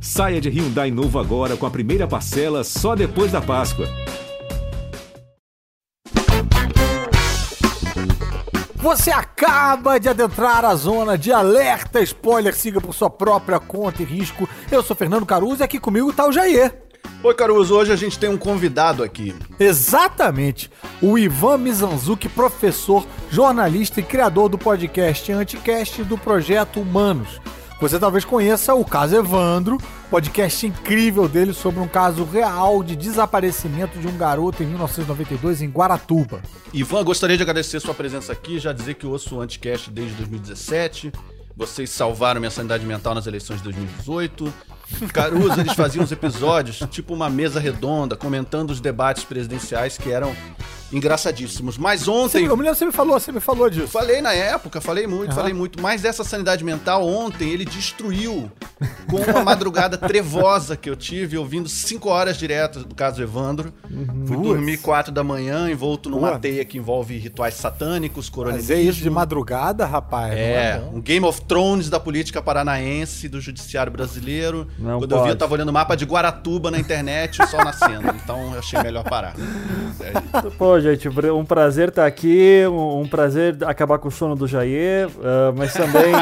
Saia 0.00 0.40
de 0.40 0.48
Hyundai 0.48 0.90
novo 0.90 1.18
agora 1.18 1.56
com 1.56 1.66
a 1.66 1.70
primeira 1.70 2.06
parcela 2.06 2.62
só 2.62 2.94
depois 2.94 3.32
da 3.32 3.40
Páscoa. 3.40 3.86
Você 8.76 9.10
acaba 9.10 9.98
de 9.98 10.08
adentrar 10.08 10.64
a 10.64 10.74
zona 10.76 11.18
de 11.18 11.32
alerta 11.32 12.00
spoiler, 12.02 12.54
siga 12.54 12.80
por 12.80 12.94
sua 12.94 13.10
própria 13.10 13.58
conta 13.58 14.02
e 14.02 14.04
risco. 14.04 14.48
Eu 14.70 14.80
sou 14.80 14.94
Fernando 14.94 15.26
Caruso 15.26 15.62
e 15.62 15.64
aqui 15.64 15.80
comigo 15.80 16.12
tá 16.12 16.24
o 16.24 16.32
Jair. 16.32 16.72
Oi, 17.22 17.34
Caruso, 17.34 17.74
hoje 17.74 17.92
a 17.92 17.96
gente 17.96 18.16
tem 18.16 18.28
um 18.28 18.36
convidado 18.36 19.02
aqui. 19.02 19.34
Exatamente, 19.58 20.70
o 21.02 21.18
Ivan 21.18 21.58
Mizanzuki, 21.58 22.28
professor, 22.28 23.04
jornalista 23.30 23.98
e 23.98 24.04
criador 24.04 24.48
do 24.48 24.56
podcast 24.56 25.32
Anticast 25.32 26.04
do 26.04 26.16
projeto 26.16 26.80
Humanos. 26.80 27.40
Você 27.78 27.98
talvez 27.98 28.24
conheça 28.24 28.74
o 28.74 28.82
caso 28.84 29.14
Evandro, 29.16 29.76
podcast 30.10 30.66
incrível 30.66 31.28
dele 31.28 31.52
sobre 31.52 31.78
um 31.78 31.86
caso 31.86 32.24
real 32.24 32.82
de 32.82 32.96
desaparecimento 32.96 33.98
de 33.98 34.08
um 34.08 34.16
garoto 34.16 34.62
em 34.62 34.66
1992 34.66 35.60
em 35.60 35.68
Guaratuba. 35.68 36.40
Ivan, 36.72 37.04
gostaria 37.04 37.36
de 37.36 37.42
agradecer 37.42 37.78
sua 37.80 37.92
presença 37.92 38.32
aqui, 38.32 38.58
já 38.58 38.72
dizer 38.72 38.94
que 38.94 39.06
ouço 39.06 39.36
o 39.36 39.40
Anticast 39.42 39.90
desde 39.90 40.14
2017. 40.14 41.12
Vocês 41.54 41.90
salvaram 41.90 42.40
minha 42.40 42.50
sanidade 42.50 42.84
mental 42.86 43.14
nas 43.14 43.26
eleições 43.26 43.58
de 43.58 43.64
2018. 43.64 44.52
Caruso, 45.12 45.60
eles 45.60 45.74
faziam 45.74 46.02
os 46.02 46.12
episódios, 46.12 46.78
tipo 46.90 47.12
uma 47.12 47.28
mesa 47.28 47.60
redonda, 47.60 48.16
comentando 48.16 48.70
os 48.70 48.80
debates 48.80 49.24
presidenciais 49.24 49.98
que 49.98 50.10
eram 50.10 50.34
engraçadíssimos. 50.92 51.78
Mas 51.78 52.08
ontem. 52.08 52.44
Você, 52.44 52.50
eu 52.50 52.56
me 52.56 52.62
lembro, 52.62 52.78
você 52.78 52.84
me 52.86 52.92
falou, 52.92 53.18
você 53.18 53.32
me 53.32 53.40
falou 53.40 53.68
disso. 53.68 53.88
Falei 53.88 54.20
na 54.20 54.32
época, 54.32 54.80
falei 54.80 55.06
muito, 55.06 55.30
uhum. 55.30 55.36
falei 55.36 55.52
muito. 55.52 55.80
Mas 55.80 56.04
essa 56.04 56.24
sanidade 56.24 56.64
mental, 56.64 57.06
ontem, 57.06 57.50
ele 57.50 57.64
destruiu 57.64 58.50
com 59.08 59.16
uma 59.30 59.42
madrugada 59.42 59.96
trevosa 59.96 60.76
que 60.76 60.88
eu 60.88 60.96
tive, 60.96 61.36
ouvindo 61.38 61.68
cinco 61.68 62.08
horas 62.08 62.36
direto 62.36 62.80
do 62.80 62.94
caso 62.94 63.22
Evandro. 63.22 63.72
Uhum. 63.90 64.26
Fui 64.26 64.36
dormir 64.36 64.78
quatro 64.78 65.12
da 65.12 65.24
manhã, 65.24 65.70
envolto 65.70 66.10
numa 66.10 66.30
Pua. 66.30 66.38
teia 66.38 66.64
que 66.64 66.78
envolve 66.78 67.16
rituais 67.16 67.54
satânicos, 67.54 68.28
coronelismo. 68.28 68.74
Mas 68.74 68.78
é 68.78 68.82
isso 68.82 69.02
de 69.02 69.10
madrugada, 69.10 69.86
rapaz? 69.86 70.32
É, 70.32 70.76
é 70.76 70.90
um 70.92 71.00
Game 71.00 71.24
of 71.24 71.40
Thrones 71.42 71.88
da 71.88 71.98
política 71.98 72.42
paranaense, 72.42 73.28
do 73.28 73.40
judiciário 73.40 73.90
brasileiro. 73.90 74.68
Não 74.78 74.98
Quando 74.98 75.10
pode. 75.10 75.20
eu 75.20 75.24
vi, 75.24 75.30
eu 75.30 75.36
tava 75.36 75.54
olhando 75.54 75.68
o 75.68 75.72
mapa 75.72 75.96
de 75.96 76.04
Guaratuba 76.04 76.70
na 76.70 76.78
internet, 76.78 77.42
o 77.42 77.46
sol 77.46 77.64
nascendo. 77.64 78.08
Então 78.22 78.52
eu 78.52 78.58
achei 78.58 78.80
melhor 78.82 79.04
parar. 79.04 79.34
É 80.00 80.50
Pô, 80.58 80.75
gente, 80.80 81.08
um 81.08 81.44
prazer 81.44 81.88
estar 81.88 82.06
aqui, 82.06 82.62
um 82.70 83.06
prazer 83.06 83.56
acabar 83.64 83.98
com 83.98 84.08
o 84.08 84.10
sono 84.10 84.34
do 84.34 84.46
Jair, 84.46 85.08
uh, 85.08 85.52
mas 85.56 85.72
também 85.72 86.12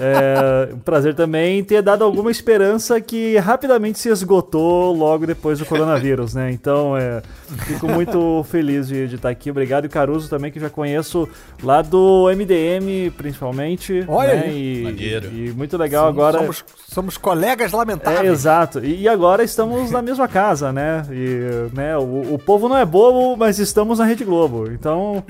é, 0.00 0.68
um 0.74 0.78
prazer 0.78 1.14
também 1.14 1.62
ter 1.64 1.82
dado 1.82 2.04
alguma 2.04 2.30
esperança 2.30 3.00
que 3.00 3.36
rapidamente 3.38 3.98
se 3.98 4.08
esgotou 4.08 4.94
logo 4.94 5.26
depois 5.26 5.58
do 5.58 5.66
coronavírus, 5.66 6.34
né? 6.34 6.50
Então, 6.50 6.96
é, 6.96 7.22
fico 7.66 7.88
muito 7.88 8.44
feliz 8.50 8.88
de, 8.88 9.08
de 9.08 9.16
estar 9.16 9.28
aqui. 9.28 9.50
Obrigado, 9.50 9.84
e 9.84 9.88
Caruso 9.88 10.28
também, 10.28 10.50
que 10.50 10.60
já 10.60 10.70
conheço 10.70 11.28
lá 11.62 11.82
do 11.82 12.28
MDM, 12.30 13.10
principalmente. 13.16 14.04
Olha 14.08 14.34
né? 14.34 14.52
E, 14.52 14.82
e, 15.32 15.52
muito 15.56 15.76
legal 15.76 16.06
Sim, 16.06 16.10
agora. 16.10 16.38
Somos, 16.38 16.64
somos 16.88 17.16
colegas 17.16 17.72
lamentáveis. 17.72 18.28
É, 18.28 18.32
exato. 18.32 18.84
E, 18.84 19.02
e, 19.02 19.08
agora 19.08 19.42
estamos 19.42 19.90
na 19.90 20.02
mesma 20.02 20.28
casa, 20.28 20.72
né? 20.72 21.04
E 21.10 21.70
né, 21.74 21.96
o, 21.96 22.34
o 22.34 22.38
povo 22.38 22.68
não 22.68 22.76
é 22.76 22.84
bobo, 22.84 23.36
mas 23.36 23.58
estamos 23.62 23.98
na 23.98 24.04
Rede 24.04 24.24
Globo. 24.24 24.70
Então. 24.70 25.24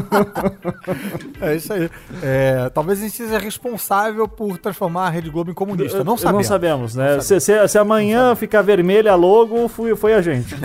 é 1.40 1.56
isso 1.56 1.72
aí. 1.72 1.90
É, 2.22 2.70
talvez 2.72 2.98
a 2.98 3.02
gente 3.02 3.16
seja 3.16 3.38
responsável 3.38 4.28
por 4.28 4.58
transformar 4.58 5.06
a 5.06 5.10
Rede 5.10 5.30
Globo 5.30 5.50
em 5.50 5.54
comunista. 5.54 6.04
Não 6.04 6.16
sabemos. 6.16 6.46
Não 6.46 6.48
sabemos, 6.48 6.94
né? 6.94 7.16
Não 7.16 7.22
sabemos. 7.22 7.26
Se, 7.26 7.40
se, 7.40 7.68
se, 7.68 7.78
amanhã 7.78 8.34
ficar 8.34 8.62
vermelha 8.62 9.14
logo, 9.14 9.68
foi, 9.68 9.96
foi 9.96 10.14
a 10.14 10.22
gente. 10.22 10.54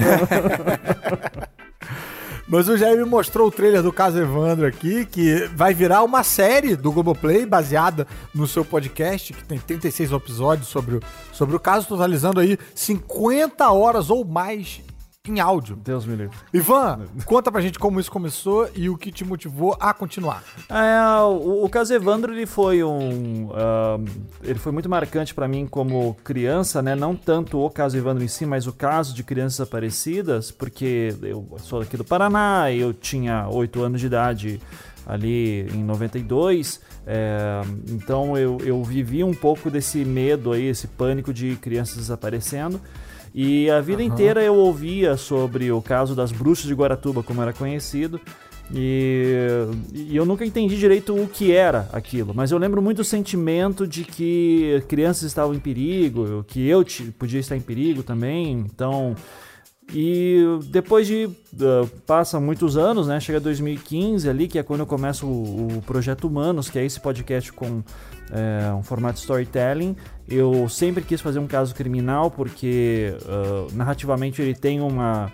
Mas 2.47 2.69
o 2.69 2.77
Jair 2.77 2.97
me 2.97 3.05
mostrou 3.05 3.47
o 3.47 3.51
trailer 3.51 3.81
do 3.81 3.91
caso 3.91 4.19
Evandro 4.19 4.67
aqui, 4.67 5.03
que 5.05 5.49
vai 5.55 5.73
virar 5.73 6.03
uma 6.03 6.23
série 6.23 6.75
do 6.75 6.91
Globoplay 6.91 7.43
baseada 7.43 8.05
no 8.35 8.45
seu 8.45 8.63
podcast, 8.63 9.33
que 9.33 9.43
tem 9.43 9.57
36 9.57 10.11
episódios 10.11 10.67
sobre 10.67 10.97
o, 10.97 10.99
sobre 11.33 11.55
o 11.55 11.59
caso, 11.59 11.87
totalizando 11.87 12.39
aí 12.39 12.59
50 12.75 13.67
horas 13.71 14.11
ou 14.11 14.23
mais 14.23 14.84
em 15.31 15.39
áudio. 15.39 15.75
Deus 15.75 16.05
me 16.05 16.15
livre. 16.15 16.35
Ivan, 16.53 17.05
conta 17.25 17.51
pra 17.51 17.61
gente 17.61 17.77
como 17.79 17.99
isso 17.99 18.11
começou 18.11 18.69
e 18.75 18.89
o 18.89 18.97
que 18.97 19.11
te 19.11 19.23
motivou 19.23 19.75
a 19.79 19.93
continuar. 19.93 20.43
É, 20.69 21.21
o, 21.23 21.63
o 21.63 21.69
caso 21.69 21.93
Evandro, 21.93 22.33
ele 22.33 22.45
foi 22.45 22.83
um... 22.83 23.47
Uh, 23.47 24.05
ele 24.43 24.59
foi 24.59 24.71
muito 24.71 24.89
marcante 24.89 25.33
para 25.33 25.47
mim 25.47 25.67
como 25.67 26.15
criança, 26.23 26.81
né? 26.81 26.95
Não 26.95 27.15
tanto 27.15 27.59
o 27.59 27.69
caso 27.69 27.97
Evandro 27.97 28.23
em 28.23 28.27
si, 28.27 28.45
mas 28.45 28.67
o 28.67 28.73
caso 28.73 29.13
de 29.13 29.23
crianças 29.23 29.61
aparecidas, 29.61 30.51
porque 30.51 31.15
eu 31.21 31.47
sou 31.59 31.81
aqui 31.81 31.97
do 31.97 32.03
Paraná, 32.03 32.71
eu 32.71 32.93
tinha 32.93 33.47
8 33.49 33.81
anos 33.83 34.01
de 34.01 34.07
idade 34.07 34.61
ali 35.05 35.67
em 35.71 35.83
92, 35.83 36.81
é, 37.05 37.61
então 37.89 38.35
eu, 38.35 38.57
eu 38.63 38.83
vivi 38.83 39.23
um 39.23 39.33
pouco 39.33 39.69
desse 39.69 40.03
medo 40.03 40.51
aí, 40.51 40.65
esse 40.65 40.87
pânico 40.87 41.33
de 41.33 41.55
crianças 41.57 41.97
desaparecendo. 41.97 42.81
E 43.37 43.69
a 43.69 43.81
vida 43.81 44.01
uhum. 44.01 44.07
inteira 44.07 44.41
eu 44.41 44.55
ouvia 44.55 45.17
sobre 45.17 45.69
o 45.69 45.81
caso 45.81 46.15
das 46.15 46.31
bruxas 46.31 46.67
de 46.67 46.73
Guaratuba, 46.73 47.21
como 47.21 47.41
era 47.41 47.51
conhecido. 47.51 48.21
E, 48.73 49.35
e, 49.93 50.15
eu 50.15 50.25
nunca 50.25 50.45
entendi 50.45 50.77
direito 50.77 51.13
o 51.13 51.27
que 51.27 51.51
era 51.51 51.89
aquilo, 51.91 52.33
mas 52.33 52.51
eu 52.51 52.57
lembro 52.57 52.81
muito 52.81 52.97
do 52.97 53.03
sentimento 53.03 53.85
de 53.85 54.03
que 54.05 54.81
crianças 54.87 55.23
estavam 55.23 55.53
em 55.53 55.59
perigo, 55.59 56.43
que 56.47 56.65
eu 56.65 56.83
podia 57.19 57.39
estar 57.39 57.57
em 57.57 57.61
perigo 57.61 58.03
também. 58.03 58.53
Então, 58.53 59.15
e 59.93 60.43
depois 60.67 61.05
de. 61.05 61.25
Uh, 61.25 61.87
passa 62.07 62.39
muitos 62.39 62.75
anos, 62.75 63.07
né? 63.07 63.19
Chega 63.19 63.39
2015 63.39 64.27
ali, 64.29 64.47
que 64.47 64.57
é 64.57 64.63
quando 64.63 64.79
eu 64.79 64.87
começo 64.87 65.27
o, 65.27 65.77
o 65.77 65.81
Projeto 65.81 66.25
Humanos, 66.25 66.69
que 66.69 66.79
é 66.79 66.85
esse 66.85 66.99
podcast 66.99 67.51
com 67.53 67.83
é, 68.31 68.73
um 68.73 68.81
formato 68.81 69.19
storytelling. 69.19 69.95
Eu 70.27 70.67
sempre 70.67 71.03
quis 71.03 71.21
fazer 71.21 71.39
um 71.39 71.47
caso 71.47 71.75
criminal 71.75 72.31
porque 72.31 73.15
uh, 73.21 73.71
narrativamente 73.75 74.41
ele 74.41 74.55
tem 74.55 74.81
uma 74.81 75.31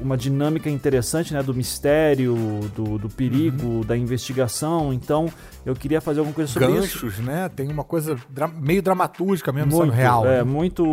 uma 0.00 0.16
dinâmica 0.16 0.70
interessante, 0.70 1.32
né, 1.32 1.42
do 1.42 1.54
mistério, 1.54 2.34
do, 2.74 2.98
do 2.98 3.08
perigo, 3.08 3.66
uhum. 3.66 3.80
da 3.82 3.96
investigação. 3.96 4.92
Então, 4.92 5.30
eu 5.64 5.74
queria 5.74 6.00
fazer 6.00 6.20
alguma 6.20 6.34
coisa 6.34 6.50
sobre 6.50 6.68
Ganchos, 6.68 6.86
isso. 6.86 7.06
Ganchos, 7.06 7.24
né? 7.24 7.48
Tem 7.48 7.70
uma 7.70 7.84
coisa 7.84 8.16
dra 8.28 8.48
meio 8.48 8.82
dramatúrgica 8.82 9.52
mesmo, 9.52 9.72
muito, 9.72 9.84
sendo 9.84 9.94
real. 9.94 10.26
É, 10.26 10.38
né? 10.38 10.42
muito. 10.42 10.84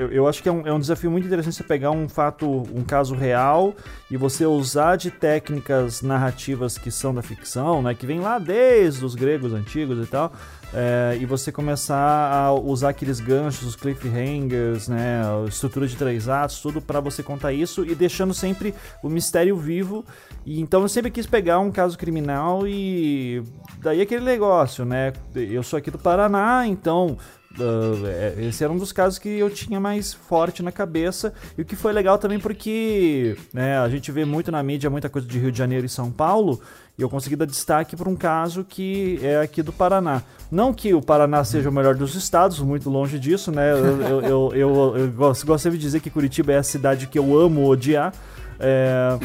Eu, 0.00 0.10
eu, 0.10 0.28
acho 0.28 0.42
que 0.42 0.48
é 0.48 0.52
um, 0.52 0.66
é 0.66 0.72
um 0.72 0.80
desafio 0.80 1.10
muito 1.10 1.26
interessante 1.26 1.56
você 1.56 1.64
pegar 1.64 1.90
um 1.90 2.08
fato, 2.08 2.46
um 2.74 2.82
caso 2.82 3.14
real 3.14 3.74
e 4.10 4.16
você 4.16 4.44
usar 4.44 4.96
de 4.96 5.10
técnicas 5.10 6.02
narrativas 6.02 6.78
que 6.78 6.90
são 6.90 7.14
da 7.14 7.22
ficção, 7.22 7.82
né, 7.82 7.94
que 7.94 8.06
vem 8.06 8.20
lá 8.20 8.38
desde 8.38 9.04
os 9.04 9.14
gregos 9.14 9.52
antigos 9.52 10.04
e 10.04 10.08
tal 10.08 10.32
é, 10.74 11.16
e 11.20 11.24
você 11.24 11.52
começar 11.52 12.32
a 12.32 12.52
usar 12.52 12.90
aqueles 12.90 13.20
ganchos, 13.20 13.62
os 13.68 13.76
cliffhangers, 13.76 14.88
né, 14.88 15.22
estrutura 15.48 15.86
de 15.86 15.96
três 15.96 16.28
atos, 16.28 16.60
tudo 16.60 16.80
para 16.80 17.00
você 17.00 17.22
contar 17.22 17.52
isso 17.52 17.84
e 17.84 17.94
deixando 17.94 18.34
sempre 18.34 18.74
o 19.02 19.08
mistério 19.08 19.56
vivo. 19.56 20.04
E 20.44 20.60
então 20.60 20.82
eu 20.82 20.88
sempre 20.88 21.10
quis 21.10 21.26
pegar 21.26 21.58
um 21.58 21.70
caso 21.70 21.96
criminal 21.96 22.66
e 22.66 23.42
daí 23.78 24.00
aquele 24.00 24.24
negócio, 24.24 24.84
né? 24.84 25.12
Eu 25.34 25.62
sou 25.62 25.76
aqui 25.78 25.90
do 25.90 25.98
Paraná, 25.98 26.66
então 26.66 27.16
Uh, 27.58 28.40
esse 28.40 28.62
era 28.62 28.72
um 28.72 28.76
dos 28.76 28.92
casos 28.92 29.18
que 29.18 29.28
eu 29.28 29.48
tinha 29.50 29.80
mais 29.80 30.12
forte 30.12 30.62
na 30.62 30.70
cabeça. 30.70 31.32
E 31.56 31.62
o 31.62 31.64
que 31.64 31.76
foi 31.76 31.92
legal 31.92 32.18
também 32.18 32.38
porque 32.38 33.36
né, 33.52 33.78
a 33.78 33.88
gente 33.88 34.12
vê 34.12 34.24
muito 34.24 34.52
na 34.52 34.62
mídia 34.62 34.90
muita 34.90 35.08
coisa 35.08 35.26
de 35.26 35.38
Rio 35.38 35.50
de 35.50 35.58
Janeiro 35.58 35.86
e 35.86 35.88
São 35.88 36.10
Paulo. 36.10 36.60
E 36.98 37.02
eu 37.02 37.10
consegui 37.10 37.36
dar 37.36 37.44
destaque 37.44 37.94
para 37.94 38.08
um 38.08 38.16
caso 38.16 38.64
que 38.64 39.18
é 39.22 39.40
aqui 39.40 39.62
do 39.62 39.72
Paraná. 39.72 40.22
Não 40.50 40.72
que 40.72 40.94
o 40.94 41.02
Paraná 41.02 41.44
seja 41.44 41.68
o 41.68 41.72
melhor 41.72 41.94
dos 41.94 42.14
estados, 42.14 42.58
muito 42.60 42.88
longe 42.88 43.18
disso, 43.18 43.52
né? 43.52 43.72
Eu, 43.72 43.76
eu, 43.76 44.22
eu, 44.22 44.52
eu, 44.54 44.96
eu 44.96 45.12
gosto, 45.12 45.70
de 45.70 45.78
dizer 45.78 46.00
que 46.00 46.08
Curitiba 46.08 46.52
é 46.52 46.58
a 46.58 46.62
cidade 46.62 47.06
que 47.06 47.18
eu 47.18 47.38
amo 47.38 47.68
odiar. 47.68 48.14
É, 48.58 49.18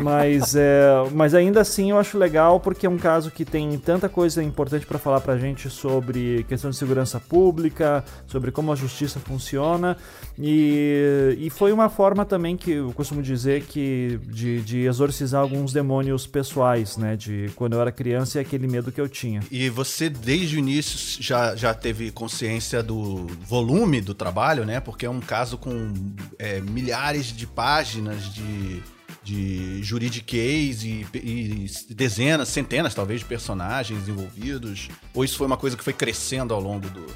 mas, 0.00 0.54
é, 0.54 0.90
mas 1.12 1.34
ainda 1.34 1.60
assim 1.60 1.90
eu 1.90 1.98
acho 1.98 2.18
legal 2.18 2.60
porque 2.60 2.86
é 2.86 2.90
um 2.90 2.98
caso 2.98 3.30
que 3.30 3.44
tem 3.44 3.78
tanta 3.78 4.08
coisa 4.08 4.42
importante 4.42 4.86
para 4.86 4.98
falar 4.98 5.20
para 5.20 5.34
a 5.34 5.38
gente 5.38 5.70
sobre 5.70 6.44
questão 6.48 6.70
de 6.70 6.76
segurança 6.76 7.20
pública, 7.20 8.04
sobre 8.26 8.50
como 8.50 8.72
a 8.72 8.76
justiça 8.76 9.20
funciona 9.20 9.96
e, 10.38 11.36
e 11.38 11.50
foi 11.50 11.72
uma 11.72 11.88
forma 11.88 12.24
também 12.24 12.56
que 12.56 12.72
eu 12.72 12.92
costumo 12.92 13.22
dizer 13.22 13.64
que 13.64 14.18
de, 14.24 14.60
de 14.62 14.80
exorcizar 14.80 15.40
alguns 15.40 15.72
demônios 15.72 16.26
pessoais, 16.26 16.96
né? 16.96 17.16
De 17.16 17.50
quando 17.54 17.74
eu 17.74 17.80
era 17.80 17.92
criança 17.92 18.38
e 18.38 18.40
aquele 18.40 18.66
medo 18.66 18.90
que 18.90 19.00
eu 19.00 19.08
tinha. 19.08 19.40
E 19.50 19.68
você 19.68 20.08
desde 20.08 20.56
o 20.56 20.58
início 20.58 21.22
já, 21.22 21.54
já 21.54 21.74
teve 21.74 22.10
consciência 22.10 22.82
do 22.82 23.26
volume 23.46 24.00
do 24.00 24.14
trabalho, 24.14 24.64
né? 24.64 24.80
Porque 24.80 25.06
é 25.06 25.10
um 25.10 25.20
caso 25.20 25.58
com 25.58 25.92
é, 26.38 26.60
milhares 26.60 27.26
de 27.26 27.46
páginas 27.46 28.32
de 28.32 28.81
de 29.22 29.82
juridiquês 29.82 30.82
e, 30.82 31.06
e, 31.14 31.66
dezenas, 31.90 32.48
centenas 32.48 32.94
talvez 32.94 33.20
de 33.20 33.26
personagens 33.26 34.08
envolvidos? 34.08 34.88
Ou 35.14 35.24
isso 35.24 35.36
foi 35.36 35.46
uma 35.46 35.56
coisa 35.56 35.76
que 35.76 35.84
foi 35.84 35.92
crescendo 35.92 36.52
ao 36.52 36.60
longo 36.60 36.88
do, 36.88 37.06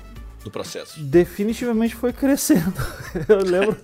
do 0.47 0.51
processo? 0.51 0.99
definitivamente 1.01 1.95
foi 1.95 2.13
crescendo. 2.13 2.75
Eu 3.29 3.43
lembro 3.45 3.77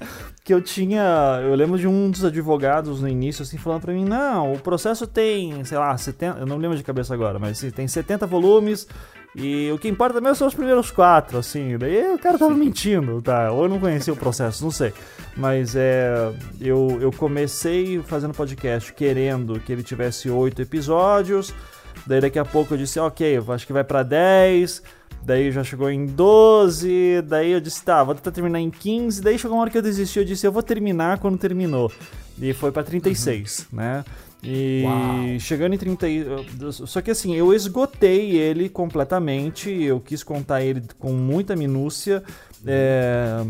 que 0.44 0.52
eu 0.52 0.60
tinha. 0.60 1.40
Eu 1.42 1.54
lembro 1.54 1.78
de 1.78 1.86
um 1.86 2.10
dos 2.10 2.24
advogados 2.24 3.00
no 3.00 3.08
início, 3.08 3.42
assim, 3.42 3.58
falando 3.58 3.82
pra 3.82 3.92
mim: 3.92 4.04
não, 4.04 4.52
o 4.52 4.58
processo 4.58 5.06
tem, 5.06 5.64
sei 5.64 5.78
lá, 5.78 5.96
70. 5.96 6.40
Eu 6.40 6.46
não 6.46 6.56
lembro 6.56 6.76
de 6.76 6.82
cabeça 6.82 7.14
agora, 7.14 7.38
mas 7.38 7.58
assim, 7.58 7.70
tem 7.70 7.86
70 7.86 8.26
volumes. 8.26 8.86
E 9.34 9.70
o 9.72 9.78
que 9.78 9.88
importa 9.88 10.20
mesmo 10.20 10.36
são 10.36 10.46
os 10.46 10.54
primeiros 10.54 10.90
quatro, 10.90 11.38
assim. 11.38 11.78
Daí 11.78 12.12
o 12.12 12.18
cara 12.18 12.38
tava 12.38 12.54
mentindo, 12.54 13.22
tá? 13.22 13.50
Ou 13.50 13.64
eu 13.64 13.68
não 13.68 13.80
conhecia 13.80 14.12
o 14.12 14.16
processo, 14.16 14.62
não 14.62 14.70
sei. 14.70 14.92
Mas 15.36 15.74
é. 15.74 16.32
Eu, 16.60 16.98
eu 17.00 17.10
comecei 17.12 18.00
fazendo 18.02 18.34
podcast 18.34 18.92
querendo 18.92 19.58
que 19.60 19.72
ele 19.72 19.82
tivesse 19.82 20.28
oito 20.28 20.60
episódios. 20.60 21.54
Daí 22.06 22.20
daqui 22.20 22.38
a 22.38 22.44
pouco 22.44 22.74
eu 22.74 22.78
disse, 22.78 22.98
ok, 22.98 23.40
acho 23.48 23.66
que 23.66 23.72
vai 23.72 23.84
pra 23.84 24.02
10. 24.02 24.82
Daí 25.24 25.52
já 25.52 25.62
chegou 25.62 25.88
em 25.90 26.06
12. 26.06 27.22
Daí 27.22 27.52
eu 27.52 27.60
disse, 27.60 27.82
tá, 27.84 28.02
vou 28.02 28.14
tentar 28.14 28.30
terminar 28.32 28.60
em 28.60 28.70
15. 28.70 29.22
Daí 29.22 29.38
chegou 29.38 29.56
uma 29.56 29.62
hora 29.62 29.70
que 29.70 29.78
eu 29.78 29.82
desisti, 29.82 30.18
eu 30.18 30.24
disse, 30.24 30.46
eu 30.46 30.52
vou 30.52 30.62
terminar 30.62 31.18
quando 31.18 31.38
terminou. 31.38 31.90
E 32.40 32.52
foi 32.52 32.72
pra 32.72 32.82
36, 32.82 33.68
né? 33.72 34.04
E 34.42 34.82
Uau. 34.84 35.38
chegando 35.38 35.74
em 35.74 35.78
30. 35.78 36.08
e- 36.08 36.26
eu- 36.60 36.72
Só 36.72 37.00
que 37.00 37.12
assim, 37.12 37.34
eu 37.36 37.54
esgotei 37.54 38.32
ele 38.36 38.68
completamente. 38.68 39.70
Eu 39.70 40.00
quis 40.00 40.24
contar 40.24 40.62
ele 40.62 40.82
com 40.98 41.12
muita 41.12 41.54
minúcia. 41.54 42.22
É, 42.66 43.44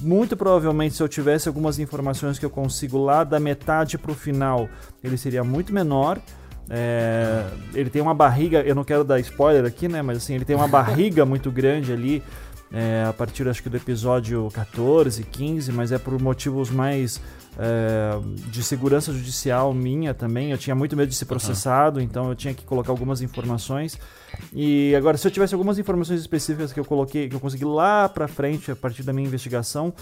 muito 0.00 0.36
provavelmente, 0.36 0.96
se 0.96 1.02
eu 1.02 1.08
tivesse 1.08 1.46
algumas 1.46 1.78
informações 1.78 2.38
que 2.40 2.44
eu 2.44 2.50
consigo 2.50 2.98
lá 2.98 3.22
da 3.22 3.38
metade 3.38 3.96
pro 3.96 4.14
final, 4.14 4.68
ele 5.04 5.16
seria 5.16 5.44
muito 5.44 5.72
menor. 5.72 6.20
É, 6.70 7.44
ele 7.74 7.90
tem 7.90 8.00
uma 8.00 8.14
barriga, 8.14 8.60
eu 8.60 8.74
não 8.74 8.84
quero 8.84 9.04
dar 9.04 9.20
spoiler 9.20 9.64
aqui, 9.64 9.88
né? 9.88 10.02
Mas 10.02 10.18
assim, 10.18 10.34
ele 10.34 10.44
tem 10.44 10.56
uma 10.56 10.68
barriga 10.68 11.24
muito 11.24 11.50
grande 11.50 11.92
ali. 11.92 12.22
É, 12.72 13.04
a 13.06 13.12
partir 13.12 13.46
acho 13.48 13.62
que 13.62 13.68
do 13.68 13.76
episódio 13.76 14.48
14, 14.52 15.22
15, 15.24 15.72
mas 15.72 15.92
é 15.92 15.98
por 15.98 16.20
motivos 16.20 16.70
mais 16.70 17.20
é, 17.58 18.18
de 18.50 18.62
segurança 18.62 19.12
judicial 19.12 19.74
minha 19.74 20.14
também. 20.14 20.50
Eu 20.50 20.58
tinha 20.58 20.74
muito 20.74 20.96
medo 20.96 21.08
de 21.08 21.14
ser 21.14 21.26
processado, 21.26 22.00
então 22.00 22.30
eu 22.30 22.34
tinha 22.34 22.54
que 22.54 22.64
colocar 22.64 22.90
algumas 22.90 23.20
informações. 23.20 23.98
E 24.54 24.94
agora, 24.96 25.18
se 25.18 25.26
eu 25.26 25.30
tivesse 25.30 25.54
algumas 25.54 25.78
informações 25.78 26.20
específicas 26.20 26.72
que 26.72 26.80
eu 26.80 26.84
coloquei, 26.84 27.28
que 27.28 27.36
eu 27.36 27.40
consegui 27.40 27.66
lá 27.66 28.08
pra 28.08 28.26
frente 28.26 28.70
a 28.70 28.76
partir 28.76 29.02
da 29.02 29.12
minha 29.12 29.28
investigação, 29.28 29.92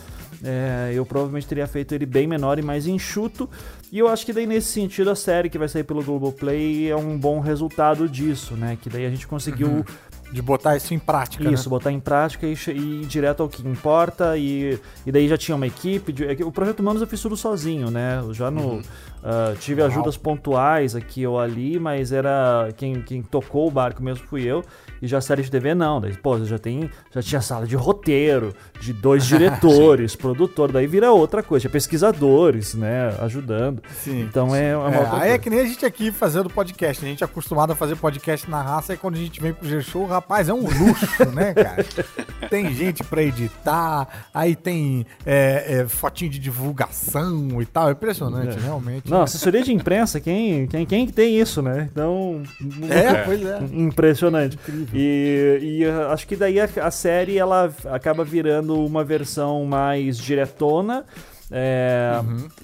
é, 0.45 0.93
eu 0.95 1.05
provavelmente 1.05 1.49
teria 1.49 1.67
feito 1.67 1.93
ele 1.93 2.07
bem 2.07 2.27
menor 2.27 2.59
e 2.59 2.63
mais 2.63 2.87
enxuto. 2.87 3.51
E 3.91 3.99
eu 3.99 4.07
acho 4.07 4.25
que 4.25 4.33
daí 4.33 4.47
nesse 4.47 4.69
sentido 4.69 5.11
a 5.11 5.17
série 5.17 5.51
que 5.51 5.59
vai 5.59 5.69
sair 5.69 5.83
pelo 5.83 6.05
Globoplay 6.05 6.89
é 6.89 6.97
um 6.97 7.19
bom 7.19 7.41
resultado 7.41 8.09
disso, 8.09 8.55
né? 8.55 8.79
Que 8.81 8.89
daí 8.89 9.05
a 9.05 9.11
gente 9.11 9.27
conseguiu 9.27 9.85
De 10.33 10.41
botar 10.41 10.77
isso 10.77 10.95
em 10.95 10.99
prática, 10.99 11.51
isso, 11.51 11.69
né? 11.69 11.71
botar 11.71 11.91
em 11.91 11.99
prática 11.99 12.47
e, 12.47 12.55
e 12.69 13.03
ir 13.03 13.07
direto 13.07 13.43
ao 13.43 13.49
que 13.49 13.67
importa. 13.67 14.37
E, 14.37 14.79
e 15.05 15.11
daí 15.11 15.29
já 15.29 15.37
tinha 15.37 15.57
uma 15.57 15.67
equipe. 15.67 16.13
de- 16.13 16.25
é 16.25 16.37
o 16.45 16.53
Projeto 16.53 16.81
Humanos 16.81 17.03
eu 17.03 17.09
fiz 17.09 17.21
tudo 17.21 17.37
sozinho, 17.37 17.91
né? 17.91 18.21
Eu 18.23 18.33
já 18.33 18.51
no. 18.51 18.81
ah, 19.25 19.55
tive 19.59 19.83
ajudas 19.83 20.17
pontuais 20.17 20.95
aqui 20.95 21.27
ou 21.27 21.39
ali, 21.39 21.79
mas 21.81 22.13
era. 22.13 22.69
Quem, 22.77 23.03
quem 23.03 23.23
tocou 23.23 23.67
o 23.67 23.71
barco 23.71 24.03
mesmo 24.03 24.25
fui 24.27 24.43
eu. 24.45 24.65
E 25.03 25.07
já 25.07 25.21
série 25.21 25.43
de 25.43 25.51
TV 25.51 25.75
não. 25.75 26.01
Daí, 26.01 26.15
pô, 26.17 26.43
já, 26.45 26.59
tem, 26.59 26.91
já 27.11 27.23
tinha 27.23 27.41
sala 27.41 27.67
de 27.67 27.77
roteiro, 27.77 28.55
de 28.81 28.93
dois 28.93 29.27
diretores, 29.27 30.15
produtor. 30.17 30.73
Daí 30.73 30.87
vira 30.87 31.11
outra 31.11 31.43
coisa. 31.43 31.63
Tinha 31.63 31.71
pesquisadores, 31.71 32.75
né? 32.75 33.15
Ajudando. 33.21 33.83
Sim. 34.03 34.23
Então 34.23 34.55
é, 34.55 34.71
é 34.71 34.77
uma 34.77 34.91
É, 34.91 35.09
aí 35.23 35.31
é 35.33 35.39
que 35.39 35.49
nem 35.49 35.61
a 35.61 35.65
gente 35.65 35.85
aqui 35.87 36.13
fazendo 36.13 36.51
podcast. 36.51 37.05
A 37.05 37.09
gente 37.09 37.23
é 37.23 37.25
acostumado 37.25 37.73
a 37.73 37.77
fazer 37.77 37.97
podcast 37.97 38.49
na 38.51 38.63
raça, 38.63 38.95
e 38.95 38.97
quando 38.97 39.15
a 39.15 39.19
gente 39.19 39.41
vem 39.41 39.53
pro 39.53 39.69
G-Show, 39.69 40.07
rapaz, 40.07 40.49
é 40.49 40.53
um 40.53 40.63
luxo, 40.63 41.31
né, 41.35 41.55
cara? 41.55 41.85
Tem 42.49 42.75
gente 42.75 43.05
pra 43.05 43.23
editar, 43.23 44.29
aí 44.35 44.57
tem 44.57 45.07
é, 45.25 45.83
é, 45.83 45.89
fotinho 45.89 46.31
de 46.31 46.39
divulgação 46.39 47.63
e 47.63 47.67
tal. 47.67 47.89
É 47.89 47.93
impressionante, 47.93 48.59
realmente. 48.59 49.09
Não, 49.09 49.23
assessoria 49.23 49.63
de 49.63 49.73
imprensa, 49.73 50.19
quem, 50.19 50.67
quem, 50.67 50.85
quem 50.85 51.07
que 51.07 51.13
tem 51.13 51.39
isso, 51.39 51.63
né? 51.63 51.89
Então. 51.93 52.43
É, 52.89 53.23
pois 53.25 53.45
é. 53.45 53.61
Impressionante. 53.73 54.59
E, 54.93 55.59
e 55.63 55.87
uh, 55.87 56.09
acho 56.09 56.27
que 56.27 56.35
daí 56.35 56.61
a, 56.61 56.69
a 56.83 56.91
série 56.91 57.39
ela 57.39 57.73
acaba 57.87 58.25
virando 58.25 58.85
uma 58.85 59.05
versão 59.05 59.65
mais 59.65 60.19
diretona. 60.19 61.05
É, 61.51 62.21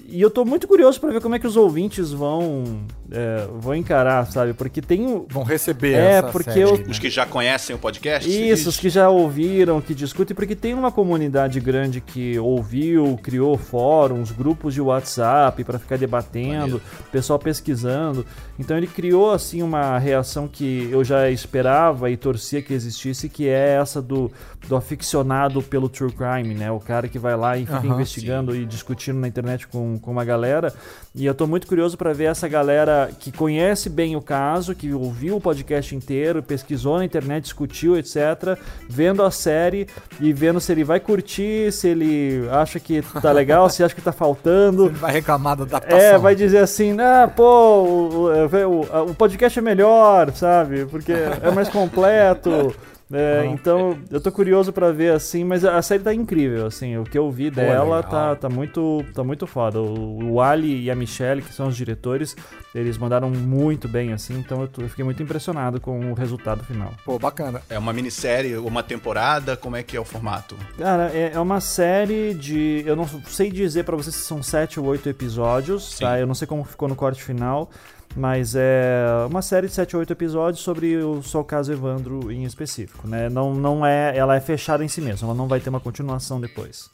E 0.07 0.21
eu 0.21 0.29
tô 0.29 0.45
muito 0.45 0.67
curioso 0.67 0.99
pra 0.99 1.11
ver 1.11 1.21
como 1.21 1.35
é 1.35 1.39
que 1.39 1.45
os 1.47 1.57
ouvintes 1.57 2.11
vão, 2.11 2.81
é, 3.11 3.45
vão 3.59 3.75
encarar, 3.75 4.25
sabe? 4.31 4.53
Porque 4.53 4.81
tem 4.81 5.05
o. 5.05 5.25
Vão 5.29 5.43
receber 5.43 5.93
É, 5.93 6.05
essa 6.19 6.27
porque 6.29 6.51
série, 6.51 6.61
eu- 6.61 6.77
né? 6.77 6.85
Os 6.89 6.97
que 6.97 7.09
já 7.09 7.25
conhecem 7.25 7.75
o 7.75 7.79
podcast? 7.79 8.29
Isso, 8.29 8.69
os 8.69 8.77
que 8.77 8.89
já 8.89 9.09
ouviram, 9.09 9.81
que 9.81 9.93
discutem, 9.93 10.33
porque 10.33 10.55
tem 10.55 10.73
uma 10.73 10.91
comunidade 10.91 11.59
grande 11.59 11.99
que 11.99 12.39
ouviu, 12.39 13.19
criou 13.21 13.57
fóruns, 13.57 14.31
grupos 14.31 14.73
de 14.73 14.81
WhatsApp 14.81 15.63
pra 15.65 15.77
ficar 15.77 15.97
debatendo, 15.97 16.57
Maneiro. 16.77 16.81
pessoal 17.11 17.37
pesquisando. 17.37 18.25
Então 18.57 18.77
ele 18.77 18.87
criou 18.87 19.31
assim 19.31 19.61
uma 19.61 19.99
reação 19.99 20.47
que 20.47 20.87
eu 20.91 21.03
já 21.03 21.29
esperava 21.29 22.09
e 22.09 22.15
torcia 22.17 22.61
que 22.61 22.73
existisse, 22.73 23.27
que 23.27 23.47
é 23.49 23.75
essa 23.81 24.01
do, 24.01 24.31
do 24.67 24.75
aficionado 24.75 25.61
pelo 25.61 25.89
true 25.89 26.11
crime, 26.11 26.53
né? 26.55 26.71
O 26.71 26.79
cara 26.79 27.07
que 27.07 27.19
vai 27.19 27.35
lá 27.35 27.57
e 27.57 27.65
fica 27.65 27.77
Aham, 27.77 27.93
investigando 27.95 28.55
e 28.55 28.65
discutindo 28.77 29.19
na 29.19 29.27
internet 29.27 29.67
com, 29.67 29.99
com 29.99 30.11
uma 30.11 30.23
galera. 30.23 30.73
E 31.13 31.25
eu 31.25 31.33
tô 31.33 31.45
muito 31.45 31.67
curioso 31.67 31.97
pra 31.97 32.13
ver 32.13 32.25
essa 32.25 32.47
galera 32.47 33.09
que 33.19 33.31
conhece 33.31 33.89
bem 33.89 34.15
o 34.15 34.21
caso, 34.21 34.73
que 34.75 34.93
ouviu 34.93 35.35
o 35.37 35.41
podcast 35.41 35.95
inteiro, 35.95 36.41
pesquisou 36.41 36.97
na 36.97 37.05
internet, 37.05 37.43
discutiu, 37.43 37.97
etc. 37.97 38.57
Vendo 38.87 39.23
a 39.23 39.31
série 39.31 39.87
e 40.19 40.31
vendo 40.31 40.59
se 40.59 40.71
ele 40.71 40.83
vai 40.83 40.99
curtir, 40.99 41.71
se 41.71 41.87
ele 41.87 42.47
acha 42.51 42.79
que 42.79 43.01
tá 43.21 43.31
legal, 43.31 43.69
se 43.69 43.83
acha 43.83 43.93
que 43.95 44.01
tá 44.01 44.11
faltando. 44.11 44.85
Ele 44.87 44.95
vai 44.99 45.11
reclamar 45.11 45.55
da 45.57 45.63
adaptação. 45.63 45.99
É, 45.99 46.17
vai 46.17 46.35
dizer 46.35 46.59
assim, 46.59 46.95
ah, 46.99 47.29
pô, 47.35 47.43
o, 47.83 48.27
o- 48.27 49.09
o 49.11 49.15
podcast 49.15 49.57
é 49.59 49.61
melhor, 49.61 50.31
sabe? 50.33 50.85
Porque 50.85 51.11
é 51.11 51.51
mais 51.51 51.69
completo. 51.69 52.73
É, 53.11 53.45
então, 53.45 53.97
eu 54.11 54.19
tô 54.19 54.29
curioso 54.31 54.73
pra 54.73 54.91
ver 54.91 55.13
assim, 55.13 55.43
mas 55.45 55.63
a 55.63 55.81
série 55.81 56.03
tá 56.03 56.13
incrível, 56.13 56.65
assim, 56.65 56.97
o 56.97 57.03
que 57.05 57.17
eu 57.17 57.31
vi 57.31 57.49
dela 57.49 58.03
tá, 58.03 58.35
tá 58.35 58.49
muito 58.49 59.03
tá 59.13 59.23
muito 59.23 59.47
foda. 59.47 59.79
O, 59.79 60.33
o 60.33 60.41
Ali 60.41 60.83
e 60.83 60.91
a 60.91 60.95
Michelle, 60.95 61.41
que 61.41 61.53
são 61.53 61.67
os 61.69 61.77
diretores, 61.77 62.35
eles 62.75 62.97
mandaram 62.97 63.29
muito 63.29 63.87
bem, 63.87 64.11
assim, 64.11 64.37
então 64.37 64.61
eu, 64.61 64.67
tô- 64.67 64.81
eu 64.81 64.89
fiquei 64.89 65.05
muito 65.05 65.23
impressionado 65.23 65.79
com 65.79 66.11
o 66.11 66.13
resultado 66.13 66.63
final. 66.65 66.91
Pô, 67.05 67.17
bacana. 67.17 67.61
É 67.69 67.79
uma 67.79 67.93
minissérie, 67.93 68.57
uma 68.57 68.83
temporada? 68.83 69.55
Como 69.55 69.77
é 69.77 69.83
que 69.83 69.95
é 69.95 69.99
o 69.99 70.05
formato? 70.05 70.57
Cara, 70.77 71.09
é, 71.13 71.31
é 71.33 71.39
uma 71.39 71.61
série 71.61 72.33
de. 72.33 72.83
Eu 72.85 72.95
não 72.97 73.07
sei 73.25 73.49
dizer 73.49 73.83
pra 73.85 73.95
vocês 73.95 74.15
se 74.15 74.21
são 74.23 74.43
sete 74.43 74.79
ou 74.81 74.85
oito 74.87 75.07
episódios, 75.07 75.95
Sim. 75.95 76.03
tá? 76.03 76.19
Eu 76.19 76.27
não 76.27 76.35
sei 76.35 76.45
como 76.45 76.63
ficou 76.65 76.89
no 76.89 76.95
corte 76.95 77.23
final, 77.23 77.69
mas 78.17 78.55
é 78.55 79.05
uma 79.29 79.41
série 79.41 79.67
de 79.67 79.73
sete 79.73 79.95
ou 79.95 79.99
oito 79.99 80.11
episódios 80.11 80.63
sobre 80.63 80.97
o 80.97 81.21
só 81.21 81.43
caso 81.43 81.71
Evandro 81.71 82.31
em 82.31 82.43
específico, 82.43 83.07
né? 83.07 83.29
Não, 83.29 83.53
não 83.53 83.85
é. 83.85 84.17
Ela 84.17 84.35
é 84.35 84.39
fechada 84.39 84.83
em 84.83 84.87
si 84.87 84.99
mesma, 85.01 85.27
ela 85.27 85.37
não 85.37 85.47
vai 85.47 85.59
ter 85.59 85.69
uma 85.69 85.79
continuação 85.79 86.41
depois. 86.41 86.89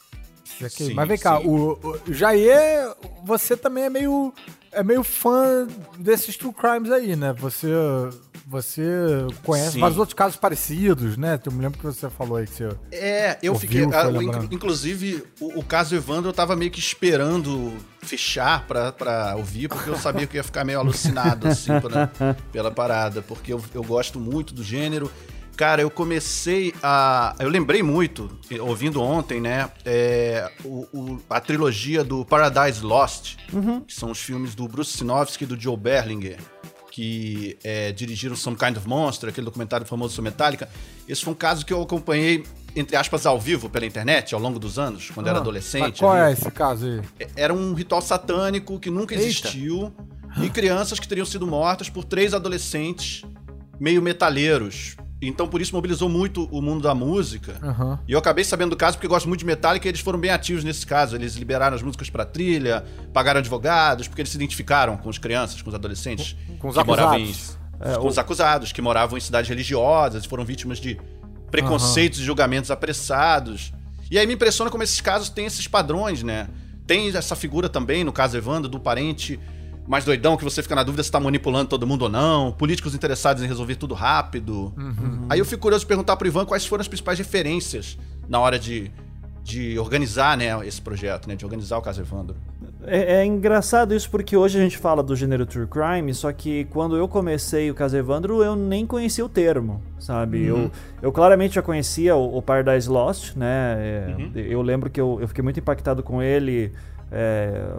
Ok, 0.60 0.70
Sim, 0.70 0.94
Mas 0.94 1.08
vem 1.08 1.18
cá, 1.18 1.38
sim. 1.40 1.46
o, 1.46 1.78
o 2.08 2.12
Jair, 2.12 2.94
você 3.24 3.56
também 3.56 3.84
é 3.84 3.90
meio, 3.90 4.32
é 4.72 4.82
meio 4.82 5.02
fã 5.02 5.66
desses 5.98 6.36
true 6.36 6.52
crimes 6.52 6.90
aí, 6.90 7.16
né? 7.16 7.32
Você, 7.34 7.68
você 8.46 8.82
conhece 9.42 9.72
Sim. 9.72 9.80
vários 9.80 9.98
outros 9.98 10.14
casos 10.14 10.36
parecidos, 10.36 11.16
né? 11.16 11.40
Eu 11.44 11.52
me 11.52 11.62
lembro 11.62 11.78
que 11.78 11.84
você 11.84 12.08
falou 12.08 12.36
aí 12.36 12.46
que 12.46 12.54
você... 12.54 12.68
É, 12.92 13.38
eu 13.42 13.52
Ouviu, 13.54 13.68
fiquei. 13.68 13.90
foi 13.90 14.00
ah, 14.00 14.22
inc- 14.22 14.52
inclusive, 14.52 15.24
o, 15.40 15.58
o 15.60 15.64
caso 15.64 15.94
Evandro 15.94 16.28
eu 16.30 16.34
tava 16.34 16.54
meio 16.54 16.70
que 16.70 16.78
esperando 16.78 17.72
fechar 18.02 18.66
pra, 18.66 18.92
pra 18.92 19.34
ouvir, 19.36 19.68
porque 19.68 19.88
eu 19.88 19.96
sabia 19.96 20.26
que 20.26 20.36
eu 20.36 20.40
ia 20.40 20.44
ficar 20.44 20.64
meio 20.64 20.78
alucinado, 20.78 21.48
assim, 21.48 21.80
pela, 21.80 22.10
pela 22.52 22.70
parada, 22.70 23.22
porque 23.22 23.52
eu, 23.52 23.62
eu 23.74 23.82
gosto 23.82 24.20
muito 24.20 24.52
do 24.54 24.62
gênero. 24.62 25.10
Cara, 25.56 25.80
eu 25.82 25.90
comecei 25.90 26.74
a. 26.82 27.36
Eu 27.38 27.48
lembrei 27.48 27.82
muito, 27.82 28.28
ouvindo 28.60 29.00
ontem, 29.00 29.40
né? 29.40 29.70
é, 29.84 30.50
o- 30.64 30.86
o- 30.92 31.20
a 31.30 31.40
trilogia 31.40 32.02
do 32.02 32.24
Paradise 32.24 32.82
Lost, 32.84 33.36
que 33.86 33.94
são 33.94 34.10
os 34.10 34.18
filmes 34.20 34.54
do 34.54 34.66
Bruce 34.66 34.96
Sinofsky 34.96 35.44
e 35.44 35.46
do 35.46 35.58
Joe 35.60 35.76
Berlinger, 35.76 36.38
que 36.90 37.56
é, 37.62 37.92
dirigiram 37.92 38.34
Some 38.34 38.56
Kind 38.56 38.76
of 38.76 38.88
Monster, 38.88 39.28
aquele 39.28 39.44
documentário 39.44 39.86
famoso 39.86 40.14
sobre 40.14 40.30
Metallica. 40.30 40.68
Esse 41.08 41.22
foi 41.24 41.32
um 41.32 41.36
caso 41.36 41.64
que 41.64 41.72
eu 41.72 41.80
acompanhei, 41.82 42.44
entre 42.74 42.96
aspas, 42.96 43.24
ao 43.24 43.38
vivo 43.40 43.68
pela 43.68 43.86
internet, 43.86 44.34
ao 44.34 44.40
longo 44.40 44.58
dos 44.58 44.76
anos, 44.78 45.10
quando 45.10 45.28
era 45.28 45.38
Ah, 45.38 45.40
adolescente. 45.40 45.82
mas 45.90 45.98
Qual 46.00 46.16
é 46.16 46.32
esse 46.32 46.50
caso 46.50 46.86
aí? 47.18 47.28
Era 47.36 47.54
um 47.54 47.74
ritual 47.74 48.02
satânico 48.02 48.78
que 48.80 48.90
nunca 48.90 49.14
Eita. 49.14 49.24
existiu. 49.26 49.94
E 50.42 50.50
crianças 50.50 50.98
que 50.98 51.06
teriam 51.06 51.24
sido 51.24 51.46
mortas 51.46 51.88
por 51.88 52.02
três 52.02 52.34
adolescentes 52.34 53.22
meio 53.78 54.02
metaleiros. 54.02 54.96
Então, 55.28 55.46
por 55.48 55.60
isso, 55.60 55.74
mobilizou 55.74 56.08
muito 56.08 56.44
o 56.50 56.60
mundo 56.62 56.82
da 56.82 56.94
música. 56.94 57.56
Aham. 57.62 57.98
E 58.06 58.12
eu 58.12 58.18
acabei 58.18 58.44
sabendo 58.44 58.70
do 58.70 58.76
caso 58.76 58.96
porque 58.96 59.06
eu 59.06 59.10
gosto 59.10 59.26
muito 59.28 59.40
de 59.40 59.46
Metallica 59.46 59.86
e 59.86 59.90
eles 59.90 60.00
foram 60.00 60.18
bem 60.18 60.30
ativos 60.30 60.64
nesse 60.64 60.86
caso. 60.86 61.16
Eles 61.16 61.34
liberaram 61.34 61.74
as 61.76 61.82
músicas 61.82 62.10
pra 62.10 62.24
trilha, 62.24 62.84
pagaram 63.12 63.40
advogados, 63.40 64.08
porque 64.08 64.22
eles 64.22 64.30
se 64.30 64.36
identificaram 64.36 64.96
com 64.96 65.08
as 65.10 65.18
crianças, 65.18 65.60
com 65.62 65.68
os 65.68 65.74
adolescentes. 65.74 66.36
Com 66.58 66.68
os 66.68 66.76
que 66.76 66.84
moravam 66.84 67.18
em- 67.18 67.24
acusados. 67.24 67.56
com 67.98 68.08
os 68.08 68.18
acusados, 68.18 68.72
que 68.72 68.80
moravam 68.82 69.18
em 69.18 69.20
cidades 69.20 69.48
religiosas 69.48 70.24
e 70.24 70.28
foram 70.28 70.44
vítimas 70.44 70.78
de 70.78 70.98
preconceitos 71.50 72.18
e 72.20 72.24
julgamentos 72.24 72.70
apressados. 72.70 73.72
E 74.10 74.18
aí 74.18 74.26
me 74.26 74.34
impressiona 74.34 74.70
como 74.70 74.82
esses 74.82 75.00
casos 75.00 75.28
têm 75.28 75.46
esses 75.46 75.66
padrões, 75.66 76.22
né? 76.22 76.48
Tem 76.86 77.08
essa 77.16 77.34
figura 77.34 77.68
também, 77.68 78.04
no 78.04 78.12
caso 78.12 78.36
Evandro, 78.36 78.68
do 78.68 78.78
parente 78.78 79.40
mais 79.86 80.04
doidão 80.04 80.36
que 80.36 80.44
você 80.44 80.62
fica 80.62 80.74
na 80.74 80.82
dúvida 80.82 81.02
se 81.02 81.10
tá 81.10 81.20
manipulando 81.20 81.68
todo 81.68 81.86
mundo 81.86 82.02
ou 82.02 82.08
não, 82.08 82.52
políticos 82.52 82.94
interessados 82.94 83.42
em 83.42 83.46
resolver 83.46 83.76
tudo 83.76 83.94
rápido. 83.94 84.72
Uhum. 84.76 85.26
Aí 85.28 85.38
eu 85.38 85.44
fico 85.44 85.62
curioso 85.62 85.84
de 85.84 85.88
perguntar 85.88 86.16
pro 86.16 86.26
Ivan 86.26 86.44
quais 86.44 86.66
foram 86.66 86.80
as 86.80 86.88
principais 86.88 87.18
referências 87.18 87.98
na 88.28 88.40
hora 88.40 88.58
de, 88.58 88.90
de 89.42 89.78
organizar 89.78 90.36
né, 90.36 90.66
esse 90.66 90.80
projeto, 90.80 91.28
né? 91.28 91.36
De 91.36 91.44
organizar 91.44 91.76
o 91.76 91.82
caso 91.82 92.00
Evandro. 92.00 92.36
É, 92.86 93.20
é, 93.20 93.24
engraçado 93.24 93.94
isso 93.94 94.10
porque 94.10 94.36
hoje 94.36 94.58
a 94.58 94.62
gente 94.62 94.76
fala 94.76 95.02
do 95.02 95.16
gênero 95.16 95.46
true 95.46 95.66
crime, 95.66 96.12
só 96.12 96.30
que 96.32 96.64
quando 96.66 96.96
eu 96.96 97.08
comecei 97.08 97.70
o 97.70 97.74
caso 97.74 97.96
Evandro 97.96 98.42
eu 98.42 98.54
nem 98.54 98.86
conhecia 98.86 99.24
o 99.24 99.28
termo, 99.28 99.82
sabe? 99.98 100.50
Uhum. 100.50 100.64
Eu, 100.64 100.70
eu 101.02 101.12
claramente 101.12 101.54
já 101.54 101.62
conhecia 101.62 102.14
o, 102.14 102.38
o 102.38 102.42
Paradise 102.42 102.88
Lost, 102.88 103.36
né? 103.36 103.76
É, 103.78 104.14
uhum. 104.18 104.32
Eu 104.34 104.62
lembro 104.62 104.90
que 104.90 105.00
eu, 105.00 105.18
eu 105.20 105.28
fiquei 105.28 105.42
muito 105.42 105.60
impactado 105.60 106.02
com 106.02 106.22
ele. 106.22 106.72
É, 107.10 107.76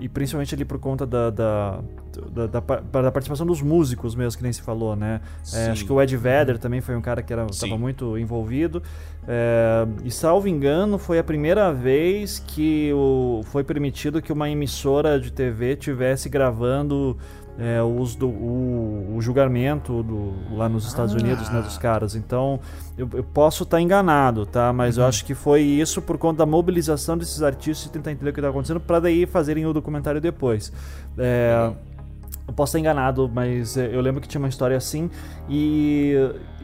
e, 0.00 0.04
e, 0.04 0.08
principalmente 0.08 0.54
ali 0.54 0.64
por 0.64 0.78
conta 0.78 1.06
da, 1.06 1.30
da, 1.30 1.80
da, 2.32 2.46
da, 2.46 2.60
da 3.02 3.12
participação 3.12 3.46
dos 3.46 3.60
músicos 3.60 4.14
mesmo, 4.14 4.36
que 4.36 4.42
nem 4.42 4.52
se 4.52 4.62
falou, 4.62 4.94
né? 4.96 5.20
É, 5.52 5.70
acho 5.70 5.84
que 5.84 5.92
o 5.92 6.00
Ed 6.00 6.16
Vedder 6.16 6.58
também 6.58 6.80
foi 6.80 6.96
um 6.96 7.00
cara 7.00 7.22
que 7.22 7.32
estava 7.32 7.78
muito 7.78 8.18
envolvido. 8.18 8.82
É, 9.26 9.86
e 10.04 10.10
salvo 10.10 10.48
engano, 10.48 10.98
foi 10.98 11.18
a 11.18 11.24
primeira 11.24 11.72
vez 11.72 12.38
que 12.38 12.92
o, 12.92 13.42
foi 13.44 13.64
permitido 13.64 14.20
que 14.20 14.32
uma 14.32 14.50
emissora 14.50 15.18
de 15.18 15.32
TV 15.32 15.76
tivesse 15.76 16.28
gravando 16.28 17.16
é, 17.58 17.80
o, 17.80 17.86
uso 17.86 18.18
do, 18.18 18.28
o, 18.28 19.16
o 19.16 19.20
julgamento 19.20 20.02
do, 20.02 20.34
lá 20.56 20.68
nos 20.68 20.86
Estados 20.86 21.14
ah. 21.14 21.18
Unidos 21.18 21.48
né, 21.50 21.60
dos 21.60 21.78
caras. 21.78 22.14
Então, 22.14 22.58
eu, 22.98 23.08
eu 23.12 23.24
posso 23.24 23.62
estar 23.62 23.76
tá 23.76 23.80
enganado, 23.80 24.44
tá? 24.44 24.72
Mas 24.72 24.96
uhum. 24.96 25.04
eu 25.04 25.08
acho 25.08 25.24
que 25.24 25.34
foi 25.34 25.62
isso 25.62 26.02
por 26.02 26.18
conta 26.18 26.38
da 26.38 26.46
mobilização 26.46 27.16
desses 27.16 27.42
artistas 27.42 27.86
e 27.86 27.90
tentar 27.90 28.12
entender 28.12 28.30
o 28.30 28.32
que 28.32 28.40
está 28.40 28.50
acontecendo 28.50 28.80
para 28.80 29.00
daí 29.00 29.26
fazerem 29.26 29.66
o 29.66 29.72
documentário 29.72 30.20
depois. 30.20 30.72
É, 31.16 31.72
eu 32.46 32.52
posso 32.52 32.70
estar 32.70 32.78
enganado, 32.78 33.30
mas 33.32 33.76
eu 33.76 34.00
lembro 34.00 34.20
que 34.20 34.28
tinha 34.28 34.40
uma 34.40 34.48
história 34.48 34.76
assim. 34.76 35.08
E 35.48 36.14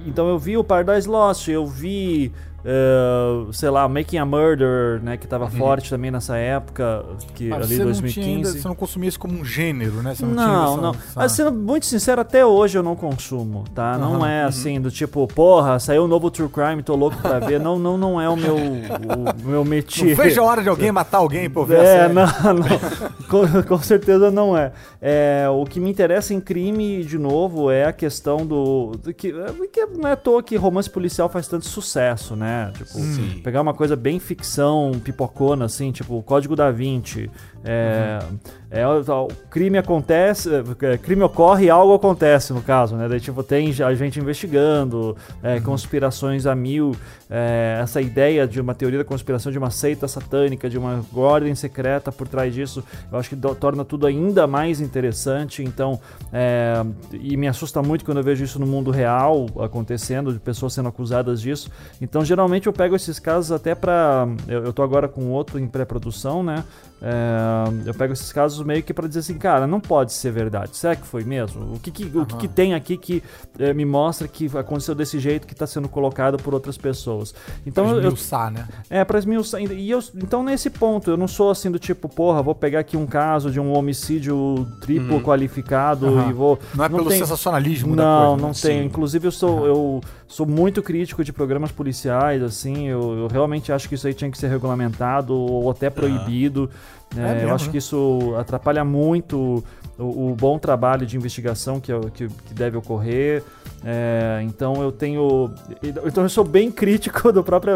então 0.06 0.28
eu 0.28 0.38
vi 0.38 0.56
o 0.56 0.64
Paradise 0.64 1.09
Lost, 1.09 1.49
eu 1.49 1.66
vi 1.66 2.32
Uh, 2.60 3.50
sei 3.54 3.70
lá, 3.70 3.88
Making 3.88 4.18
a 4.18 4.26
Murder, 4.26 5.00
né, 5.02 5.16
que 5.16 5.26
tava 5.26 5.44
uhum. 5.44 5.50
forte 5.50 5.88
também 5.88 6.10
nessa 6.10 6.36
época, 6.36 7.04
que 7.34 7.50
ali 7.50 7.76
você 7.76 7.84
2015. 7.84 8.20
Não 8.20 8.36
ainda, 8.36 8.48
você 8.50 8.68
não 8.68 8.74
consumia 8.74 9.08
isso 9.08 9.18
como 9.18 9.38
um 9.38 9.44
gênero, 9.44 10.02
né? 10.02 10.14
Você 10.14 10.26
não, 10.26 10.34
não, 10.34 10.76
não. 10.76 10.96
Mas 11.16 11.32
sendo 11.32 11.52
muito 11.52 11.86
sincero, 11.86 12.20
até 12.20 12.44
hoje 12.44 12.76
eu 12.76 12.82
não 12.82 12.94
consumo, 12.94 13.64
tá? 13.74 13.94
Uhum. 13.94 14.00
Não 14.00 14.26
é 14.26 14.44
assim 14.44 14.78
do 14.78 14.90
tipo, 14.90 15.26
porra, 15.26 15.78
saiu 15.78 16.04
um 16.04 16.06
novo 16.06 16.30
True 16.30 16.50
Crime, 16.50 16.82
tô 16.82 16.94
louco 16.94 17.16
pra 17.16 17.38
ver. 17.38 17.58
não, 17.58 17.78
não, 17.78 17.96
não 17.96 18.20
é 18.20 18.28
o 18.28 18.36
meu, 18.36 18.56
o 18.56 19.48
meu 19.48 19.64
métier. 19.64 20.10
Não 20.10 20.16
vejo 20.16 20.40
a 20.42 20.44
hora 20.44 20.62
de 20.62 20.68
alguém 20.68 20.92
matar 20.92 21.18
alguém 21.18 21.48
pra 21.48 21.64
ver 21.64 21.78
É, 21.78 22.08
não, 22.08 22.26
não. 22.26 23.26
com, 23.28 23.62
com, 23.62 23.78
certeza 23.78 24.30
não 24.30 24.56
é. 24.56 24.72
é. 25.00 25.46
O 25.50 25.64
que 25.64 25.80
me 25.80 25.90
interessa 25.90 26.34
em 26.34 26.40
crime, 26.40 27.02
de 27.04 27.16
novo, 27.16 27.70
é 27.70 27.86
a 27.86 27.92
questão 27.92 28.44
do. 28.44 28.92
do 29.02 29.14
que, 29.14 29.32
que 29.72 29.86
não 29.86 30.08
é 30.08 30.12
à 30.12 30.16
toa 30.16 30.42
que 30.42 30.56
romance 30.56 30.90
policial 30.90 31.28
faz 31.30 31.48
tanto 31.48 31.66
sucesso, 31.66 32.36
né? 32.36 32.50
Né? 32.50 32.73
Tipo, 32.76 32.99
Sim. 32.99 33.40
pegar 33.45 33.61
uma 33.61 33.73
coisa 33.73 33.95
bem 33.95 34.19
ficção, 34.19 34.92
pipocona, 35.02 35.66
assim, 35.66 35.92
tipo 35.92 36.19
o 36.19 36.23
Código 36.23 36.57
da 36.57 36.71
Vinci. 36.71 37.30
É, 37.62 38.18
uhum. 38.22 38.38
é, 38.70 38.86
o, 38.86 39.28
crime 39.50 39.76
acontece, 39.76 40.48
é, 40.82 40.96
crime 40.96 41.22
ocorre 41.22 41.66
e 41.66 41.70
algo 41.70 41.92
acontece, 41.92 42.54
no 42.54 42.62
caso, 42.62 42.96
né? 42.96 43.06
Daí, 43.06 43.20
tipo, 43.20 43.42
tem 43.42 43.70
a 43.82 43.94
gente 43.94 44.18
investigando, 44.18 45.14
é, 45.42 45.56
uhum. 45.56 45.62
conspirações 45.62 46.46
a 46.46 46.54
mil, 46.54 46.96
é, 47.28 47.78
essa 47.82 48.00
ideia 48.00 48.46
de 48.46 48.60
uma 48.60 48.74
teoria 48.74 48.98
da 48.98 49.04
conspiração 49.04 49.52
de 49.52 49.58
uma 49.58 49.70
seita 49.70 50.08
satânica, 50.08 50.70
de 50.70 50.78
uma 50.78 51.04
ordem 51.14 51.54
secreta 51.54 52.10
por 52.10 52.26
trás 52.26 52.54
disso, 52.54 52.82
eu 53.12 53.18
acho 53.18 53.28
que 53.28 53.36
do, 53.36 53.54
torna 53.54 53.84
tudo 53.84 54.06
ainda 54.06 54.46
mais 54.46 54.80
interessante. 54.80 55.62
Então, 55.62 56.00
é, 56.32 56.82
e 57.12 57.36
me 57.36 57.46
assusta 57.46 57.82
muito 57.82 58.06
quando 58.06 58.18
eu 58.18 58.24
vejo 58.24 58.42
isso 58.42 58.58
no 58.58 58.66
mundo 58.66 58.90
real 58.90 59.46
acontecendo, 59.60 60.32
de 60.32 60.38
pessoas 60.38 60.72
sendo 60.72 60.88
acusadas 60.88 61.42
disso. 61.42 61.70
Então, 62.00 62.24
geralmente 62.24 62.66
eu 62.66 62.72
pego 62.72 62.96
esses 62.96 63.18
casos 63.18 63.52
até 63.52 63.74
para 63.74 64.26
eu, 64.48 64.64
eu 64.64 64.72
tô 64.72 64.82
agora 64.82 65.08
com 65.08 65.30
outro 65.30 65.58
em 65.58 65.66
pré-produção, 65.66 66.42
né? 66.42 66.64
É, 67.02 67.88
eu 67.88 67.95
pego 67.95 68.12
esses 68.12 68.30
casos 68.30 68.64
meio 68.64 68.83
que 68.83 68.92
para 68.92 69.09
dizer 69.09 69.21
assim, 69.21 69.38
cara, 69.38 69.66
não 69.66 69.80
pode 69.80 70.12
ser 70.12 70.30
verdade. 70.30 70.76
Será 70.76 70.95
que 70.95 71.07
foi 71.07 71.25
mesmo? 71.25 71.75
O 71.75 71.78
que, 71.78 71.90
que 71.90 72.04
uhum. 72.04 72.23
o 72.23 72.26
que, 72.26 72.37
que, 72.37 72.49
tem 72.49 72.75
aqui 72.75 72.97
que 72.97 73.23
é, 73.59 73.73
me 73.73 73.85
mostra 73.87 74.28
que 74.28 74.50
aconteceu 74.57 74.95
desse 74.95 75.19
jeito 75.19 75.47
que 75.47 75.54
está 75.54 75.66
sendo 75.66 75.88
colocado 75.88 76.37
por 76.37 76.52
outras 76.52 76.76
pessoas? 76.76 77.35
Então 77.66 77.88
pra 77.88 77.99
esmiuçar, 77.99 78.49
eu, 78.49 78.50
né? 78.52 78.69
É, 78.90 79.04
pra 79.04 79.19
esmiuçar. 79.19 79.62
E 79.62 79.90
eu, 79.90 80.00
então, 80.14 80.42
nesse 80.42 80.69
ponto, 80.69 81.11
eu 81.11 81.16
não 81.16 81.28
sou 81.28 81.50
assim 81.50 81.71
do 81.71 81.78
tipo, 81.78 82.09
porra, 82.09 82.42
vou 82.42 82.54
pegar 82.54 82.80
aqui 82.80 82.97
um 82.97 83.07
caso 83.07 83.50
de 83.50 83.59
um 83.59 83.73
homicídio 83.75 84.66
triplo 84.80 85.16
uhum. 85.16 85.23
qualificado 85.23 86.07
uhum. 86.07 86.30
e 86.30 86.33
vou. 86.33 86.59
Não 86.75 86.85
é 86.85 86.88
não 86.88 86.99
pelo 86.99 87.09
tem... 87.09 87.19
sensacionalismo 87.19 87.97
não, 87.97 87.97
da 87.97 88.02
coisa. 88.04 88.30
Não, 88.30 88.37
não 88.37 88.49
né? 88.49 88.54
tem. 88.61 88.85
Inclusive, 88.85 89.26
eu 89.26 89.33
sou, 89.33 89.66
eu 89.66 90.00
sou 90.30 90.46
muito 90.46 90.80
crítico 90.80 91.25
de 91.25 91.32
programas 91.32 91.72
policiais, 91.72 92.40
assim. 92.40 92.87
Eu, 92.87 93.18
eu, 93.18 93.26
realmente 93.26 93.72
acho 93.72 93.88
que 93.88 93.96
isso 93.96 94.06
aí 94.06 94.14
tinha 94.14 94.30
que 94.30 94.38
ser 94.38 94.49
regulamentado 94.49 95.34
ou 95.34 95.68
até 95.68 95.90
proibido. 95.90 96.70
É, 97.16 97.20
é 97.20 97.34
mesmo, 97.34 97.49
eu 97.49 97.54
acho 97.54 97.66
né? 97.66 97.72
que 97.72 97.78
isso 97.78 98.34
atrapalha 98.38 98.84
muito 98.84 99.64
o, 99.99 100.30
o, 100.30 100.34
bom 100.37 100.56
trabalho 100.56 101.04
de 101.04 101.16
investigação 101.16 101.80
que, 101.80 101.92
que, 102.14 102.28
que 102.28 102.54
deve 102.54 102.76
ocorrer. 102.76 103.42
É, 103.84 104.40
então 104.44 104.82
eu 104.82 104.92
tenho. 104.92 105.52
Então 105.82 106.22
eu 106.22 106.28
sou 106.28 106.44
bem 106.44 106.70
crítico 106.70 107.32
da 107.32 107.42
própria 107.42 107.75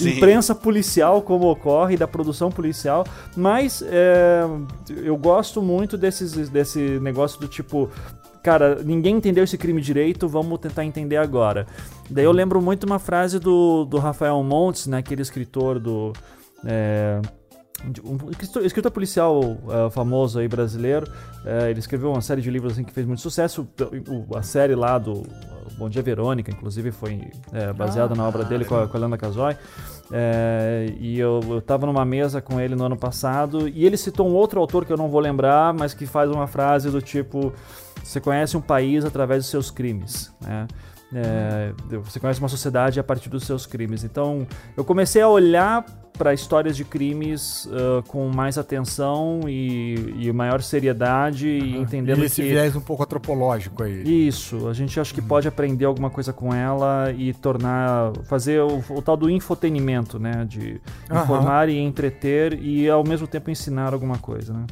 imprensa 0.00 0.54
policial, 0.54 1.22
como 1.22 1.50
ocorre, 1.50 1.96
da 1.96 2.06
produção 2.06 2.50
policial, 2.50 3.06
mas 3.34 3.82
é, 3.86 4.44
eu 4.88 5.16
gosto 5.16 5.62
muito 5.62 5.96
desses, 5.96 6.48
desse 6.48 7.00
negócio 7.00 7.40
do 7.40 7.48
tipo. 7.48 7.90
Cara, 8.46 8.80
ninguém 8.84 9.16
entendeu 9.16 9.42
esse 9.42 9.58
crime 9.58 9.80
direito, 9.80 10.28
vamos 10.28 10.60
tentar 10.60 10.84
entender 10.84 11.16
agora. 11.16 11.66
Daí 12.08 12.24
eu 12.24 12.30
lembro 12.30 12.62
muito 12.62 12.84
uma 12.84 13.00
frase 13.00 13.40
do, 13.40 13.84
do 13.84 13.98
Rafael 13.98 14.40
Montes, 14.44 14.86
né, 14.86 14.98
aquele 14.98 15.20
escritor 15.20 15.80
do. 15.80 16.12
É, 16.64 17.20
um 18.04 18.30
escritor 18.64 18.92
policial 18.92 19.40
uh, 19.40 19.90
famoso 19.90 20.38
aí 20.38 20.46
brasileiro. 20.46 21.10
Uh, 21.44 21.66
ele 21.68 21.80
escreveu 21.80 22.12
uma 22.12 22.20
série 22.20 22.40
de 22.40 22.48
livros 22.48 22.74
assim, 22.74 22.84
que 22.84 22.92
fez 22.92 23.04
muito 23.04 23.20
sucesso. 23.20 23.66
O, 24.08 24.36
a 24.36 24.44
série 24.44 24.76
lá 24.76 24.96
do 24.96 25.24
Bom 25.76 25.88
Dia 25.88 26.00
Verônica, 26.00 26.48
inclusive, 26.48 26.92
foi 26.92 27.14
uh, 27.14 27.74
baseada 27.74 28.14
ah, 28.14 28.16
na 28.16 28.28
obra 28.28 28.44
dele 28.44 28.64
com 28.64 28.76
a, 28.76 28.86
com 28.86 28.96
a 28.96 29.18
Casoy. 29.18 29.56
e 31.00 31.18
eu, 31.18 31.40
eu 31.48 31.60
tava 31.60 31.84
numa 31.84 32.04
mesa 32.04 32.40
com 32.40 32.60
ele 32.60 32.76
no 32.76 32.84
ano 32.84 32.96
passado 32.96 33.68
e 33.68 33.84
ele 33.84 33.96
citou 33.96 34.28
um 34.28 34.34
outro 34.34 34.60
autor 34.60 34.86
que 34.86 34.92
eu 34.92 34.96
não 34.96 35.08
vou 35.08 35.18
lembrar, 35.18 35.74
mas 35.74 35.92
que 35.92 36.06
faz 36.06 36.30
uma 36.30 36.46
frase 36.46 36.90
do 36.90 37.02
tipo: 37.02 37.52
Você 38.06 38.20
conhece 38.20 38.56
um 38.56 38.60
país 38.60 39.04
através 39.04 39.42
dos 39.42 39.50
seus 39.50 39.70
crimes. 39.70 40.32
Né? 40.40 40.66
É, 41.14 41.72
você 41.98 42.18
conhece 42.18 42.40
uma 42.40 42.48
sociedade 42.48 42.98
a 42.98 43.04
partir 43.04 43.28
dos 43.28 43.44
seus 43.44 43.66
crimes. 43.66 44.04
Então, 44.04 44.46
eu 44.76 44.84
comecei 44.84 45.22
a 45.22 45.28
olhar 45.28 45.84
para 46.16 46.32
histórias 46.32 46.76
de 46.76 46.84
crimes 46.84 47.66
uh, 47.66 48.02
com 48.08 48.28
mais 48.28 48.56
atenção 48.56 49.40
e, 49.46 50.14
e 50.18 50.32
maior 50.32 50.62
seriedade 50.62 51.46
uhum. 51.46 51.66
e 51.66 51.76
entendendo 51.76 52.22
e 52.22 52.24
esse 52.24 52.40
que... 52.40 52.48
viés 52.48 52.74
um 52.74 52.80
pouco 52.80 53.02
antropológico 53.02 53.82
aí. 53.82 54.26
Isso, 54.26 54.66
a 54.66 54.72
gente 54.72 54.98
acha 54.98 55.12
que 55.12 55.20
uhum. 55.20 55.26
pode 55.26 55.46
aprender 55.46 55.84
alguma 55.84 56.08
coisa 56.08 56.32
com 56.32 56.54
ela 56.54 57.12
e 57.12 57.34
tornar, 57.34 58.12
fazer 58.24 58.60
o, 58.62 58.82
o 58.88 59.02
tal 59.02 59.16
do 59.16 59.28
infotenimento, 59.28 60.18
né, 60.18 60.46
de 60.48 60.80
uhum. 61.10 61.22
informar 61.22 61.68
e 61.68 61.76
entreter 61.76 62.58
e 62.62 62.88
ao 62.88 63.04
mesmo 63.04 63.26
tempo 63.26 63.50
ensinar 63.50 63.92
alguma 63.92 64.16
coisa, 64.16 64.54
né. 64.54 64.64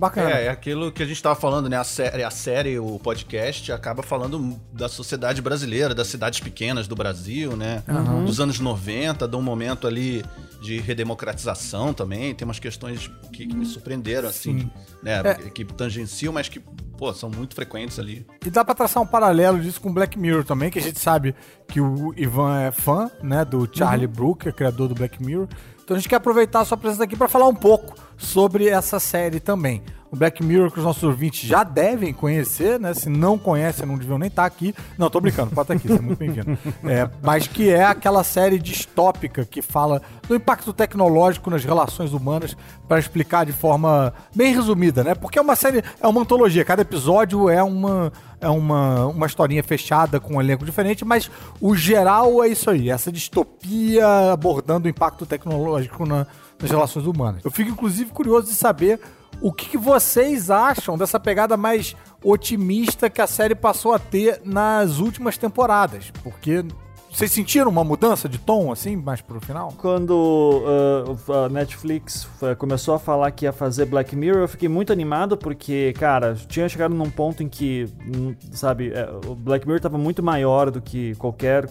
Bacana. 0.00 0.30
É, 0.30 0.46
é 0.46 0.48
aquilo 0.48 0.90
que 0.90 1.02
a 1.02 1.06
gente 1.06 1.16
estava 1.16 1.38
falando, 1.38 1.68
né? 1.68 1.76
A 1.76 1.84
série, 1.84 2.24
a 2.24 2.30
série, 2.30 2.78
o 2.78 2.98
podcast, 2.98 3.70
acaba 3.70 4.02
falando 4.02 4.58
da 4.72 4.88
sociedade 4.88 5.42
brasileira, 5.42 5.94
das 5.94 6.06
cidades 6.06 6.40
pequenas 6.40 6.88
do 6.88 6.96
Brasil, 6.96 7.54
né? 7.54 7.82
Uhum. 7.86 8.24
Dos 8.24 8.40
anos 8.40 8.58
90, 8.58 9.28
de 9.28 9.36
um 9.36 9.42
momento 9.42 9.86
ali 9.86 10.24
de 10.62 10.78
redemocratização 10.78 11.92
também. 11.92 12.34
Tem 12.34 12.46
umas 12.46 12.58
questões 12.58 13.10
que, 13.30 13.46
que 13.46 13.54
me 13.54 13.66
surpreenderam, 13.66 14.30
assim, 14.30 14.60
Sim. 14.60 14.70
né? 15.02 15.20
É. 15.22 15.34
Que 15.50 15.66
tangenciam, 15.66 16.32
mas 16.32 16.48
que, 16.48 16.60
pô, 16.96 17.12
são 17.12 17.28
muito 17.28 17.54
frequentes 17.54 17.98
ali. 17.98 18.26
E 18.46 18.48
dá 18.48 18.64
pra 18.64 18.74
traçar 18.74 19.02
um 19.02 19.06
paralelo 19.06 19.60
disso 19.60 19.82
com 19.82 19.92
Black 19.92 20.18
Mirror 20.18 20.44
também, 20.44 20.70
que 20.70 20.78
a 20.78 20.82
gente 20.82 20.98
sabe 20.98 21.34
que 21.68 21.78
o 21.78 22.14
Ivan 22.16 22.58
é 22.58 22.72
fã, 22.72 23.10
né? 23.22 23.44
Do 23.44 23.68
Charlie 23.70 24.06
uhum. 24.06 24.12
Brooker, 24.12 24.50
criador 24.54 24.88
do 24.88 24.94
Black 24.94 25.22
Mirror. 25.22 25.46
Então 25.84 25.94
a 25.94 26.00
gente 26.00 26.08
quer 26.08 26.16
aproveitar 26.16 26.60
a 26.60 26.64
sua 26.64 26.78
presença 26.78 27.04
aqui 27.04 27.16
para 27.16 27.28
falar 27.28 27.48
um 27.48 27.54
pouco 27.54 27.94
sobre 28.20 28.68
essa 28.68 29.00
série 29.00 29.40
também. 29.40 29.82
O 30.12 30.16
Black 30.16 30.42
Mirror 30.42 30.72
que 30.72 30.78
os 30.78 30.84
nossos 30.84 31.04
ouvintes 31.04 31.48
já 31.48 31.62
devem 31.62 32.12
conhecer, 32.12 32.80
né? 32.80 32.92
Se 32.92 33.08
não 33.08 33.38
conhecem, 33.38 33.86
não 33.86 33.96
deviam 33.96 34.18
nem 34.18 34.26
estar 34.26 34.44
aqui. 34.44 34.74
Não, 34.98 35.08
tô 35.08 35.20
brincando, 35.20 35.52
pode 35.54 35.72
estar 35.72 35.74
aqui, 35.74 35.86
você 35.86 36.00
é 36.00 36.02
muito 36.02 36.18
bem-vindo. 36.18 36.58
É, 36.84 37.08
mas 37.22 37.46
que 37.46 37.70
é 37.70 37.84
aquela 37.84 38.24
série 38.24 38.58
distópica 38.58 39.44
que 39.44 39.62
fala 39.62 40.02
do 40.26 40.34
impacto 40.34 40.72
tecnológico 40.72 41.48
nas 41.48 41.64
relações 41.64 42.12
humanas 42.12 42.56
para 42.88 42.98
explicar 42.98 43.46
de 43.46 43.52
forma 43.52 44.12
bem 44.34 44.52
resumida, 44.52 45.04
né? 45.04 45.14
Porque 45.14 45.38
é 45.38 45.42
uma 45.42 45.54
série, 45.54 45.84
é 46.00 46.08
uma 46.08 46.22
antologia, 46.22 46.64
cada 46.64 46.82
episódio 46.82 47.48
é 47.48 47.62
uma 47.62 48.12
é 48.40 48.48
uma, 48.48 49.06
uma 49.06 49.26
historinha 49.26 49.62
fechada 49.62 50.18
com 50.18 50.36
um 50.36 50.40
elenco 50.40 50.64
diferente, 50.64 51.04
mas 51.04 51.30
o 51.60 51.76
geral 51.76 52.42
é 52.42 52.48
isso 52.48 52.70
aí, 52.70 52.88
essa 52.88 53.12
distopia 53.12 54.32
abordando 54.32 54.86
o 54.86 54.90
impacto 54.90 55.26
tecnológico 55.26 56.06
na, 56.06 56.26
nas 56.60 56.70
relações 56.70 57.06
humanas. 57.06 57.44
Eu 57.44 57.50
fico 57.50 57.70
inclusive 57.70 58.10
curioso 58.10 58.48
de 58.48 58.54
saber 58.54 59.00
o 59.40 59.52
que, 59.52 59.66
que 59.66 59.78
vocês 59.78 60.50
acham 60.50 60.98
dessa 60.98 61.18
pegada 61.18 61.56
mais 61.56 61.96
otimista 62.22 63.08
que 63.08 63.20
a 63.20 63.26
série 63.26 63.54
passou 63.54 63.92
a 63.92 63.98
ter 63.98 64.40
nas 64.44 64.98
últimas 64.98 65.38
temporadas, 65.38 66.12
porque 66.22 66.64
vocês 67.12 67.32
sentiram 67.32 67.70
uma 67.70 67.82
mudança 67.82 68.28
de 68.28 68.38
tom, 68.38 68.70
assim, 68.70 68.96
mais 68.96 69.20
pro 69.20 69.40
final? 69.40 69.74
Quando 69.76 70.12
uh, 70.16 71.32
a 71.32 71.48
Netflix 71.48 72.28
começou 72.58 72.94
a 72.94 72.98
falar 72.98 73.30
que 73.32 73.44
ia 73.44 73.52
fazer 73.52 73.84
Black 73.84 74.14
Mirror, 74.14 74.42
eu 74.42 74.48
fiquei 74.48 74.68
muito 74.68 74.92
animado 74.92 75.36
porque, 75.36 75.92
cara, 75.98 76.34
tinha 76.34 76.68
chegado 76.68 76.94
num 76.94 77.10
ponto 77.10 77.42
em 77.42 77.48
que, 77.48 77.88
hum, 78.06 78.34
sabe, 78.52 78.92
é, 78.92 79.08
o 79.26 79.34
Black 79.34 79.66
Mirror 79.66 79.78
estava 79.78 79.98
muito 79.98 80.22
maior 80.22 80.70
do 80.70 80.80
que 80.80 81.14
qualquer 81.16 81.68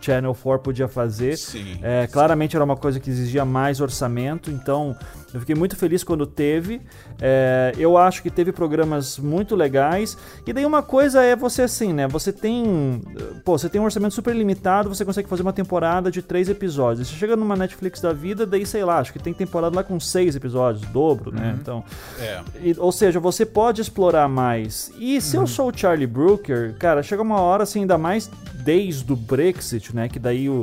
Channel 0.00 0.34
4 0.34 0.62
podia 0.62 0.88
fazer. 0.88 1.36
Sim. 1.36 1.78
É, 1.82 2.06
claramente 2.06 2.54
era 2.54 2.64
uma 2.64 2.76
coisa 2.76 3.00
que 3.00 3.10
exigia 3.10 3.44
mais 3.44 3.80
orçamento, 3.80 4.50
então 4.50 4.96
eu 5.32 5.40
fiquei 5.40 5.54
muito 5.54 5.76
feliz 5.76 6.02
quando 6.02 6.26
teve. 6.26 6.80
É, 7.20 7.72
eu 7.78 7.96
acho 7.96 8.22
que 8.22 8.30
teve 8.30 8.52
programas 8.52 9.18
muito 9.18 9.54
legais. 9.54 10.16
E 10.46 10.52
daí 10.52 10.66
uma 10.66 10.82
coisa 10.82 11.22
é 11.22 11.36
você 11.36 11.62
assim, 11.62 11.92
né? 11.92 12.08
Você 12.08 12.32
tem. 12.32 13.00
Pô, 13.44 13.56
você 13.56 13.68
tem 13.68 13.80
um 13.80 13.84
orçamento 13.84 14.14
super 14.14 14.34
limitado, 14.34 14.59
você 14.88 15.04
consegue 15.04 15.28
fazer 15.28 15.42
uma 15.42 15.52
temporada 15.52 16.10
de 16.10 16.22
três 16.22 16.48
episódios. 16.48 17.08
Você 17.08 17.14
chega 17.14 17.36
numa 17.36 17.56
Netflix 17.56 18.00
da 18.00 18.12
vida, 18.12 18.46
daí, 18.46 18.64
sei 18.66 18.84
lá, 18.84 18.98
acho 18.98 19.12
que 19.12 19.18
tem 19.18 19.32
temporada 19.32 19.74
lá 19.76 19.82
com 19.82 19.98
seis 19.98 20.36
episódios, 20.36 20.86
dobro, 20.90 21.32
né? 21.32 21.56
Então. 21.60 21.84
É. 22.18 22.40
E- 22.62 22.76
ou 22.78 22.92
seja, 22.92 23.18
você 23.20 23.44
pode 23.46 23.80
explorar 23.80 24.28
mais. 24.28 24.92
E 24.98 25.20
se 25.20 25.36
eu 25.36 25.46
sou 25.46 25.70
o 25.70 25.76
Charlie 25.76 26.06
Brooker, 26.06 26.74
cara, 26.78 27.02
chega 27.02 27.22
uma 27.22 27.40
hora 27.40 27.62
assim, 27.62 27.80
ainda 27.80 27.98
mais 27.98 28.30
desde 28.62 29.10
o 29.12 29.16
Brexit, 29.16 29.94
né? 29.94 30.08
Que 30.08 30.18
daí 30.18 30.48
o, 30.48 30.62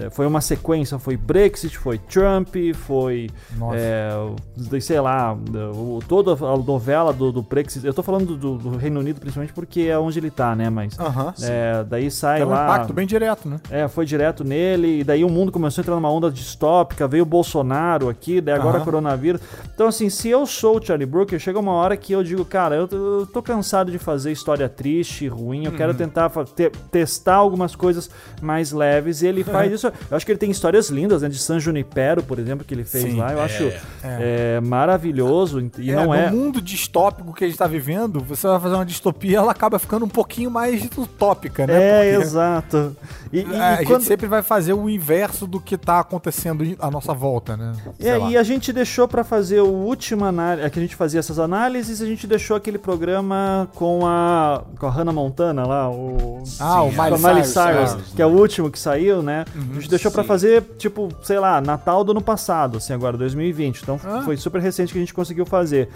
eh, 0.00 0.10
foi 0.10 0.26
uma 0.26 0.40
sequência, 0.40 0.98
foi 0.98 1.16
Brexit, 1.16 1.76
foi 1.76 1.98
Trump, 1.98 2.54
foi. 2.74 3.28
Nossa. 3.56 3.76
é, 3.76 4.80
sei 4.80 5.00
lá, 5.00 5.34
o, 5.34 6.00
toda 6.06 6.32
a 6.32 6.56
novela 6.56 7.12
do, 7.12 7.32
do 7.32 7.42
Brexit. 7.42 7.84
Eu 7.84 7.94
tô 7.94 8.02
falando 8.02 8.36
do, 8.36 8.56
do 8.58 8.76
Reino 8.76 9.00
Unido 9.00 9.20
principalmente 9.20 9.52
porque 9.52 9.82
é 9.82 9.98
onde 9.98 10.18
ele 10.18 10.30
tá, 10.30 10.54
né? 10.54 10.70
Mas. 10.70 10.96
É, 11.42 11.84
daí 11.84 12.10
sai 12.10 12.38
Tem 12.38 12.46
um 12.46 12.50
lá. 12.50 12.64
impacto 12.64 12.92
bem 12.92 13.06
direto, 13.06 13.31
né? 13.48 13.60
É, 13.70 13.88
foi 13.88 14.04
direto 14.04 14.44
nele, 14.44 15.00
e 15.00 15.04
daí 15.04 15.24
o 15.24 15.28
mundo 15.28 15.50
começou 15.52 15.80
a 15.80 15.82
entrar 15.82 15.94
numa 15.94 16.10
onda 16.10 16.30
distópica, 16.30 17.06
veio 17.08 17.22
o 17.22 17.26
Bolsonaro 17.26 18.08
aqui, 18.08 18.40
daí 18.40 18.54
agora 18.54 18.76
Aham. 18.76 18.84
coronavírus. 18.84 19.40
Então, 19.74 19.86
assim, 19.88 20.08
se 20.08 20.28
eu 20.28 20.46
sou 20.46 20.78
o 20.78 20.84
Charlie 20.84 21.06
Brooker, 21.06 21.38
chega 21.38 21.58
uma 21.58 21.72
hora 21.72 21.96
que 21.96 22.12
eu 22.12 22.22
digo, 22.22 22.44
cara, 22.44 22.74
eu, 22.76 22.88
eu 22.90 23.26
tô 23.32 23.42
cansado 23.42 23.90
de 23.90 23.98
fazer 23.98 24.32
história 24.32 24.68
triste, 24.68 25.26
ruim, 25.28 25.64
eu 25.64 25.70
Uhum. 25.72 25.76
quero 25.76 25.94
tentar 25.94 26.30
te- 26.54 26.70
testar 26.90 27.36
algumas 27.36 27.74
coisas 27.76 28.10
mais 28.40 28.72
leves, 28.72 29.22
e 29.22 29.26
ele 29.26 29.42
faz 29.44 29.70
isso. 29.72 29.86
Eu 30.10 30.16
acho 30.16 30.24
que 30.26 30.32
ele 30.32 30.38
tem 30.38 30.50
histórias 30.50 30.88
lindas, 30.90 31.22
né, 31.22 31.28
de 31.28 31.38
San 31.38 31.58
Junipero, 31.58 32.22
por 32.22 32.38
exemplo, 32.38 32.64
que 32.64 32.74
ele 32.74 32.84
fez 32.84 33.04
Sim, 33.04 33.16
lá, 33.18 33.32
eu 33.32 33.40
é. 33.40 33.44
acho 33.44 33.72
é, 34.02 34.60
maravilhoso, 34.60 35.70
e 35.78 35.90
É, 35.90 35.94
não 35.94 36.12
é... 36.14 36.30
No 36.30 36.36
mundo 36.36 36.60
distópico 36.60 37.32
que 37.32 37.44
a 37.44 37.46
gente 37.48 37.56
tá 37.58 37.66
vivendo, 37.66 38.20
você 38.20 38.46
vai 38.46 38.60
fazer 38.60 38.74
uma 38.74 38.84
distopia, 38.86 39.38
ela 39.38 39.52
acaba 39.52 39.78
ficando 39.78 40.04
um 40.04 40.08
pouquinho 40.08 40.50
mais 40.50 40.84
utópica, 40.96 41.66
né? 41.66 41.74
É, 41.76 42.12
Porque 42.12 42.22
exato. 42.26 42.96
E, 43.32 43.40
e- 43.40 43.44
a 43.56 43.74
e 43.74 43.76
gente 43.78 43.86
quando- 43.86 44.02
sempre 44.02 44.26
vai 44.26 44.42
fazer 44.42 44.74
o 44.74 44.88
inverso 44.90 45.46
do 45.46 45.58
que 45.58 45.78
tá 45.78 46.00
acontecendo 46.00 46.64
à 46.78 46.90
nossa 46.90 47.14
volta, 47.14 47.56
né? 47.56 47.72
Sei 47.98 48.10
É, 48.10 48.16
lá. 48.18 48.30
e 48.30 48.36
a 48.36 48.42
gente 48.42 48.72
deixou 48.72 49.08
pra 49.08 49.24
fazer 49.24 49.60
o 49.60 49.68
último 49.68 50.24
análise, 50.24 50.68
que 50.70 50.78
a 50.78 50.82
gente 50.82 50.94
fazia 50.94 51.18
essas 51.20 51.38
análises, 51.38 52.02
a 52.02 52.06
gente 52.06 52.26
deixou 52.26 52.56
aquele 52.56 52.78
programa 52.78 53.68
com 53.74 54.06
a 54.06 54.62
com 54.78 54.86
a 54.86 54.90
Hannah 54.90 55.12
Montana 55.12 55.64
lá, 55.66 55.90
o 55.90 56.42
Ah, 56.60 56.82
o 56.82 56.90
Sim, 56.90 56.96
com 56.96 57.02
a 57.02 57.04
Miley, 57.06 57.20
Miley 57.22 57.44
Cyrus. 57.44 57.52
Cyrus, 57.52 57.90
Cyrus, 57.90 58.12
que 58.14 58.22
é 58.22 58.26
o 58.26 58.30
último 58.30 58.70
que 58.70 58.78
saiu, 58.78 59.22
né? 59.22 59.44
a 59.54 59.74
gente 59.74 59.88
deixou 59.88 60.10
pra 60.10 60.22
sim. 60.22 60.28
fazer, 60.28 60.62
tipo, 60.78 61.08
sei 61.22 61.38
lá, 61.38 61.60
Natal 61.60 62.04
do 62.04 62.12
ano 62.12 62.20
passado, 62.20 62.76
assim, 62.78 62.92
agora, 62.92 63.16
2020. 63.16 63.80
Então 63.82 63.98
Ah. 64.04 64.22
foi 64.24 64.36
super 64.36 64.60
recente 64.60 64.92
que 64.92 64.98
a 64.98 65.00
gente 65.02 65.14
conseguiu 65.14 65.46
fazer. 65.46 65.88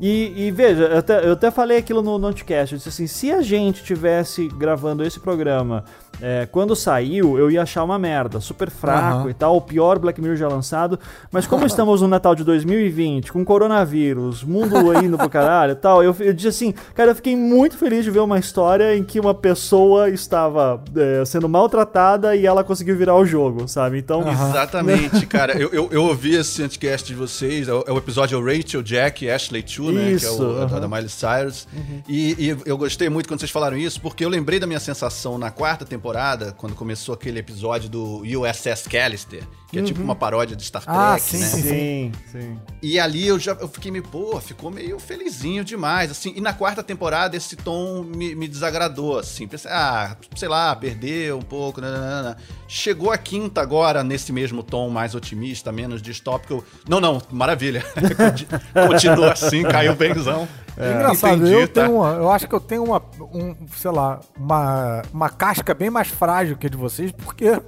E, 0.00 0.32
e 0.46 0.50
veja, 0.50 0.84
eu 0.84 0.98
até, 0.98 1.26
eu 1.26 1.32
até 1.32 1.50
falei 1.50 1.78
aquilo 1.78 2.02
no 2.02 2.18
Notecast, 2.18 2.72
eu 2.72 2.78
disse 2.78 2.88
assim, 2.88 3.06
se 3.06 3.30
a 3.30 3.42
gente 3.42 3.82
tivesse 3.84 4.48
gravando 4.48 5.04
esse 5.04 5.20
programa 5.20 5.84
é, 6.22 6.46
quando 6.50 6.74
saiu, 6.76 7.38
eu 7.38 7.50
ia 7.50 7.62
achar 7.62 7.84
uma 7.84 7.98
merda, 7.98 8.40
super 8.40 8.70
fraco 8.70 9.20
Aham. 9.20 9.30
e 9.30 9.34
tal, 9.34 9.56
o 9.56 9.60
pior 9.60 9.98
Black 9.98 10.20
Mirror 10.20 10.36
já 10.36 10.48
lançado. 10.48 10.98
Mas 11.30 11.46
como 11.46 11.66
estamos 11.66 12.02
no 12.02 12.08
Natal 12.08 12.34
de 12.34 12.44
2020, 12.44 13.32
com 13.32 13.44
coronavírus, 13.44 14.42
mundo 14.42 14.76
indo 15.02 15.16
pro 15.16 15.28
caralho 15.30 15.72
e 15.72 15.76
tal, 15.76 16.02
eu, 16.02 16.14
eu 16.20 16.32
disse 16.32 16.48
assim, 16.48 16.74
cara, 16.94 17.10
eu 17.10 17.14
fiquei 17.14 17.36
muito 17.36 17.76
feliz 17.76 18.04
de 18.04 18.10
ver 18.10 18.20
uma 18.20 18.38
história 18.38 18.96
em 18.96 19.04
que 19.04 19.18
uma 19.20 19.34
pessoa 19.34 20.08
estava 20.10 20.82
é, 20.96 21.24
sendo 21.24 21.48
maltratada 21.48 22.36
e 22.36 22.46
ela 22.46 22.62
conseguiu 22.64 22.96
virar 22.96 23.16
o 23.16 23.24
jogo, 23.24 23.66
sabe? 23.68 23.98
Então, 23.98 24.24
Exatamente, 24.28 25.26
cara. 25.26 25.58
Eu, 25.58 25.70
eu, 25.72 25.88
eu 25.90 26.04
ouvi 26.04 26.34
esse 26.34 26.62
anticast 26.62 27.06
de 27.06 27.14
vocês, 27.14 27.68
é 27.68 27.72
o, 27.72 27.84
é 27.86 27.92
o 27.92 27.98
episódio 27.98 28.36
é 28.36 28.38
o 28.38 28.44
Rachel, 28.44 28.82
Jack 28.82 29.24
e 29.24 29.30
Ashley 29.30 29.64
Chu, 29.66 29.90
né? 29.90 30.00
Que 30.02 30.08
é 30.08 30.12
Isso, 30.12 30.42
o. 30.42 30.60
Uhum. 30.60 30.80
da 30.80 30.88
Miley 30.88 31.08
Cyrus. 31.08 31.66
E, 32.08 32.36
e 32.38 32.56
eu 32.66 32.76
gostei 32.76 33.08
muito 33.08 33.28
quando 33.28 33.40
vocês 33.40 33.50
falaram 33.50 33.76
isso, 33.76 34.00
porque 34.00 34.24
eu 34.24 34.28
lembrei 34.28 34.58
da 34.58 34.66
minha 34.66 34.80
sensação 34.80 35.38
na 35.38 35.50
quarta 35.50 35.84
temporada, 35.84 36.09
quando 36.56 36.74
começou 36.74 37.14
aquele 37.14 37.38
episódio 37.38 37.88
do 37.88 38.22
USS 38.22 38.86
Callister, 38.88 39.42
que 39.70 39.78
é 39.78 39.82
tipo 39.82 40.02
uma 40.02 40.16
paródia 40.16 40.56
de 40.56 40.64
Star 40.64 40.82
Trek, 40.82 40.98
Ah, 40.98 41.18
sim, 41.18 41.38
né? 41.38 41.46
sim. 41.46 41.62
sim, 41.62 42.12
sim. 42.32 42.58
E 42.82 42.98
ali 42.98 43.26
eu 43.26 43.38
já 43.38 43.52
eu 43.52 43.68
fiquei 43.68 43.90
meio, 43.90 44.02
pô, 44.04 44.40
ficou 44.40 44.70
meio 44.70 44.98
felizinho 44.98 45.64
demais, 45.64 46.10
assim. 46.10 46.32
E 46.36 46.40
na 46.40 46.52
quarta 46.52 46.82
temporada 46.82 47.36
esse 47.36 47.54
tom 47.56 48.02
me, 48.02 48.34
me 48.34 48.48
desagradou, 48.48 49.18
assim. 49.18 49.46
Pensei, 49.46 49.70
ah, 49.70 50.16
sei 50.34 50.48
lá, 50.48 50.74
perdeu 50.74 51.38
um 51.38 51.42
pouco, 51.42 51.80
nananana. 51.80 52.36
Chegou 52.66 53.10
a 53.12 53.18
quinta 53.18 53.60
agora 53.60 54.02
nesse 54.02 54.32
mesmo 54.32 54.62
tom 54.62 54.90
mais 54.90 55.14
otimista, 55.14 55.70
menos 55.70 56.02
distópico. 56.02 56.54
eu- 56.54 56.64
Não, 56.88 57.00
não, 57.00 57.22
maravilha. 57.30 57.84
Conti- 58.16 58.48
Continua 58.88 59.32
assim, 59.32 59.62
caiu 59.62 59.94
benzão. 59.94 60.48
É 60.76 60.92
engraçado, 60.94 61.36
Entendi, 61.46 61.52
eu 61.52 61.68
tá? 61.68 61.82
tenho 61.84 61.96
uma, 61.96 62.08
eu 62.14 62.30
acho 62.30 62.48
que 62.48 62.54
eu 62.54 62.60
tenho 62.60 62.84
uma, 62.84 63.02
um, 63.20 63.54
sei 63.76 63.90
lá, 63.90 64.20
uma, 64.36 65.02
uma 65.12 65.28
casca 65.28 65.74
bem 65.74 65.90
mais 65.90 66.08
frágil 66.08 66.56
que 66.56 66.66
a 66.66 66.70
de 66.70 66.76
vocês, 66.76 67.12
porque 67.12 67.60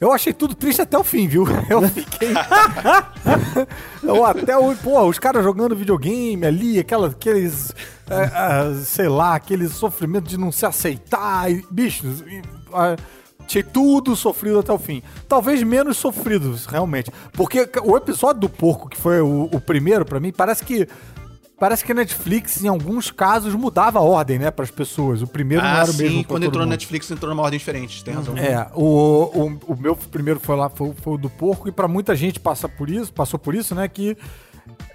eu 0.00 0.12
achei 0.12 0.32
tudo 0.32 0.54
triste 0.54 0.80
até 0.80 0.96
o 0.96 1.04
fim, 1.04 1.26
viu? 1.26 1.44
Eu 1.68 1.82
fiquei. 1.88 2.30
eu 4.02 4.24
até 4.24 4.56
o. 4.56 4.74
Pô, 4.76 5.02
os 5.04 5.18
caras 5.18 5.42
jogando 5.42 5.74
videogame 5.74 6.46
ali, 6.46 6.78
aquela, 6.78 7.08
aqueles. 7.08 7.72
é, 8.08 8.24
ah, 8.32 8.72
sei 8.84 9.08
lá, 9.08 9.34
aquele 9.34 9.68
sofrimento 9.68 10.28
de 10.28 10.38
não 10.38 10.52
se 10.52 10.64
aceitar. 10.64 11.50
E, 11.50 11.64
bichos. 11.70 12.22
ah, 12.72 12.96
Achei 13.48 13.62
tudo 13.62 14.14
sofrido 14.14 14.58
até 14.58 14.70
o 14.70 14.78
fim. 14.78 15.02
Talvez 15.26 15.62
menos 15.62 15.96
sofridos, 15.96 16.66
realmente. 16.66 17.10
Porque 17.32 17.66
o 17.82 17.96
episódio 17.96 18.42
do 18.42 18.48
porco, 18.48 18.90
que 18.90 18.96
foi 18.98 19.22
o, 19.22 19.48
o 19.50 19.58
primeiro 19.58 20.04
pra 20.04 20.20
mim, 20.20 20.30
parece 20.30 20.62
que. 20.62 20.86
Parece 21.58 21.84
que 21.84 21.90
a 21.90 21.94
Netflix, 21.94 22.62
em 22.62 22.68
alguns 22.68 23.10
casos, 23.10 23.52
mudava 23.54 23.98
a 23.98 24.02
ordem, 24.02 24.38
né, 24.38 24.50
pras 24.50 24.70
pessoas. 24.70 25.22
O 25.22 25.26
primeiro 25.26 25.62
não 25.64 25.70
Ah, 25.70 25.80
era 25.80 25.90
o 25.90 25.94
mesmo 25.94 26.18
sim, 26.18 26.22
quando 26.22 26.42
todo 26.42 26.50
entrou 26.50 26.64
na. 26.64 26.70
Netflix 26.70 27.10
entrou 27.10 27.30
numa 27.30 27.42
ordem 27.42 27.58
diferente, 27.58 28.04
tem 28.04 28.14
razão. 28.14 28.36
É, 28.36 28.68
o, 28.74 28.84
o, 28.84 29.60
o 29.72 29.76
meu 29.76 29.96
primeiro 29.96 30.38
foi 30.38 30.56
lá, 30.56 30.68
foi, 30.68 30.92
foi 31.02 31.14
o 31.14 31.18
do 31.18 31.28
porco, 31.28 31.68
e 31.68 31.72
pra 31.72 31.88
muita 31.88 32.14
gente 32.14 32.38
passa 32.38 32.68
por 32.68 32.88
isso, 32.88 33.12
passou 33.12 33.40
por 33.40 33.56
isso, 33.56 33.74
né? 33.74 33.88
Que 33.88 34.16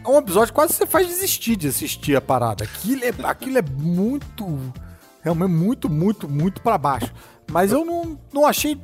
é 0.05 0.09
um 0.09 0.17
episódio 0.17 0.53
que 0.53 0.53
quase 0.53 0.73
você 0.73 0.85
faz 0.85 1.07
desistir 1.07 1.55
de 1.57 1.67
assistir 1.67 2.15
a 2.15 2.21
parada. 2.21 2.63
Aquilo 2.63 3.03
é, 3.03 3.13
aquilo 3.23 3.57
é 3.57 3.61
muito. 3.61 4.59
Realmente 5.21 5.51
muito, 5.51 5.89
muito, 5.89 6.29
muito 6.29 6.61
pra 6.61 6.77
baixo. 6.77 7.13
Mas 7.51 7.71
eu 7.71 7.83
não, 7.85 8.17
não 8.33 8.45
achei. 8.45 8.79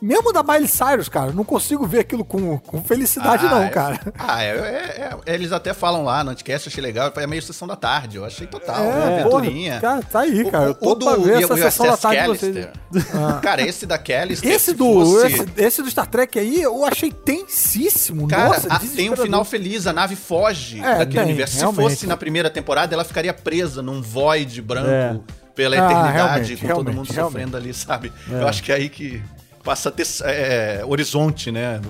Mesmo 0.00 0.30
da 0.32 0.42
Miley 0.42 0.68
Cyrus, 0.68 1.08
cara, 1.08 1.32
não 1.32 1.42
consigo 1.42 1.86
ver 1.86 2.00
aquilo 2.00 2.24
com, 2.24 2.58
com 2.58 2.82
felicidade, 2.82 3.46
Ah, 3.46 3.50
não, 3.50 3.62
é- 3.62 3.68
cara. 3.70 4.00
Ah, 4.18 4.42
é, 4.42 4.48
é- 4.48 5.10
é- 5.26 5.34
eles 5.34 5.52
até 5.52 5.72
falam 5.72 6.04
lá 6.04 6.22
no 6.22 6.30
Anticast, 6.32 6.68
achei 6.68 6.82
legal, 6.82 7.10
é 7.16 7.26
meio 7.26 7.40
sessão 7.42 7.66
da 7.66 7.76
tarde, 7.76 8.16
eu 8.18 8.24
achei 8.24 8.46
total, 8.46 8.84
É, 8.84 9.20
aventurinha. 9.20 9.80
porra, 9.80 9.80
cara, 9.80 10.02
tá 10.02 10.20
aí, 10.20 10.50
cara. 10.50 10.70
O, 10.72 10.74
tô 10.74 10.90
o 10.90 10.94
do 10.94 11.22
ver 11.22 11.42
essa 11.42 11.54
o 11.54 11.56
sessão 11.56 11.86
da 11.86 11.96
tarde 11.96 12.20
de 12.20 12.28
vocês. 12.28 12.68
Callister. 12.92 13.40
Cara, 13.40 13.62
esse 13.62 13.86
da 13.86 13.98
Callister, 13.98 14.50
Esse 14.50 14.64
se 14.66 14.74
do, 14.74 14.84
fosse- 14.84 15.26
esse, 15.26 15.46
esse 15.56 15.82
do 15.82 15.90
Star 15.90 16.06
Trek 16.06 16.38
aí, 16.38 16.60
eu 16.62 16.84
achei 16.84 17.10
tensíssimo. 17.10 18.28
Cara, 18.28 18.48
Nossa, 18.48 18.72
a- 18.74 18.78
tem 18.78 19.10
um 19.10 19.16
final 19.16 19.44
feliz, 19.44 19.86
a 19.86 19.92
nave 19.92 20.14
foge 20.16 20.78
É, 20.80 20.98
daquele 20.98 21.10
tem, 21.12 21.22
universo. 21.24 21.56
Se 21.58 21.72
fosse 21.74 22.06
na 22.06 22.16
primeira 22.16 22.50
temporada, 22.50 22.94
ela 22.94 23.04
ficaria 23.04 23.32
presa 23.32 23.82
num 23.82 24.02
void 24.02 24.60
branco 24.62 24.88
É. 24.90 25.18
pela 25.54 25.76
Ah, 25.76 25.78
eternidade, 25.90 26.56
com 26.56 26.68
todo 26.68 26.92
mundo 26.92 27.10
realmente. 27.10 27.14
sofrendo 27.14 27.56
ali, 27.56 27.72
sabe? 27.72 28.12
Eu 28.28 28.46
acho 28.46 28.62
que 28.62 28.70
é 28.70 28.74
aí 28.76 28.88
que 28.88 29.22
passa 29.66 29.88
a 29.88 29.92
ter 29.92 30.06
é, 30.22 30.84
horizonte, 30.86 31.50
né? 31.50 31.80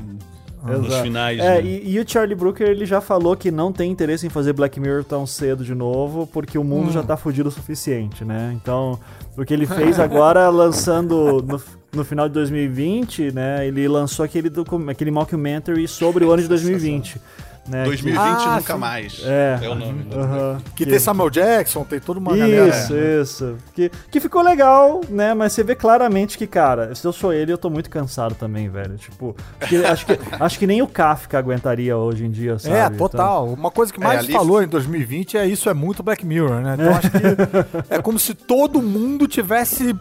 nos 0.65 0.87
Exato. 0.87 1.03
finais. 1.05 1.39
É, 1.39 1.63
né? 1.63 1.65
e, 1.65 1.93
e 1.93 2.01
o 2.01 2.09
Charlie 2.09 2.35
Brooker 2.35 2.67
ele 2.67 2.85
já 2.85 3.01
falou 3.01 3.37
que 3.37 3.53
não 3.53 3.73
tem 3.73 3.91
interesse 3.91 4.27
em 4.27 4.31
fazer 4.31 4.53
Black 4.53 4.81
Mirror 4.81 5.05
tão 5.05 5.25
cedo 5.27 5.63
de 5.63 5.75
novo, 5.75 6.27
porque 6.27 6.59
o 6.59 6.65
mundo 6.65 6.91
já 6.91 7.03
tá 7.05 7.17
fudido 7.17 7.49
o 7.49 7.53
suficiente, 7.53 8.25
né? 8.25 8.53
Então, 8.61 8.99
o 9.37 9.45
que 9.45 9.55
ele 9.55 9.67
fez 9.69 10.01
agora, 10.01 10.49
lançando 10.49 11.45
no, 11.47 11.63
no 11.93 12.05
final 12.05 12.27
de 12.27 12.35
2020, 12.35 13.31
né? 13.33 13.67
Ele 13.67 13.87
lançou 13.87 14.25
aquele, 14.25 14.51
aquele 14.91 15.11
mockumentary 15.13 15.87
sobre 15.87 16.25
o 16.25 16.33
ano 16.33 16.43
de 16.43 16.49
2020. 16.49 17.21
Né, 17.69 17.83
que- 17.83 17.89
2020 17.89 18.19
Ah, 18.21 18.57
nunca 18.57 18.73
sim. 18.75 18.79
mais. 18.79 19.23
É. 19.25 19.59
o 19.69 19.75
nome. 19.75 20.05
né? 20.05 20.17
Aham. 20.17 20.59
Que 20.77 20.87
tem 20.87 20.99
Samuel 20.99 21.31
Jackson, 21.31 21.83
tem 21.85 21.99
toda 21.99 22.21
uma 22.21 22.37
galera. 22.37 22.69
Isso, 22.69 22.95
isso. 22.97 23.57
Que, 23.75 23.91
que 24.11 24.21
ficou 24.21 24.41
legal, 24.43 25.01
né? 25.09 25.35
Mas 25.35 25.53
você 25.53 25.65
vê 25.65 25.75
claramente 25.75 26.39
que, 26.39 26.47
cara, 26.47 26.95
se 26.95 27.05
eu 27.07 27.13
sou 27.13 27.33
ele, 27.33 27.53
eu 27.53 27.59
tô 27.59 27.69
muito 27.69 27.91
cansado 27.91 28.35
também, 28.37 28.69
velho. 28.69 28.97
Tipo, 28.97 29.35
que- 29.69 29.85
acho, 29.85 30.07
que, 30.07 30.19
acho 30.39 30.59
que 30.59 30.67
nem 30.67 30.81
o 30.83 30.87
Kafka 30.87 31.39
aguentaria 31.39 31.97
hoje 31.97 32.25
em 32.25 32.31
dia, 32.31 32.59
sabe? 32.59 32.75
É, 32.77 32.87
Então- 32.87 32.97
total. 33.09 33.49
Uma 33.49 33.71
coisa 33.71 33.93
que 33.93 33.99
mais 34.01 34.21
ali- 34.21 34.33
falou 34.33 34.63
em 34.63 34.69
2020 34.69 35.37
é 35.37 35.47
isso 35.47 35.69
é 35.69 35.75
muito 35.75 36.03
Black 36.03 36.25
Mirror, 36.25 36.61
né? 36.61 36.77
Então 36.79 36.95
acho 36.95 37.11
que 37.11 37.95
é 37.95 38.01
como 38.01 38.19
se 38.19 38.33
todo 38.35 38.81
mundo 38.81 39.27
tivesse 39.27 39.93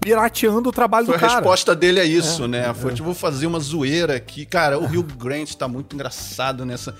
pirateando 0.00 0.68
o 0.70 0.72
trabalho 0.72 1.06
Foi 1.06 1.14
do 1.14 1.18
a 1.18 1.20
cara. 1.20 1.34
resposta 1.40 1.76
dele 1.76 2.00
a 2.00 2.04
isso, 2.04 2.48
né? 2.48 2.72
Foi 2.74 2.92
tipo, 2.92 3.04
vou 3.04 3.14
fazer 3.14 3.46
uma 3.46 3.60
zoeira 3.60 4.16
aqui. 4.16 4.46
Cara, 4.46 4.78
o 4.78 4.84
Hugh 4.84 5.14
Grant 5.16 5.54
tá 5.54 5.68
muito 5.68 5.94
engraçado 5.94 6.64
nessa. 6.64 6.94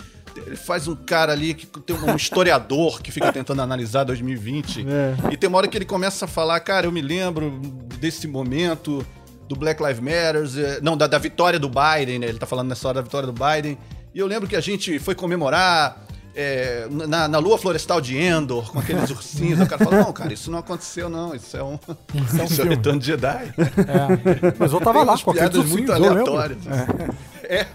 Ele 0.47 0.57
faz 0.57 0.87
um 0.87 0.95
cara 0.95 1.33
ali 1.33 1.55
que 1.55 1.67
tem 1.67 1.97
um 1.97 2.15
historiador 2.15 3.03
que 3.03 3.11
fica 3.11 3.33
tentando 3.33 3.63
analisar 3.63 4.05
2020. 4.05 4.87
É. 4.89 5.33
E 5.33 5.37
tem 5.37 5.49
uma 5.49 5.59
hora 5.59 5.67
que 5.67 5.77
ele 5.77 5.85
começa 5.85 6.27
a 6.27 6.29
falar, 6.29 6.61
cara, 6.61 6.87
eu 6.87 6.93
me 6.93 7.01
lembro 7.01 7.61
desse 7.99 8.29
momento 8.29 9.05
do 9.49 9.57
Black 9.57 9.83
Lives 9.83 9.99
Matter, 9.99 10.81
não, 10.83 10.97
da, 10.97 11.09
da 11.09 11.19
vitória 11.19 11.59
do 11.59 11.69
Biden, 11.69 12.21
né? 12.21 12.29
Ele 12.29 12.39
tá 12.39 12.47
falando 12.47 12.69
nessa 12.69 12.87
hora 12.87 12.97
da 12.97 13.03
vitória 13.03 13.27
do 13.27 13.33
Biden. 13.33 13.77
E 14.15 14.19
eu 14.19 14.27
lembro 14.27 14.49
que 14.49 14.55
a 14.55 14.61
gente 14.61 14.99
foi 14.99 15.15
comemorar 15.15 16.07
é, 16.35 16.87
na, 16.91 17.27
na 17.29 17.39
lua 17.39 17.59
florestal 17.59 18.01
de 18.01 18.17
Endor, 18.17 18.71
com 18.71 18.79
aqueles 18.79 19.09
ursinhos. 19.11 19.61
o 19.61 19.67
cara 19.67 19.85
fala, 19.85 20.03
não, 20.05 20.13
cara, 20.13 20.33
isso 20.33 20.51
não 20.51 20.59
aconteceu, 20.59 21.09
não. 21.09 21.35
Isso 21.41 21.57
é 21.57 21.63
um, 21.63 21.75
isso 21.75 22.41
é 22.41 22.45
um 22.45 22.49
filme. 22.49 22.71
retorno 22.75 22.99
de 23.01 23.07
Jedi. 23.07 23.55
É. 23.59 24.55
Mas 24.59 24.73
eu 24.73 24.81
tava 24.81 25.03
lá 25.03 25.17
com 25.19 25.31
aqueles 25.31 25.51
piadas 25.51 25.71
muito 25.71 25.91
ursinhos, 25.91 25.91
eu 25.91 26.15
lembro. 26.15 26.37
aleatórias. 26.37 26.59
É. 27.51 27.67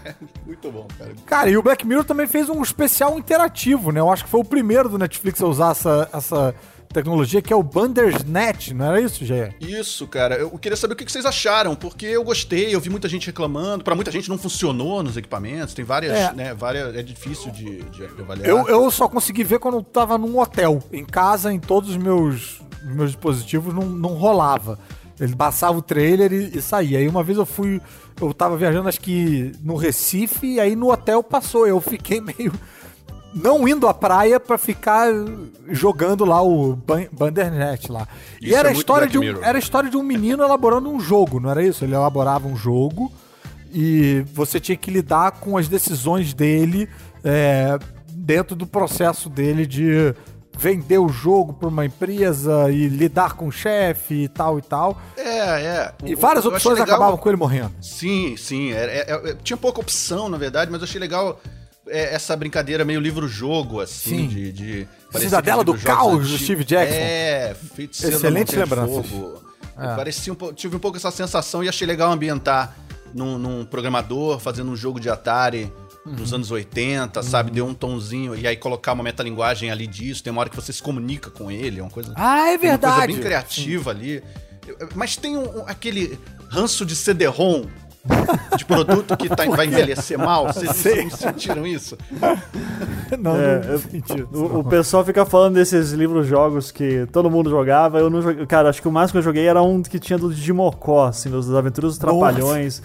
muito 0.46 0.70
bom, 0.72 0.86
cara. 0.98 1.10
Cara, 1.26 1.50
e 1.50 1.56
o 1.58 1.62
Black 1.62 1.86
Mirror 1.86 2.02
também 2.02 2.26
fez 2.26 2.48
um 2.48 2.62
especial 2.62 3.18
interativo, 3.18 3.92
né? 3.92 4.00
Eu 4.00 4.10
acho 4.10 4.24
que 4.24 4.30
foi 4.30 4.40
o 4.40 4.44
primeiro 4.44 4.88
do 4.88 4.96
Netflix 4.96 5.42
a 5.42 5.46
usar 5.46 5.72
essa, 5.72 6.08
essa 6.14 6.54
tecnologia, 6.96 7.42
que 7.42 7.52
é 7.52 7.56
o 7.56 7.62
Bandersnatch, 7.62 8.70
não 8.72 8.86
era 8.86 9.00
isso, 9.00 9.24
Gê? 9.24 9.52
Isso, 9.60 10.06
cara. 10.06 10.36
Eu 10.36 10.50
queria 10.58 10.76
saber 10.76 10.94
o 10.94 10.96
que 10.96 11.10
vocês 11.10 11.26
acharam, 11.26 11.74
porque 11.74 12.06
eu 12.06 12.24
gostei, 12.24 12.74
eu 12.74 12.80
vi 12.80 12.88
muita 12.90 13.08
gente 13.08 13.26
reclamando. 13.26 13.84
Pra 13.84 13.94
muita 13.94 14.10
gente 14.10 14.28
não 14.28 14.38
funcionou 14.38 15.02
nos 15.02 15.16
equipamentos, 15.16 15.74
tem 15.74 15.84
várias, 15.84 16.12
É. 16.16 16.32
né, 16.32 16.54
várias, 16.54 16.94
é 16.94 17.02
difícil 17.02 17.50
de, 17.50 17.82
de 17.82 18.04
avaliar. 18.04 18.48
Eu, 18.48 18.66
eu 18.68 18.90
só 18.90 19.08
consegui 19.08 19.44
ver 19.44 19.58
quando 19.58 19.76
eu 19.76 19.82
tava 19.82 20.16
num 20.16 20.38
hotel. 20.38 20.82
Em 20.92 21.04
casa, 21.04 21.52
em 21.52 21.60
todos 21.60 21.90
os 21.90 21.96
meus, 21.96 22.60
meus 22.82 23.10
dispositivos, 23.12 23.74
não, 23.74 23.84
não 23.84 24.10
rolava. 24.14 24.78
Ele 25.20 25.34
passava 25.34 25.78
o 25.78 25.82
trailer 25.82 26.32
e, 26.32 26.58
e 26.58 26.62
saía. 26.62 26.98
Aí 26.98 27.08
uma 27.08 27.22
vez 27.22 27.38
eu 27.38 27.46
fui. 27.46 27.80
Eu 28.20 28.32
tava 28.34 28.56
viajando, 28.56 28.88
acho 28.88 29.00
que 29.00 29.52
no 29.62 29.76
Recife, 29.76 30.46
e 30.54 30.60
aí 30.60 30.74
no 30.76 30.90
hotel 30.90 31.22
passou. 31.22 31.66
Eu 31.66 31.80
fiquei 31.80 32.20
meio. 32.24 32.52
Não 33.36 33.68
indo 33.68 33.86
à 33.86 33.92
praia 33.92 34.40
pra 34.40 34.56
ficar 34.56 35.08
jogando 35.68 36.24
lá 36.24 36.40
o 36.42 36.74
Ban- 36.74 37.06
Bandersnatch 37.12 37.90
lá. 37.90 38.08
e 38.40 38.46
Isso 38.48 38.56
era 38.56 38.68
é 38.68 38.72
a 38.72 38.74
história 38.74 39.06
de 39.06 39.18
um, 39.18 39.20
Mirror. 39.20 39.44
era 39.44 39.58
a 39.58 39.60
história 39.60 39.90
de 39.90 39.96
um 39.96 40.02
menino 40.02 40.42
elaborando 40.42 40.88
um 40.90 40.98
jogo, 40.98 41.38
não 41.38 41.50
era 41.50 41.62
isso? 41.62 41.84
Ele 41.84 41.94
elaborava 41.94 42.48
um 42.48 42.56
jogo 42.56 43.12
e 43.72 44.24
você 44.32 44.58
tinha 44.58 44.76
que 44.76 44.90
lidar 44.90 45.32
com 45.32 45.58
as 45.58 45.68
decisões 45.68 46.32
dele 46.32 46.88
é, 47.22 47.78
dentro 48.10 48.56
do 48.56 48.66
processo 48.66 49.28
dele 49.28 49.66
de 49.66 50.14
vender 50.58 50.96
o 50.96 51.08
jogo 51.10 51.52
para 51.52 51.68
uma 51.68 51.84
empresa 51.84 52.70
e 52.72 52.88
lidar 52.88 53.34
com 53.34 53.48
o 53.48 53.52
chefe 53.52 54.14
e 54.24 54.28
tal 54.28 54.58
e 54.58 54.62
tal. 54.62 54.98
É, 55.14 55.38
é. 55.62 55.92
E 56.06 56.14
várias 56.14 56.46
eu 56.46 56.50
opções 56.50 56.78
legal- 56.78 56.94
acabavam 56.96 57.18
com 57.18 57.28
ele 57.28 57.36
morrendo. 57.36 57.72
Sim, 57.82 58.34
sim. 58.38 58.72
é- 58.72 59.04
é- 59.06 59.30
é- 59.32 59.36
tinha 59.44 59.58
pouca 59.58 59.80
opção, 59.80 60.30
na 60.30 60.38
verdade, 60.38 60.70
mas 60.70 60.80
eu 60.80 60.84
achei 60.86 60.98
legal 60.98 61.38
é, 61.88 62.14
essa 62.14 62.36
brincadeira 62.36 62.84
meio 62.84 63.00
livro-jogo, 63.00 63.80
assim, 63.80 64.16
Sim. 64.22 64.28
de. 64.28 64.52
de 64.52 64.88
Cidadela 65.18 65.64
do 65.64 65.74
Caos, 65.78 66.28
do. 66.30 66.38
Steve 66.38 66.64
Jackson. 66.64 66.94
É, 66.98 67.56
de 68.44 68.56
lembranças. 68.56 69.06
Fogo. 69.06 69.42
É. 69.78 69.94
Parecia 69.96 70.32
um 70.32 70.36
pouco, 70.36 70.54
tive 70.54 70.76
um 70.76 70.78
pouco 70.78 70.96
essa 70.96 71.10
sensação 71.10 71.62
e 71.62 71.68
achei 71.68 71.86
legal 71.86 72.10
ambientar 72.10 72.74
num, 73.14 73.38
num 73.38 73.64
programador 73.64 74.38
fazendo 74.38 74.70
um 74.70 74.76
jogo 74.76 74.98
de 74.98 75.08
Atari 75.10 75.70
nos 76.04 76.30
Uhum. 76.30 76.36
anos 76.36 76.50
80, 76.50 77.22
sabe? 77.22 77.50
Deu 77.50 77.66
um 77.66 77.74
tonzinho. 77.74 78.34
E 78.36 78.46
aí 78.46 78.56
colocar 78.56 78.92
uma 78.92 79.02
metalinguagem 79.02 79.70
ali 79.70 79.86
disso. 79.86 80.22
Tem 80.22 80.30
uma 80.30 80.40
hora 80.40 80.48
que 80.48 80.56
você 80.56 80.72
se 80.72 80.82
comunica 80.82 81.30
com 81.30 81.50
ele. 81.50 81.80
É 81.80 81.82
uma 81.82 81.90
coisa. 81.90 82.12
Ah, 82.14 82.48
é 82.50 82.58
tem 82.58 82.70
uma 82.70 82.78
coisa 82.78 82.94
verdade. 82.96 83.12
bem 83.12 83.22
criativa 83.22 83.90
ali. 83.90 84.22
Eu- 84.66 84.88
Mas 84.94 85.16
tem 85.16 85.36
um- 85.36 85.64
aquele 85.66 86.18
ranço 86.48 86.86
de 86.86 86.94
CD-ROM. 86.96 87.66
De 88.56 88.64
produto 88.64 89.16
que 89.16 89.28
tá- 89.28 89.44
vai 89.46 89.66
envelhecer 89.66 90.18
mal. 90.18 90.46
Vocês 90.52 90.74
Sei. 90.76 91.04
não 91.04 91.10
sentiram 91.10 91.66
isso? 91.66 91.96
Não, 93.18 93.36
É, 93.36 93.58
não 93.64 93.70
eu- 93.72 93.78
senti 93.78 94.14
isso, 94.14 94.26
O, 94.32 94.48
não. 94.48 94.60
o 94.60 94.64
pessoal 94.64 95.04
fica 95.04 95.24
falando 95.24 95.54
desses 95.54 95.92
livros-jogos 95.92 96.72
que 96.72 97.06
todo 97.12 97.30
mundo 97.30 97.48
jogava. 97.48 97.98
Eu 98.00 98.10
não 98.10 98.20
joguei. 98.20 98.44
Cara, 98.46 98.68
acho 98.68 98.82
que 98.82 98.88
o 98.88 98.92
máximo 98.92 99.12
que 99.12 99.18
eu 99.18 99.22
joguei 99.22 99.46
era 99.46 99.62
um 99.62 99.80
que 99.82 99.98
tinha 100.00 100.18
do 100.18 100.32
Digimocó, 100.34 101.06
assim, 101.06 101.30
dos 101.30 101.52
Aventuras 101.54 101.96
dos 101.96 102.00
Nossa. 102.00 102.32
Trapalhões. 102.32 102.82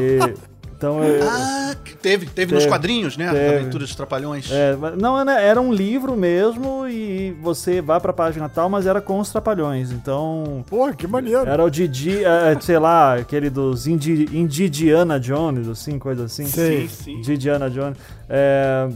E- 0.00 0.34
então 0.80 1.04
eu. 1.04 1.22
Ah, 1.28 1.76
teve, 2.00 2.24
teve, 2.24 2.54
nos 2.54 2.62
Teve, 2.62 2.72
quadrinhos, 2.72 3.14
né? 3.18 3.30
teve. 3.30 3.56
Aventuras 3.58 3.88
dos 3.88 3.94
Trapalhões. 3.94 4.50
É, 4.50 4.74
não, 4.96 5.22
né, 5.22 5.44
era 5.46 5.60
um 5.60 5.70
livro 5.70 6.16
mesmo 6.16 6.88
e 6.88 7.32
você 7.42 7.82
vai 7.82 8.00
pra 8.00 8.14
página 8.14 8.48
tal, 8.48 8.70
mas 8.70 8.86
era 8.86 8.98
com 8.98 9.18
os 9.20 9.30
trapalhões. 9.30 9.92
Então, 9.92 10.64
Pô, 10.70 10.90
que 10.94 11.06
maneiro. 11.06 11.46
era 11.46 11.62
o 11.62 11.70
Didi, 11.70 12.24
é, 12.24 12.58
sei 12.58 12.78
lá, 12.78 13.16
aquele 13.16 13.50
dos 13.50 13.86
Indi, 13.86 14.26
Indiana 14.32 15.20
Jones, 15.20 15.68
assim, 15.68 15.98
coisa 15.98 16.24
assim. 16.24 16.46
Sei. 16.46 16.88
Sim, 16.88 17.04
sim. 17.16 17.20
Didiana 17.20 17.68
Jones. 17.68 17.98
É, 18.26 18.88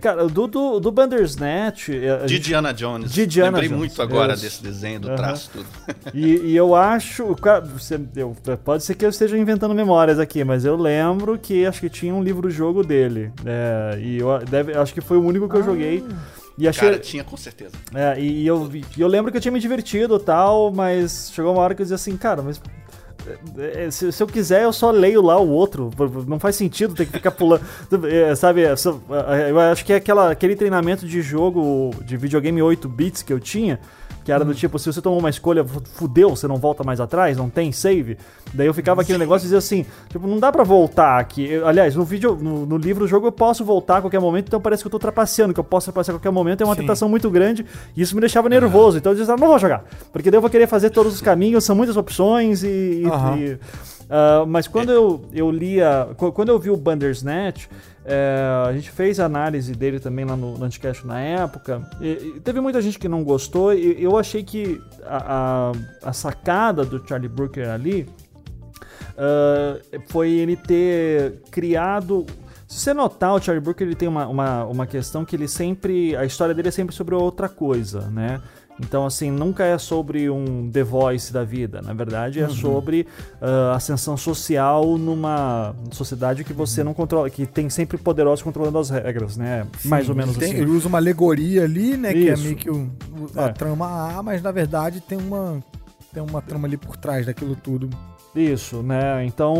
cara, 0.00 0.26
do, 0.28 0.46
do, 0.46 0.80
do 0.80 0.90
Bandersnatch. 0.92 1.88
a 1.90 2.26
gente- 2.26 2.28
Didiana 2.40 2.72
Jones. 2.72 3.12
Didiana 3.12 3.50
Lembrei 3.50 3.68
Jones, 3.68 3.78
muito 3.78 4.02
agora 4.02 4.34
isso. 4.34 4.42
desse 4.42 4.62
desenho, 4.62 5.00
do 5.00 5.08
Aham. 5.08 5.16
traço, 5.16 5.50
tudo. 5.52 5.66
E, 6.14 6.36
e 6.52 6.56
eu 6.56 6.74
acho. 6.74 7.34
cara, 7.36 7.60
você- 7.62 8.00
eu- 8.16 8.36
pode 8.64 8.82
ser 8.84 8.94
que 8.94 9.04
eu 9.04 9.10
esteja 9.10 9.36
inventando 9.38 9.74
memórias 9.74 10.18
aqui, 10.18 10.42
mas 10.44 10.64
eu 10.64 10.76
lembro 10.76 11.38
que 11.38 11.64
acho 11.66 11.80
que 11.80 11.88
tinha 11.88 12.14
um 12.14 12.22
livro-jogo 12.22 12.82
dele. 12.84 13.30
É, 13.44 13.98
e 14.00 14.18
eu 14.18 14.38
deve, 14.48 14.72
acho 14.74 14.92
que 14.94 15.00
foi 15.00 15.16
o 15.16 15.22
único 15.22 15.48
que 15.48 15.56
eu 15.56 15.62
joguei. 15.62 16.04
E 16.58 16.66
achei. 16.66 16.88
Cara, 16.88 16.98
tinha 16.98 17.22
com 17.22 17.36
certeza. 17.36 17.72
É, 17.94 18.18
e, 18.18 18.42
e 18.42 18.46
eu, 18.46 18.70
e 18.74 19.00
eu 19.00 19.06
lembro 19.08 19.30
que 19.30 19.36
eu 19.36 19.40
tinha 19.42 19.52
me 19.52 19.60
divertido 19.60 20.16
e 20.16 20.20
tal, 20.20 20.72
mas 20.72 21.30
chegou 21.34 21.52
uma 21.52 21.60
hora 21.60 21.74
que 21.74 21.82
eu 21.82 21.84
dizia 21.84 21.96
assim, 21.96 22.16
cara, 22.16 22.40
mas. 22.42 22.60
É, 23.58 23.90
Se, 23.90 24.10
se 24.12 24.22
eu 24.22 24.26
quiser, 24.26 24.64
eu 24.64 24.72
só 24.72 24.90
leio 24.90 25.22
lá 25.22 25.38
o 25.38 25.48
outro. 25.48 25.90
Não 26.26 26.38
faz 26.38 26.56
sentido 26.56 26.94
ter 26.94 27.06
que 27.06 27.12
ficar 27.12 27.30
pulando. 27.30 27.64
É, 28.06 28.34
sabe, 28.34 28.62
é, 28.62 28.74
eu 29.50 29.60
acho 29.60 29.84
que 29.84 29.92
é 29.92 29.96
aquela, 29.96 30.30
aquele 30.30 30.54
treinamento 30.54 31.06
de 31.06 31.22
jogo 31.22 31.90
de 32.04 32.16
videogame 32.16 32.62
8 32.62 32.88
bits 32.88 33.22
que 33.22 33.32
eu 33.32 33.40
tinha. 33.40 33.80
Que 34.26 34.32
era 34.32 34.44
do 34.44 34.52
tipo, 34.52 34.76
se 34.76 34.92
você 34.92 35.00
tomou 35.00 35.20
uma 35.20 35.30
escolha, 35.30 35.64
fu- 35.64 35.80
fudeu, 35.94 36.30
você 36.30 36.48
não 36.48 36.56
volta 36.56 36.82
mais 36.82 37.00
atrás, 37.00 37.36
não 37.36 37.48
tem 37.48 37.70
save. 37.70 38.18
Daí 38.52 38.66
eu 38.66 38.74
ficava 38.74 39.00
aquele 39.02 39.18
negócio 39.18 39.44
e 39.44 39.46
dizia 39.46 39.58
assim, 39.58 39.86
tipo, 40.08 40.26
não 40.26 40.40
dá 40.40 40.50
pra 40.50 40.64
voltar 40.64 41.20
aqui. 41.20 41.48
Eu- 41.48 41.64
aliás, 41.68 41.94
no 41.94 42.02
vídeo, 42.04 42.36
no, 42.38 42.66
no 42.66 42.76
livro, 42.76 43.04
o 43.04 43.06
jogo 43.08 43.28
eu 43.28 43.32
posso 43.32 43.64
voltar 43.64 43.98
a 43.98 44.00
qualquer 44.00 44.18
momento, 44.20 44.48
então 44.48 44.60
parece 44.60 44.82
que 44.82 44.88
eu 44.88 44.90
tô 44.90 44.98
trapaceando, 44.98 45.54
que 45.54 45.60
eu 45.60 45.64
posso 45.64 45.86
trapacear 45.86 46.16
a 46.16 46.18
qualquer 46.18 46.32
momento, 46.32 46.60
é 46.60 46.64
uma 46.64 46.74
Sim. 46.74 46.80
tentação 46.80 47.08
muito 47.08 47.30
grande, 47.30 47.64
e 47.96 48.02
isso 48.02 48.16
me 48.16 48.20
deixava 48.20 48.48
nervoso. 48.48 48.98
Então 48.98 49.12
eu 49.12 49.16
dizia, 49.16 49.36
não 49.36 49.46
vou 49.46 49.58
jogar, 49.60 49.84
porque 50.12 50.28
daí 50.28 50.38
eu 50.38 50.42
vou 50.42 50.50
querer 50.50 50.66
fazer 50.66 50.90
todos 50.90 51.14
os 51.14 51.22
caminhos, 51.22 51.62
são 51.62 51.76
muitas 51.76 51.96
opções 51.96 52.64
e... 52.64 53.02
e- 53.04 53.06
Aham. 53.06 53.38
e- 53.38 53.58
ah, 54.10 54.44
mas 54.46 54.66
quando 54.66 54.90
eu, 54.90 55.22
eu 55.32 55.50
lia, 55.52 56.08
qu- 56.16 56.32
quando 56.32 56.48
eu 56.48 56.58
vi 56.58 56.70
o 56.70 56.76
Bandersnatch, 56.76 57.68
é, 58.06 58.64
a 58.68 58.72
gente 58.72 58.90
fez 58.90 59.18
a 59.18 59.24
análise 59.26 59.74
dele 59.74 59.98
também 59.98 60.24
lá 60.24 60.36
no, 60.36 60.56
no 60.56 60.64
Anticast 60.64 61.04
na 61.06 61.20
época. 61.20 61.82
E, 62.00 62.34
e 62.36 62.40
teve 62.40 62.60
muita 62.60 62.80
gente 62.80 62.98
que 62.98 63.08
não 63.08 63.24
gostou. 63.24 63.74
E 63.74 64.00
eu 64.02 64.16
achei 64.16 64.42
que 64.44 64.80
a, 65.04 65.72
a- 66.02 66.08
a 66.08 66.12
sacada 66.12 66.84
do 66.84 67.04
Charlie 67.06 67.28
Brooker 67.28 67.68
ali 67.68 68.08
ah, 69.18 69.78
foi 70.08 70.30
ele 70.30 70.56
ter 70.56 71.40
criado. 71.50 72.26
Se 72.68 72.80
você 72.80 72.92
notar, 72.92 73.34
o 73.34 73.40
Charlie 73.40 73.62
Brooker 73.62 73.86
ele 73.86 73.96
tem 73.96 74.08
uma, 74.08 74.26
uma, 74.26 74.64
uma 74.64 74.86
questão 74.86 75.24
que 75.24 75.34
ele 75.36 75.48
sempre. 75.48 76.16
A 76.16 76.24
história 76.24 76.54
dele 76.54 76.68
é 76.68 76.72
sempre 76.72 76.94
sobre 76.94 77.14
outra 77.14 77.48
coisa, 77.48 78.02
né? 78.10 78.40
Então, 78.78 79.06
assim, 79.06 79.30
nunca 79.30 79.64
é 79.64 79.78
sobre 79.78 80.28
um 80.28 80.70
The 80.70 80.82
Voice 80.82 81.32
da 81.32 81.42
vida. 81.44 81.80
Na 81.80 81.94
verdade, 81.94 82.40
é 82.40 82.48
sobre 82.48 83.06
ah, 83.40 83.72
ascensão 83.74 84.16
social 84.16 84.98
numa 84.98 85.74
sociedade 85.90 86.44
que 86.44 86.52
você 86.52 86.84
não 86.84 86.92
controla, 86.92 87.30
que 87.30 87.46
tem 87.46 87.70
sempre 87.70 87.96
poderosos 87.96 88.42
controlando 88.42 88.78
as 88.78 88.90
regras, 88.90 89.36
né? 89.36 89.66
Mais 89.84 90.08
ou 90.10 90.14
menos 90.14 90.36
Tem- 90.36 90.50
assim. 90.52 90.60
Ele 90.60 90.70
usa 90.70 90.88
uma 90.88 90.98
alegoria 90.98 91.64
ali, 91.64 91.96
né? 91.96 92.12
Que 92.12 92.28
é 92.28 92.32
Isso. 92.34 92.42
meio 92.44 92.56
que 92.56 92.70
o- 92.70 92.90
a 93.34 93.44
É. 93.44 93.48
trama 93.52 93.86
A, 94.18 94.22
mas 94.22 94.42
na 94.42 94.50
verdade 94.52 95.00
tem 95.00 95.16
uma, 95.16 95.62
tem 96.12 96.22
uma 96.22 96.42
trama 96.42 96.68
ali 96.68 96.76
por 96.76 96.96
trás 96.98 97.24
daquilo 97.24 97.56
tudo. 97.56 97.88
Isso, 98.36 98.82
né? 98.82 99.24
Então, 99.24 99.54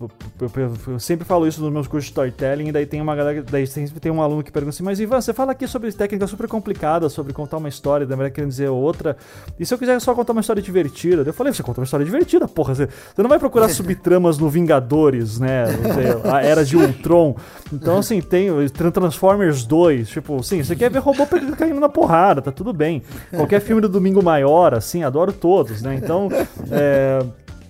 eu, 0.00 0.10
eu- 0.40 0.72
eu- 0.94 0.98
sempre 0.98 1.26
falo 1.26 1.46
isso 1.46 1.60
nos 1.60 1.70
meus 1.70 1.86
cursos 1.86 2.06
de 2.06 2.10
storytelling, 2.12 2.68
e 2.68 2.72
daí 2.72 2.86
tem 2.86 3.02
uma 3.02 3.14
galera, 3.14 3.42
daí 3.42 3.66
sempre 3.66 4.00
tem 4.00 4.10
um 4.10 4.22
aluno 4.22 4.42
que 4.42 4.50
pergunta 4.50 4.74
assim, 4.74 4.82
mas 4.82 4.98
Ivan, 4.98 5.20
você 5.20 5.34
fala 5.34 5.52
aqui 5.52 5.66
sobre 5.68 5.92
técnicas 5.92 6.30
super 6.30 6.48
complicadas, 6.48 7.12
sobre 7.12 7.34
contar 7.34 7.58
uma 7.58 7.68
história, 7.68 8.06
da 8.06 8.16
maneira 8.16 8.34
querendo 8.34 8.48
dizer 8.48 8.70
outra, 8.70 9.14
e 9.60 9.66
se 9.66 9.74
eu 9.74 9.78
quiser 9.78 10.00
só 10.00 10.14
contar 10.14 10.32
uma 10.32 10.40
história 10.40 10.62
divertida? 10.62 11.22
Eu 11.26 11.34
falei, 11.34 11.52
você 11.52 11.62
conta 11.62 11.80
uma 11.80 11.84
história 11.84 12.06
divertida, 12.06 12.48
porra, 12.48 12.74
você, 12.74 12.86
você 13.14 13.20
não 13.22 13.28
vai 13.28 13.38
procurar 13.38 13.68
subtramas 13.74 14.38
no 14.38 14.48
Vingadores, 14.48 15.38
né? 15.38 15.64
A 16.32 16.42
Era 16.42 16.64
de 16.64 16.76
Ultron. 16.78 17.36
Então, 17.70 17.98
assim, 17.98 18.22
tem 18.22 18.48
Transformers 18.70 19.64
2, 19.66 20.08
tipo, 20.08 20.42
sim, 20.42 20.62
você 20.64 20.74
quer 20.74 20.90
ver 20.90 21.00
robô 21.00 21.26
caindo 21.58 21.78
na 21.78 21.88
porrada, 21.90 22.40
tá 22.40 22.50
tudo 22.50 22.72
bem. 22.72 23.02
Qualquer 23.36 23.60
filme 23.60 23.82
do 23.82 23.88
Domingo 23.88 24.22
Maior, 24.22 24.72
assim, 24.72 25.02
adoro 25.02 25.30
todos, 25.32 25.82
né? 25.82 25.94
Então, 25.94 26.28
é, 26.70 27.22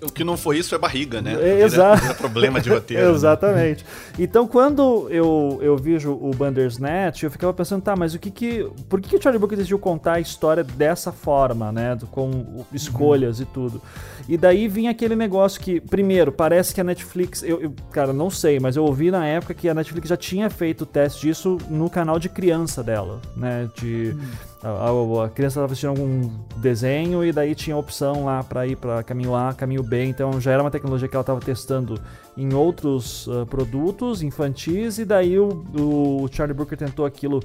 O 0.03 0.11
que 0.11 0.25
não 0.25 0.37
foi 0.37 0.59
isso 0.59 0.75
é 0.75 0.79
barriga, 0.79 1.23
né? 1.23 1.37
É, 1.41 1.62
exato. 1.62 2.03
vira 2.03 2.15
problema 2.15 2.61
de 2.61 2.69
roteiro. 2.69 3.05
né? 3.07 3.15
Exatamente. 3.15 3.85
Então, 4.19 4.49
quando 4.49 5.07
eu, 5.11 5.61
eu 5.62 5.77
vejo 5.77 6.11
o 6.12 6.31
Bandersnatch, 6.35 7.23
eu 7.23 7.31
ficava 7.31 7.53
pensando, 7.55 7.83
tá, 7.83 7.95
mas 7.95 8.12
o 8.12 8.19
que 8.19 8.31
que... 8.31 8.69
Por 8.88 9.01
que, 9.01 9.11
que 9.11 9.17
o 9.17 9.23
Charlie 9.23 9.38
Brooker 9.38 9.57
decidiu 9.57 9.79
contar 9.79 10.15
a 10.15 10.21
história 10.21 10.65
dessa 10.65 11.12
forma, 11.12 11.71
né? 11.71 11.97
Com 12.11 12.65
escolhas 12.73 13.38
e 13.38 13.45
tudo. 13.45 13.81
E 14.29 14.37
daí 14.37 14.67
vinha 14.67 14.91
aquele 14.91 15.15
negócio 15.15 15.61
que, 15.61 15.81
primeiro, 15.81 16.33
parece 16.33 16.75
que 16.75 16.81
a 16.81 16.85
Netflix... 16.85 17.43
Eu, 17.43 17.61
eu- 17.62 17.75
cara, 17.93 18.12
não 18.12 18.29
sei, 18.31 18.59
mas 18.59 18.77
eu 18.77 18.85
ouvi 18.85 19.11
na 19.11 19.25
época 19.27 19.55
que 19.55 19.69
a 19.69 19.75
Netflix 19.75 20.09
já 20.09 20.17
tinha 20.17 20.51
feito 20.51 20.83
o 20.83 20.87
teste 20.87 21.29
disso 21.29 21.59
no 21.71 21.88
canal 21.88 22.19
de 22.19 22.29
criança 22.29 22.83
dela, 22.83 23.21
né? 23.37 23.69
De... 23.79 24.17
A, 24.62 24.68
a- 24.68 25.25
a 25.25 25.29
criança 25.29 25.55
estava 25.55 25.66
assistindo 25.66 25.90
algum 25.90 26.31
desenho 26.59 27.25
e 27.25 27.33
daí 27.33 27.55
tinha 27.55 27.77
opção 27.77 28.25
lá 28.25 28.44
para 28.44 28.66
ir 28.66 28.77
para 28.77 29.03
caminho 29.03 29.35
A, 29.35 29.53
caminho 29.53 29.83
B. 29.83 30.05
Então 30.05 30.40
já 30.40 30.53
era 30.53 30.62
uma 30.62 30.70
tecnologia 30.70 31.09
que 31.09 31.16
ela 31.16 31.22
estava 31.22 31.40
testando 31.40 32.01
em 32.37 32.55
outros 32.55 33.29
ah, 33.29 33.44
produtos 33.46 34.22
infantis 34.22 34.98
e 34.98 35.05
daí 35.05 35.38
o, 35.38 35.64
o 35.75 36.29
Charlie 36.31 36.55
Brooker 36.55 36.79
tentou 36.79 37.05
aquilo 37.05 37.40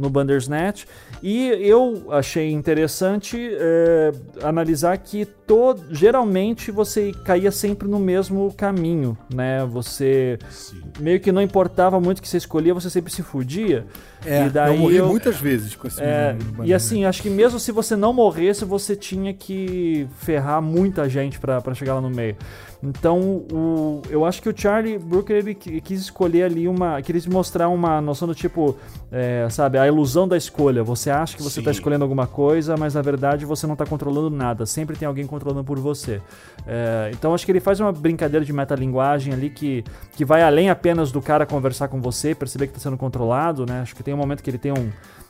no 0.00 0.08
Bandersnatch 0.10 0.84
e 1.22 1.48
eu 1.48 2.06
achei 2.10 2.50
interessante 2.50 3.36
eh, 3.52 4.12
analisar 4.42 4.96
que 4.98 5.24
to, 5.24 5.76
geralmente 5.90 6.70
você 6.70 7.12
caía 7.24 7.50
sempre 7.52 7.86
no 7.86 7.98
mesmo 7.98 8.52
caminho, 8.56 9.16
né? 9.32 9.64
Você 9.66 10.38
Sim. 10.50 10.80
meio 10.98 11.20
que 11.20 11.30
não 11.30 11.42
importava 11.42 12.00
muito 12.00 12.18
o 12.18 12.22
que 12.22 12.28
você 12.28 12.38
escolhia, 12.38 12.72
você 12.72 12.88
sempre 12.88 13.12
se 13.12 13.22
fudia. 13.22 13.86
É, 14.24 14.46
e 14.46 14.50
daí 14.50 14.74
eu 14.74 14.80
morri 14.80 14.96
eu- 14.96 15.08
muitas 15.08 15.36
vezes 15.38 15.74
com 15.74 15.86
esse 15.88 16.00
é, 16.02 16.36
e 16.64 16.74
assim, 16.74 17.04
acho 17.04 17.22
que 17.22 17.30
mesmo 17.30 17.58
se 17.58 17.72
você 17.72 17.96
não 17.96 18.12
morresse, 18.12 18.64
você 18.64 18.94
tinha 18.94 19.32
que 19.32 20.06
ferrar 20.18 20.60
muita 20.60 21.08
gente 21.08 21.38
pra 21.38 21.62
chegar 21.74 21.94
lá 21.94 22.00
no 22.00 22.10
meio. 22.10 22.36
Então, 22.82 23.18
o, 23.52 24.00
eu 24.08 24.24
acho 24.24 24.40
que 24.40 24.48
o 24.48 24.54
Charlie 24.56 24.98
Brooker 24.98 25.36
ele 25.36 25.54
qui- 25.54 25.80
quis 25.82 26.00
escolher 26.00 26.44
ali 26.44 26.66
uma. 26.66 27.02
quis 27.02 27.26
mostrar 27.26 27.68
uma 27.68 28.00
noção 28.00 28.26
do 28.26 28.34
tipo, 28.34 28.74
é, 29.12 29.46
sabe, 29.50 29.76
a 29.76 29.86
ilusão 29.86 30.26
da 30.26 30.34
escolha. 30.36 30.82
Você 30.82 31.10
acha 31.10 31.36
que 31.36 31.42
você 31.42 31.60
tá 31.60 31.70
Sim. 31.72 31.78
escolhendo 31.78 32.04
alguma 32.04 32.26
coisa, 32.26 32.76
mas 32.78 32.94
na 32.94 33.02
verdade 33.02 33.44
você 33.44 33.66
não 33.66 33.76
tá 33.76 33.84
controlando 33.84 34.30
nada. 34.30 34.64
Sempre 34.64 34.96
tem 34.96 35.06
alguém 35.06 35.26
controlando 35.26 35.62
por 35.62 35.78
você. 35.78 36.22
É, 36.66 37.10
então, 37.12 37.34
acho 37.34 37.44
que 37.44 37.52
ele 37.52 37.60
faz 37.60 37.80
uma 37.80 37.92
brincadeira 37.92 38.46
de 38.46 38.52
metalinguagem 38.52 39.32
ali 39.34 39.50
que, 39.50 39.84
que 40.16 40.24
vai 40.24 40.42
além 40.42 40.70
apenas 40.70 41.12
do 41.12 41.20
cara 41.20 41.44
conversar 41.44 41.88
com 41.88 42.00
você, 42.00 42.34
perceber 42.34 42.66
que 42.68 42.72
tá 42.72 42.80
sendo 42.80 42.96
controlado, 42.96 43.66
né? 43.66 43.80
Acho 43.82 43.94
que 43.94 44.02
tem 44.02 44.14
um 44.14 44.16
momento 44.16 44.42
que 44.42 44.48
ele 44.48 44.56
tem 44.58 44.72
um. 44.72 44.88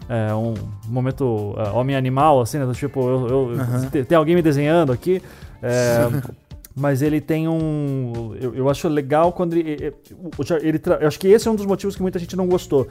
é, 0.08 0.32
um 0.34 0.54
momento 0.88 1.54
é, 1.58 1.70
homem-animal, 1.70 2.40
assim, 2.40 2.58
né? 2.58 2.72
Tipo, 2.74 3.00
eu, 3.08 3.28
eu- 3.28 3.90
tem, 3.90 4.04
tem 4.04 4.16
alguém 4.16 4.36
me 4.36 4.42
desenhando 4.42 4.92
aqui. 4.92 5.20
é, 5.60 6.06
mas 6.74 7.02
ele 7.02 7.20
tem 7.20 7.48
um. 7.48 8.34
Eu, 8.40 8.54
eu 8.54 8.68
acho 8.70 8.88
legal 8.88 9.32
quando 9.32 9.54
ele. 9.54 9.70
ele- 9.72 9.94
o 10.38 10.44
Char- 10.44 10.64
ele 10.64 10.78
tra- 10.78 10.98
eu 11.00 11.08
acho 11.08 11.18
que 11.18 11.28
esse 11.28 11.46
é 11.48 11.50
um 11.50 11.54
dos 11.56 11.66
motivos 11.66 11.96
que 11.96 12.02
muita 12.02 12.18
gente 12.18 12.36
não 12.36 12.46
gostou. 12.46 12.86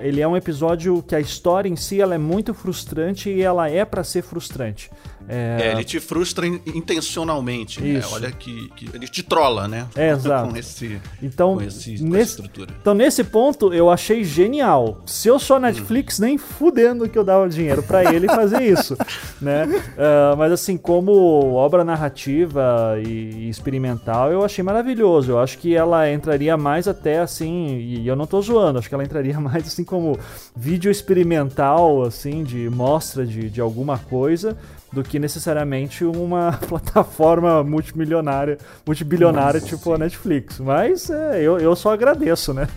Ele 0.00 0.20
é 0.20 0.28
um 0.28 0.36
episódio 0.36 1.02
que 1.02 1.14
a 1.14 1.20
história 1.20 1.68
em 1.68 1.76
si 1.76 2.00
ela 2.00 2.14
é 2.14 2.18
muito 2.18 2.52
frustrante 2.52 3.30
e 3.30 3.40
ela 3.42 3.68
é 3.70 3.84
pra 3.84 4.04
ser 4.04 4.22
frustrante. 4.22 4.90
É, 5.28 5.72
ele 5.72 5.84
te 5.84 5.98
frustra 6.00 6.46
in- 6.46 6.60
intencionalmente, 6.66 7.80
né? 7.82 8.00
Olha 8.12 8.30
que, 8.30 8.68
que 8.76 8.88
ele 8.94 9.06
te 9.08 9.22
trola, 9.22 9.66
né? 9.66 9.86
É, 9.94 10.10
exato. 10.10 10.50
com 10.50 10.56
esse, 10.56 11.00
Então, 11.22 11.54
com 11.56 11.62
esse 11.62 11.98
com 11.98 12.04
nesse, 12.08 12.30
estrutura. 12.32 12.74
então, 12.80 12.94
nesse 12.94 13.24
ponto, 13.24 13.72
eu 13.72 13.90
achei 13.90 14.22
genial. 14.24 15.02
Se 15.06 15.28
eu 15.28 15.38
sou 15.38 15.56
a 15.56 15.60
Netflix, 15.60 16.18
nem 16.18 16.36
fudendo 16.38 17.08
que 17.08 17.18
eu 17.18 17.24
dava 17.24 17.48
dinheiro 17.48 17.82
pra 17.82 18.12
ele 18.12 18.26
fazer 18.26 18.62
isso, 18.62 18.96
né? 19.40 19.66
Ah, 19.98 20.34
mas 20.36 20.52
assim, 20.52 20.76
como 20.76 21.54
obra 21.54 21.84
narrativa 21.84 22.96
e, 23.04 23.08
e 23.46 23.48
experimental, 23.48 24.30
eu 24.30 24.44
achei 24.44 24.62
maravilhoso. 24.62 25.32
Eu 25.32 25.38
acho 25.38 25.58
que 25.58 25.74
ela 25.74 26.10
entraria 26.10 26.56
mais 26.56 26.86
até 26.88 27.20
assim, 27.20 27.76
e 27.78 28.06
eu 28.06 28.16
não 28.16 28.26
tô 28.26 28.40
zoando, 28.40 28.78
acho 28.78 28.88
que 28.88 28.94
ela 28.94 29.04
entraria 29.04 29.38
mais 29.40 29.66
assim 29.66 29.84
como 29.84 30.18
vídeo 30.56 30.90
experimental, 30.90 32.02
assim, 32.02 32.44
de 32.44 32.68
mostra 32.70 33.26
de, 33.26 33.48
de 33.50 33.60
alguma 33.60 33.98
coisa, 33.98 34.56
do 34.94 35.02
que 35.02 35.18
necessariamente 35.18 36.04
uma 36.04 36.52
plataforma 36.68 37.62
multimilionária, 37.64 38.56
multibilionária 38.86 39.60
tipo 39.60 39.92
a 39.92 39.98
Netflix. 39.98 40.58
Mas 40.60 41.10
é, 41.10 41.42
eu, 41.42 41.58
eu 41.58 41.74
só 41.74 41.92
agradeço, 41.92 42.54
né? 42.54 42.68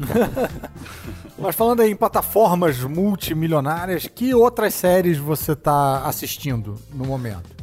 Mas 1.38 1.54
falando 1.54 1.80
aí 1.80 1.90
em 1.90 1.96
plataformas 1.96 2.78
multimilionárias, 2.80 4.06
que 4.06 4.34
outras 4.34 4.72
séries 4.74 5.18
você 5.18 5.54
tá 5.54 6.02
assistindo 6.06 6.76
no 6.94 7.04
momento? 7.04 7.54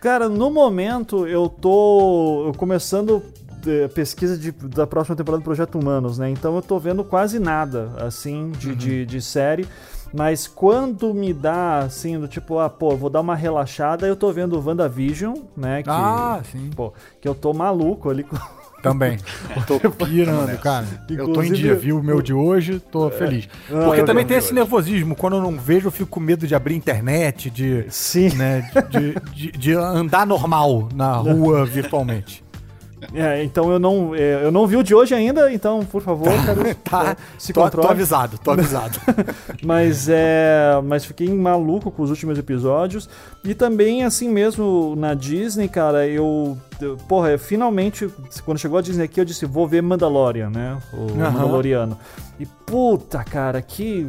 Cara, 0.00 0.28
no 0.28 0.50
momento 0.50 1.26
eu 1.26 1.48
tô 1.48 2.52
começando 2.56 3.22
eh, 3.66 3.88
pesquisa 3.88 4.36
de- 4.36 4.52
da 4.52 4.86
próxima 4.86 5.16
temporada 5.16 5.40
do 5.40 5.44
Projeto 5.44 5.78
Humanos, 5.78 6.18
né? 6.18 6.28
Então 6.30 6.54
eu 6.56 6.62
tô 6.62 6.78
vendo 6.78 7.02
quase 7.04 7.38
nada, 7.38 7.90
assim, 7.98 8.50
de, 8.52 8.74
de, 8.74 9.06
de 9.06 9.20
série. 9.22 9.66
Mas 10.16 10.46
quando 10.46 11.12
me 11.12 11.32
dá, 11.32 11.78
assim, 11.78 12.18
do 12.20 12.28
tipo, 12.28 12.58
ah, 12.60 12.70
pô, 12.70 12.96
vou 12.96 13.10
dar 13.10 13.20
uma 13.20 13.34
relaxada, 13.34 14.06
eu 14.06 14.14
tô 14.14 14.30
vendo 14.32 14.56
o 14.58 14.64
WandaVision, 14.64 15.34
né? 15.56 15.82
Que, 15.82 15.90
Ah, 15.90 16.40
sim. 16.52 16.70
pô, 16.74 16.92
que 17.20 17.26
eu 17.26 17.34
tô 17.34 17.52
maluco 17.52 18.08
ali 18.08 18.22
com... 18.22 18.36
Também. 18.80 19.16
Tô 19.66 19.80
pirando, 20.04 20.58
cara. 20.58 20.84
Eu 21.08 21.32
tô 21.32 21.42
em 21.42 21.50
dia, 21.54 21.74
viu 21.74 21.98
o 21.98 22.02
meu 22.02 22.20
de 22.20 22.34
hoje, 22.34 22.78
tô 22.78 23.08
feliz. 23.10 23.48
Ah, 23.72 23.86
Porque 23.86 24.02
também 24.02 24.26
tem 24.26 24.36
esse 24.36 24.48
de 24.48 24.54
nervosismo. 24.56 25.16
Quando 25.16 25.36
eu 25.36 25.40
não 25.42 25.58
vejo, 25.58 25.86
eu 25.86 25.90
fico 25.90 26.10
com 26.10 26.20
medo 26.20 26.46
de 26.46 26.54
abrir 26.54 26.74
internet, 26.76 27.48
de, 27.48 27.86
Sim. 27.88 28.28
né, 28.36 28.70
de, 28.90 29.14
de- 29.32 29.52
de 29.52 29.72
andar 29.72 30.26
normal 30.26 30.90
na 30.94 31.14
rua 31.16 31.64
virtualmente. 31.64 32.43
É, 33.14 33.42
então 33.44 33.70
eu 33.70 33.78
não, 33.78 34.14
é, 34.14 34.44
eu 34.44 34.50
não 34.50 34.66
vi 34.66 34.76
o 34.76 34.82
de 34.82 34.94
hoje 34.94 35.14
ainda, 35.14 35.52
então, 35.52 35.84
por 35.84 36.02
favor, 36.02 36.28
cara, 36.44 36.74
Tá, 36.82 37.16
se 37.38 37.52
tô, 37.52 37.60
tô 37.60 37.64
controle. 37.66 37.88
avisado, 37.88 38.38
tô 38.38 38.50
avisado. 38.50 38.98
Mas 39.64 40.08
é. 40.08 40.80
Mas 40.84 41.04
fiquei 41.04 41.28
maluco 41.32 41.90
com 41.90 42.02
os 42.02 42.10
últimos 42.10 42.38
episódios. 42.38 43.08
E 43.44 43.54
também, 43.54 44.04
assim 44.04 44.28
mesmo, 44.28 44.94
na 44.96 45.14
Disney, 45.14 45.68
cara, 45.68 46.06
eu. 46.06 46.56
eu- 46.80 46.96
porra, 47.08 47.30
eu 47.30 47.38
finalmente, 47.38 48.08
quando 48.44 48.58
chegou 48.58 48.78
a 48.78 48.82
Disney 48.82 49.04
aqui, 49.04 49.20
eu 49.20 49.24
disse, 49.24 49.46
vou 49.46 49.66
ver 49.68 49.82
Mandalorian, 49.82 50.50
né? 50.50 50.78
O. 50.92 51.14
Mandaloriano. 51.14 51.98
E 52.40 52.46
puta, 52.46 53.22
cara, 53.22 53.60
que. 53.62 54.06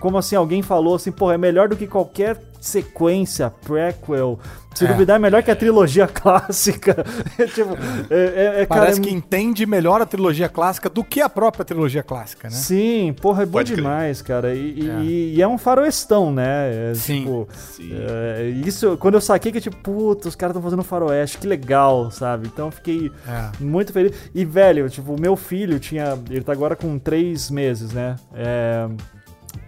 Como 0.00 0.16
assim 0.18 0.36
alguém 0.36 0.62
falou 0.62 0.94
assim, 0.94 1.12
porra, 1.12 1.34
é 1.34 1.38
melhor 1.38 1.68
do 1.68 1.76
que 1.76 1.86
qualquer 1.86 2.36
sequência, 2.66 3.52
prequel. 3.64 4.38
Se 4.74 4.86
É. 4.86 4.88
duvidar, 4.88 5.16
é 5.16 5.18
melhor 5.18 5.42
que 5.42 5.50
a 5.50 5.56
trilogia 5.56 6.06
clássica. 6.08 7.04
É, 7.38 7.44
tipo, 7.46 7.76
é, 8.08 8.14
é- 8.56 8.62
é, 8.62 8.66
cara, 8.66 8.80
Parece 8.82 9.00
é 9.00 9.02
que 9.02 9.10
entende 9.12 9.66
melhor 9.66 10.00
a 10.00 10.06
trilogia 10.06 10.48
clássica 10.48 10.88
do 10.88 11.04
que 11.04 11.20
a 11.20 11.28
própria 11.28 11.62
trilogia 11.64 12.02
clássica, 12.02 12.48
né? 12.48 12.54
Sim, 12.54 13.14
porra, 13.20 13.42
é 13.42 13.46
bom 13.46 13.52
Pode 13.52 13.72
crer. 13.72 13.82
demais, 13.84 14.22
cara. 14.22 14.54
E, 14.54 14.80
e- 14.80 14.90
É. 14.90 15.00
e- 15.02 15.34
e 15.36 15.42
é 15.42 15.46
um 15.48 15.58
faroestão, 15.58 16.32
né? 16.32 16.92
É, 16.92 16.94
Sim. 16.94 17.20
Tipo, 17.20 17.48
Sim. 17.52 17.90
é, 17.92 18.48
isso, 18.64 18.96
quando 18.96 19.14
eu 19.14 19.20
saquei 19.20 19.52
que, 19.52 19.60
tipo, 19.60 19.76
puta, 19.76 20.28
os 20.28 20.34
caras 20.34 20.52
estão 20.56 20.62
fazendo 20.62 20.82
faroeste, 20.84 21.36
que 21.36 21.46
legal, 21.46 22.10
sabe? 22.10 22.46
Então 22.46 22.66
eu 22.68 22.72
fiquei 22.72 23.10
É. 23.28 23.50
muito 23.62 23.92
feliz. 23.92 24.12
E, 24.34 24.42
velho, 24.44 24.88
tipo, 24.88 25.12
o 25.14 25.20
meu 25.20 25.36
filho 25.36 25.78
tinha. 25.78 26.18
Ele 26.30 26.42
tá 26.42 26.52
agora 26.52 26.74
com 26.76 26.98
três 26.98 27.50
meses, 27.50 27.92
né? 27.92 28.16
É, 28.34 28.88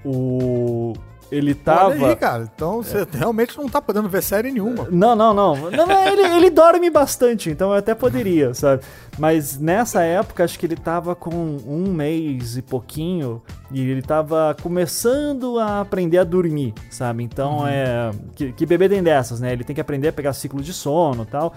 o. 0.04 0.94
Ele 1.30 1.54
tava. 1.54 1.90
Olha 1.90 2.08
aí, 2.08 2.16
cara. 2.16 2.50
Então 2.54 2.82
você 2.82 3.06
realmente 3.12 3.56
não 3.56 3.68
tá 3.68 3.80
podendo 3.80 4.08
ver 4.08 4.22
série 4.22 4.50
nenhuma. 4.50 4.86
Não, 4.90 5.14
não, 5.14 5.34
não. 5.34 5.70
não, 5.70 5.86
não, 5.86 6.06
ele, 6.06 6.22
ele 6.36 6.50
dorme 6.50 6.90
bastante, 6.90 7.50
então 7.50 7.70
eu 7.70 7.76
até 7.76 7.94
poderia, 7.94 8.54
sabe? 8.54 8.82
Mas 9.18 9.58
nessa 9.58 10.02
época, 10.02 10.44
acho 10.44 10.58
que 10.58 10.66
ele 10.66 10.76
tava 10.76 11.14
com 11.14 11.30
um 11.30 11.92
mês 11.92 12.56
e 12.56 12.62
pouquinho, 12.62 13.40
e 13.70 13.80
ele 13.80 14.02
tava 14.02 14.56
começando 14.60 15.58
a 15.58 15.80
aprender 15.80 16.18
a 16.18 16.24
dormir, 16.24 16.74
sabe? 16.90 17.22
Então 17.22 17.66
é. 17.66 18.10
Que, 18.34 18.52
que 18.52 18.66
bebê 18.66 18.88
tem 18.88 19.02
dessas, 19.02 19.40
né? 19.40 19.52
Ele 19.52 19.64
tem 19.64 19.74
que 19.74 19.80
aprender 19.80 20.08
a 20.08 20.12
pegar 20.12 20.32
ciclo 20.32 20.62
de 20.62 20.72
sono 20.72 21.22
e 21.22 21.26
tal. 21.26 21.54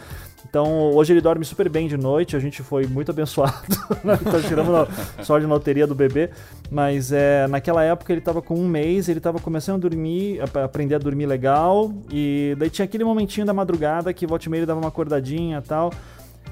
Então, 0.50 0.92
hoje 0.94 1.12
ele 1.12 1.20
dorme 1.20 1.44
super 1.44 1.68
bem 1.68 1.88
de 1.88 1.98
noite, 1.98 2.36
a 2.36 2.40
gente 2.40 2.64
foi 2.64 2.86
muito 2.88 3.12
abençoado, 3.12 3.54
né? 4.04 4.18
tá 4.18 4.40
tirando 4.40 4.76
a 4.76 5.24
sorte 5.24 5.46
na 5.46 5.54
loteria 5.54 5.86
do 5.86 5.94
bebê, 5.94 6.30
mas 6.72 7.12
é, 7.12 7.48
naquela 7.48 7.84
época 7.84 8.14
ele 8.14 8.22
tava 8.22 8.42
com 8.42 8.56
um 8.56 8.66
mês, 8.66 9.10
ele 9.10 9.20
tava 9.20 9.40
começando 9.40 9.76
a 9.76 9.90
dormir, 9.90 10.40
a 10.40 10.64
aprender 10.64 10.96
a 10.96 11.00
dormir 11.00 11.26
legal, 11.26 11.92
e 12.10 12.56
daí 12.58 12.70
tinha 12.70 12.86
aquele 12.86 13.04
momentinho 13.04 13.46
da 13.46 13.54
madrugada 13.54 14.14
que 14.14 14.26
volta 14.26 14.46
e 14.46 14.50
meia 14.50 14.60
ele 14.60 14.66
dava 14.66 14.80
uma 14.80 14.88
acordadinha 14.88 15.58
e 15.58 15.68
tal, 15.68 15.92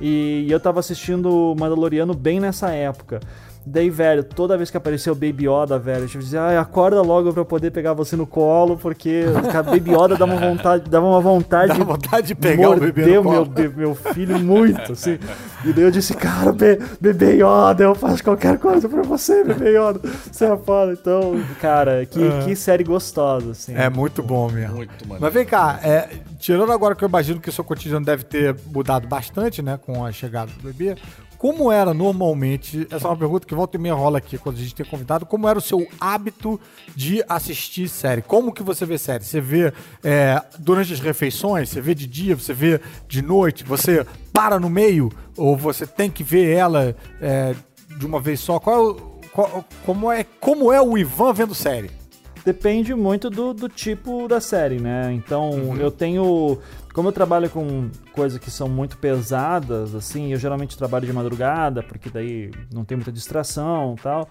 e 0.02 0.48
eu 0.50 0.60
tava 0.60 0.80
assistindo 0.80 1.56
Mandaloriano 1.60 2.14
bem 2.14 2.40
nessa 2.40 2.70
época. 2.72 3.20
Daí, 3.68 3.90
velho, 3.90 4.24
toda 4.24 4.56
vez 4.56 4.70
que 4.70 4.78
apareceu 4.78 5.14
o 5.14 5.16
Baby 5.16 5.48
Yoda, 5.50 5.80
velho, 5.80 6.04
eu 6.04 6.20
dizia, 6.20 6.40
ai, 6.40 6.56
acorda 6.56 7.02
logo 7.02 7.34
pra 7.34 7.42
eu 7.42 7.46
poder 7.46 7.72
pegar 7.72 7.94
você 7.94 8.16
no 8.16 8.28
colo, 8.28 8.78
porque 8.78 9.24
a 9.58 9.64
Baby 9.66 9.90
Yoda 9.92 10.16
dava 10.16 10.34
uma 10.34 10.40
vontade, 10.40 10.88
dava 10.88 11.08
uma 11.08 11.20
vontade, 11.20 11.76
Dá 11.76 11.84
vontade 11.84 12.28
de 12.28 12.36
pegar 12.36 12.70
o 12.70 12.80
bebê 12.80 13.02
no 13.02 13.08
meu, 13.08 13.24
colo. 13.24 13.46
be- 13.48 13.70
meu 13.70 13.96
filho 13.96 14.38
muito, 14.38 14.92
assim. 14.92 15.18
E 15.66 15.74
daí 15.74 15.84
eu 15.84 15.90
disse, 15.90 16.14
cara, 16.14 16.52
be, 16.52 16.78
bebê 17.02 17.38
Yoda, 17.38 17.86
eu 17.86 17.96
faço 17.96 18.24
qualquer 18.24 18.60
coisa 18.60 18.88
pra 18.88 19.02
você, 19.02 19.44
bebê 19.44 19.72
Yoda. 19.76 20.00
Você 20.32 20.46
é 20.46 20.56
foda. 20.58 20.94
Então, 20.94 21.42
cara, 21.60 22.06
que, 22.06 22.20
que 22.46 22.56
série 22.56 22.84
gostosa, 22.84 23.50
assim. 23.50 23.74
É 23.76 23.90
muito 23.90 24.22
bom 24.22 24.48
mesmo. 24.48 24.76
Muito, 24.76 25.08
mano. 25.08 25.20
Mas 25.20 25.34
vem 25.34 25.44
cá, 25.44 25.80
é, 25.84 26.10
tirando 26.46 26.72
agora 26.72 26.94
que 26.94 27.04
eu 27.04 27.10
imagino 27.10 27.42
que 27.42 27.50
o 27.50 27.52
seu 27.52 27.64
cotidiano 27.64 28.06
deve 28.06 28.24
ter 28.24 28.56
mudado 28.68 29.08
bastante, 29.08 29.64
né, 29.64 29.80
com 29.84 30.06
a 30.06 30.12
chegada 30.12 30.52
do 30.52 30.62
bebê, 30.62 30.96
como 31.40 31.72
era 31.72 31.92
normalmente, 31.92 32.88
essa 32.92 33.08
é 33.08 33.10
uma 33.10 33.18
pergunta 33.18 33.48
que 33.48 33.56
volta 33.56 33.76
e 33.78 33.80
meia 33.80 33.96
rola 33.96 34.20
aqui 34.20 34.38
quando 34.38 34.58
a 34.58 34.60
gente 34.60 34.76
tem 34.76 34.86
convidado, 34.86 35.26
como 35.26 35.50
era 35.50 35.58
o 35.58 35.62
seu 35.62 35.88
hábito 36.00 36.62
de 36.96 37.24
assistir 37.28 37.90
série? 37.90 38.22
Como 38.22 38.54
que 38.54 38.62
você 38.62 38.86
vê 38.86 38.96
série? 38.96 39.24
Você 39.24 39.42
vê 39.42 39.74
é, 40.04 40.40
durante 40.60 40.94
as 40.94 41.00
refeições, 41.00 41.70
você 41.70 41.82
vê 41.82 41.96
de 41.96 42.06
dia, 42.06 42.36
você 42.36 42.54
vê 42.54 42.80
de 43.08 43.24
noite, 43.24 43.64
você 43.64 44.06
para 44.32 44.60
no 44.60 44.70
meio 44.70 45.12
ou 45.36 45.58
você 45.58 45.88
tem 45.88 46.12
que 46.12 46.24
ver 46.24 46.52
ela 46.56 46.96
é, 47.20 47.56
de 47.98 48.06
uma 48.06 48.20
vez 48.22 48.40
só? 48.40 48.60
Qual, 48.60 48.94
qual- 49.34 49.66
como, 49.84 50.12
é, 50.12 50.24
como 50.40 50.72
é 50.72 50.80
o 50.80 50.96
Ivan 50.96 51.34
vendo 51.34 51.56
série? 51.56 52.05
Depende 52.46 52.94
muito 52.94 53.30
do, 53.30 53.54
do 53.54 53.68
tipo 53.68 54.28
da 54.28 54.40
série, 54.40 54.80
né? 54.80 55.12
Então, 55.14 55.50
Uhum. 55.52 55.78
eu 55.78 55.90
tenho. 55.90 56.60
Como 56.94 57.10
eu 57.10 57.12
trabalho 57.12 57.50
com 57.50 57.90
coisas 58.14 58.38
que 58.40 58.50
são 58.52 58.70
muito 58.70 58.98
pesadas, 58.98 59.94
assim, 59.96 60.32
eu 60.32 60.38
geralmente 60.40 60.78
trabalho 60.78 61.06
de 61.06 61.12
madrugada, 61.12 61.82
porque 61.84 62.10
daí 62.10 62.52
não 62.74 62.86
tem 62.86 62.96
muita 62.96 63.12
distração 63.12 63.96
e 63.98 64.02
tal. 64.02 64.30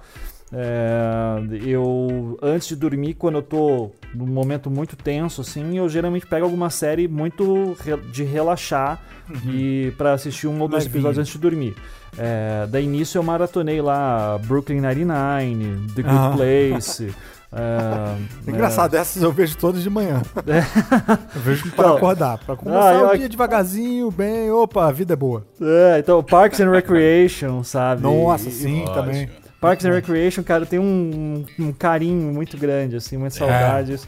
É, 0.52 1.36
eu, 1.66 2.38
antes 2.40 2.68
de 2.68 2.76
dormir, 2.76 3.14
quando 3.14 3.36
eu 3.38 3.42
tô 3.42 3.90
num 4.14 4.26
momento 4.26 4.70
muito 4.70 4.94
tenso, 4.96 5.40
assim, 5.40 5.76
eu 5.76 5.88
geralmente 5.88 6.26
pego 6.26 6.44
alguma 6.44 6.70
série 6.70 7.08
muito 7.08 7.76
re- 7.80 7.96
de 8.12 8.22
relaxar 8.22 9.02
e 9.46 9.92
para 9.98 10.12
assistir 10.12 10.46
um 10.46 10.60
ou 10.60 10.68
dois 10.68 10.84
Levinho. 10.84 11.00
episódios 11.00 11.18
antes 11.18 11.32
de 11.32 11.38
dormir. 11.38 11.74
É, 12.16 12.66
daí 12.70 12.86
nisso 12.86 13.18
eu 13.18 13.22
maratonei 13.22 13.80
lá 13.82 14.38
Brooklyn 14.46 14.80
Nine-Nine, 14.80 15.88
The 15.94 16.02
Good 16.02 16.14
Ah. 16.16 16.32
Place. 16.36 17.12
É, 17.54 18.16
Engraçado, 18.50 18.94
essas 18.96 19.22
eu 19.22 19.30
vejo 19.32 19.56
todas 19.56 19.82
de 19.82 19.88
manhã. 19.90 20.20
Eu 21.34 21.40
vejo 21.40 21.70
para 21.70 21.84
Então, 21.86 21.96
acordar. 21.96 22.38
Para 22.38 22.56
começar 22.56 22.90
ah, 22.90 22.94
eu- 22.94 23.08
o 23.10 23.18
dia 23.18 23.28
devagarzinho, 23.28 24.10
bem, 24.10 24.50
opa, 24.50 24.86
a 24.88 24.92
vida 24.92 25.12
é 25.12 25.16
boa. 25.16 25.44
É, 25.60 25.98
então, 25.98 26.22
Parks 26.22 26.60
and 26.60 26.70
Recreation, 26.70 27.62
sabe? 27.62 28.02
Nossa, 28.02 28.50
sim, 28.50 28.80
Lógico. 28.80 28.94
também. 28.94 29.28
Parks 29.60 29.86
and 29.86 29.90
Recreation, 29.92 30.42
cara, 30.42 30.66
tem 30.66 30.78
um, 30.78 31.44
um 31.58 31.72
carinho 31.72 32.32
muito 32.32 32.56
grande, 32.58 32.96
assim, 32.96 33.16
muitas 33.16 33.38
saudades. 33.38 34.06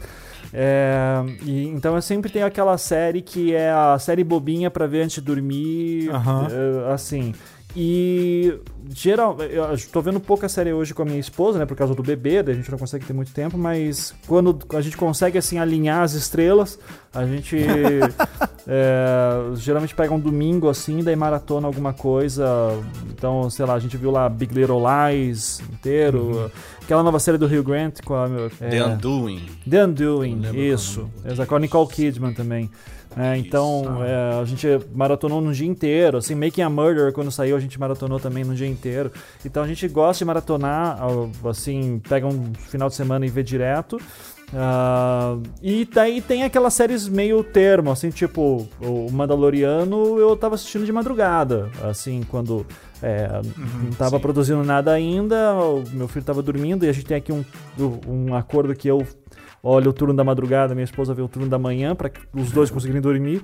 É, 0.53 1.17
e, 1.43 1.67
então 1.67 1.95
eu 1.95 2.01
sempre 2.01 2.29
tenho 2.31 2.45
aquela 2.45 2.77
série 2.77 3.21
que 3.21 3.53
é 3.53 3.69
a 3.69 3.97
série 3.99 4.23
bobinha 4.23 4.71
pra 4.71 4.87
ver 4.87 5.01
antes 5.03 5.15
de 5.15 5.21
dormir, 5.21 6.09
é, 6.09 6.93
assim. 6.93 7.33
E 7.79 8.59
geral, 8.89 9.37
eu 9.39 9.77
tô 9.91 10.01
vendo 10.01 10.19
pouca 10.19 10.49
série 10.49 10.73
hoje 10.73 10.95
com 10.95 11.03
a 11.03 11.05
minha 11.05 11.19
esposa, 11.19 11.59
né, 11.59 11.65
por 11.67 11.77
causa 11.77 11.93
do 11.93 12.01
bebê, 12.01 12.41
daí 12.41 12.55
a 12.55 12.57
gente 12.57 12.71
não 12.71 12.77
consegue 12.79 13.05
ter 13.05 13.13
muito 13.13 13.31
tempo, 13.31 13.55
mas 13.55 14.15
quando 14.25 14.57
a 14.73 14.81
gente 14.81 14.97
consegue 14.97 15.37
assim 15.37 15.59
alinhar 15.59 16.01
as 16.01 16.13
estrelas, 16.13 16.79
a 17.13 17.23
gente 17.23 17.55
é, 18.65 19.55
geralmente 19.57 19.93
pega 19.93 20.11
um 20.11 20.19
domingo 20.19 20.69
assim, 20.69 21.03
daí 21.03 21.15
maratona 21.15 21.67
alguma 21.67 21.93
coisa. 21.93 22.47
Então, 23.11 23.47
sei 23.51 23.63
lá, 23.63 23.75
a 23.75 23.79
gente 23.79 23.95
viu 23.95 24.09
lá 24.09 24.27
Big 24.27 24.55
Little 24.55 24.81
Lies 24.81 25.59
inteiro, 25.71 26.51
aquela 26.81 27.03
nova 27.03 27.19
série 27.19 27.37
do 27.37 27.45
Rio 27.45 27.61
Grant 27.61 28.01
com 28.03 28.15
a 28.15 28.27
é, 28.59 28.69
The 28.69 28.85
Undoing. 28.85 29.45
The 29.69 29.85
Undoing, 29.85 30.39
lembro 30.39 30.59
isso. 30.59 31.07
Exato, 31.23 31.47
com 31.47 31.55
a 31.55 31.59
Nicole 31.59 31.87
Kidman 31.89 32.33
também. 32.33 32.71
É, 33.17 33.35
então, 33.37 34.03
é, 34.03 34.39
a 34.39 34.45
gente 34.45 34.67
maratonou 34.93 35.41
no 35.41 35.51
dia 35.51 35.67
inteiro, 35.67 36.17
assim, 36.17 36.35
Making 36.35 36.61
a 36.61 36.69
Murder, 36.69 37.11
quando 37.11 37.31
saiu, 37.31 37.55
a 37.55 37.59
gente 37.59 37.79
maratonou 37.79 38.19
também 38.19 38.43
no 38.43 38.53
dia 38.53 38.67
inteiro. 38.67 39.11
Então, 39.43 39.63
a 39.63 39.67
gente 39.67 39.87
gosta 39.87 40.19
de 40.19 40.25
maratonar, 40.25 40.99
ah, 41.01 41.49
assim, 41.49 41.99
pega 42.07 42.27
um 42.27 42.53
final 42.53 42.89
de 42.89 42.95
semana 42.95 43.25
e 43.25 43.29
vê 43.29 43.41
direto. 43.41 43.99
Ah, 44.53 45.37
e 45.61 45.83
daí 45.85 46.21
tem 46.21 46.43
aquelas 46.43 46.73
séries 46.73 47.07
meio 47.07 47.43
termo, 47.43 47.91
assim, 47.91 48.09
tipo, 48.11 48.67
o 48.79 49.11
Mandaloriano 49.11 50.19
eu 50.19 50.37
tava 50.37 50.55
assistindo 50.55 50.85
de 50.85 50.91
madrugada, 50.91 51.69
assim, 51.83 52.21
quando 52.29 52.65
é, 53.01 53.27
não 53.83 53.91
tava 53.91 54.19
produzindo 54.19 54.63
nada 54.63 54.93
ainda, 54.93 55.53
o 55.55 55.83
meu 55.91 56.07
filho 56.07 56.23
tava 56.23 56.41
dormindo 56.41 56.85
e 56.85 56.89
a 56.89 56.93
gente 56.93 57.05
tem 57.05 57.17
aqui 57.17 57.31
um, 57.31 57.43
um 58.07 58.33
acordo 58.35 58.73
que 58.73 58.87
eu 58.87 59.05
olho 59.67 59.89
o 59.91 59.93
turno 59.93 60.13
da 60.13 60.23
madrugada, 60.23 60.73
minha 60.73 60.85
esposa 60.85 61.13
vê 61.13 61.21
o 61.21 61.27
turno 61.27 61.49
da 61.49 61.59
manhã, 61.59 61.95
para 61.95 62.11
os 62.33 62.51
dois 62.51 62.69
conseguirem 62.69 63.01
dormir. 63.01 63.41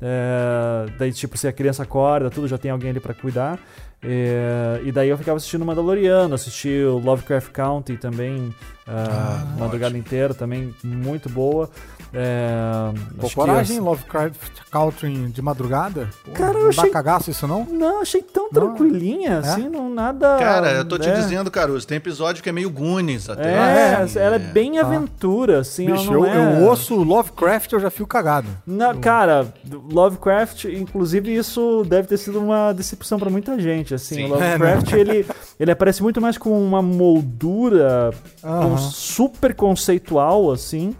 É, 0.00 0.86
daí, 0.98 1.12
tipo, 1.12 1.36
se 1.36 1.48
a 1.48 1.52
criança 1.52 1.82
acorda, 1.82 2.30
tudo, 2.30 2.46
já 2.48 2.58
tem 2.58 2.70
alguém 2.70 2.90
ali 2.90 3.00
para 3.00 3.14
cuidar. 3.14 3.58
É, 4.02 4.80
e 4.84 4.92
daí 4.92 5.08
eu 5.08 5.16
ficava 5.16 5.38
assistindo 5.38 5.64
Mandaloriano, 5.64 6.34
assisti 6.34 6.82
o 6.84 6.98
Lovecraft 6.98 7.50
County 7.52 7.96
também, 7.96 8.54
ah, 8.86 9.56
madrugada 9.58 9.96
inteira, 9.96 10.34
também 10.34 10.74
muito 10.84 11.30
boa. 11.30 11.70
É, 12.16 12.90
Pô, 13.18 13.26
acho 13.26 13.28
que 13.28 13.34
coragem, 13.34 13.78
as- 13.78 13.84
Lovecraft 13.84 14.60
Country 14.70 15.12
de 15.28 15.42
madrugada? 15.42 16.08
Pô, 16.24 16.30
Cara, 16.32 16.56
eu 16.58 16.62
não 16.62 16.68
achei- 16.68 16.84
dá 16.84 16.90
cagaço 16.90 17.30
isso 17.30 17.46
não? 17.46 17.64
Não, 17.64 18.00
achei 18.02 18.22
tão 18.22 18.48
tranquilinha, 18.50 19.38
assim, 19.38 19.68
não 19.68 19.88
nada. 19.92 20.36
Cara, 20.38 20.72
eu 20.72 20.84
tô 20.84 20.98
te 20.98 21.08
né? 21.08 21.14
dizendo, 21.14 21.50
Caruso, 21.50 21.86
tem 21.86 21.96
episódio 21.96 22.42
que 22.42 22.48
é 22.48 22.52
meio 22.52 22.70
Goonies 22.70 23.28
até. 23.28 23.52
É, 23.52 23.58
Ah, 23.96 24.06
ela 24.20 24.36
é 24.36 24.38
bem 24.38 24.78
aventura, 24.78 25.60
assim. 25.60 25.86
Bicho, 25.86 26.12
ela 26.14 26.26
eu, 26.26 26.26
é... 26.26 26.60
eu 26.62 26.64
ouço 26.68 26.94
Lovecraft 27.02 27.72
eu 27.72 27.80
já 27.80 27.90
fico 27.90 28.08
cagado. 28.08 28.46
Não, 28.66 28.94
cara, 29.00 29.52
Lovecraft, 29.90 30.64
inclusive 30.66 31.34
isso 31.34 31.84
deve 31.86 32.06
ter 32.08 32.16
sido 32.18 32.38
uma 32.40 32.72
decepção 32.72 33.18
pra 33.18 33.30
muita 33.30 33.58
gente, 33.58 33.94
assim. 33.94 34.14
Sim. 34.16 34.24
O 34.26 34.28
Lovecraft, 34.34 34.92
ele, 34.94 35.26
ele 35.58 35.70
aparece 35.70 36.02
muito 36.02 36.20
mais 36.20 36.38
com 36.38 36.50
uma 36.64 36.80
moldura 36.82 38.10
com- 38.40 38.78
super 38.78 39.54
conceitual, 39.54 40.50
assim, 40.52 40.94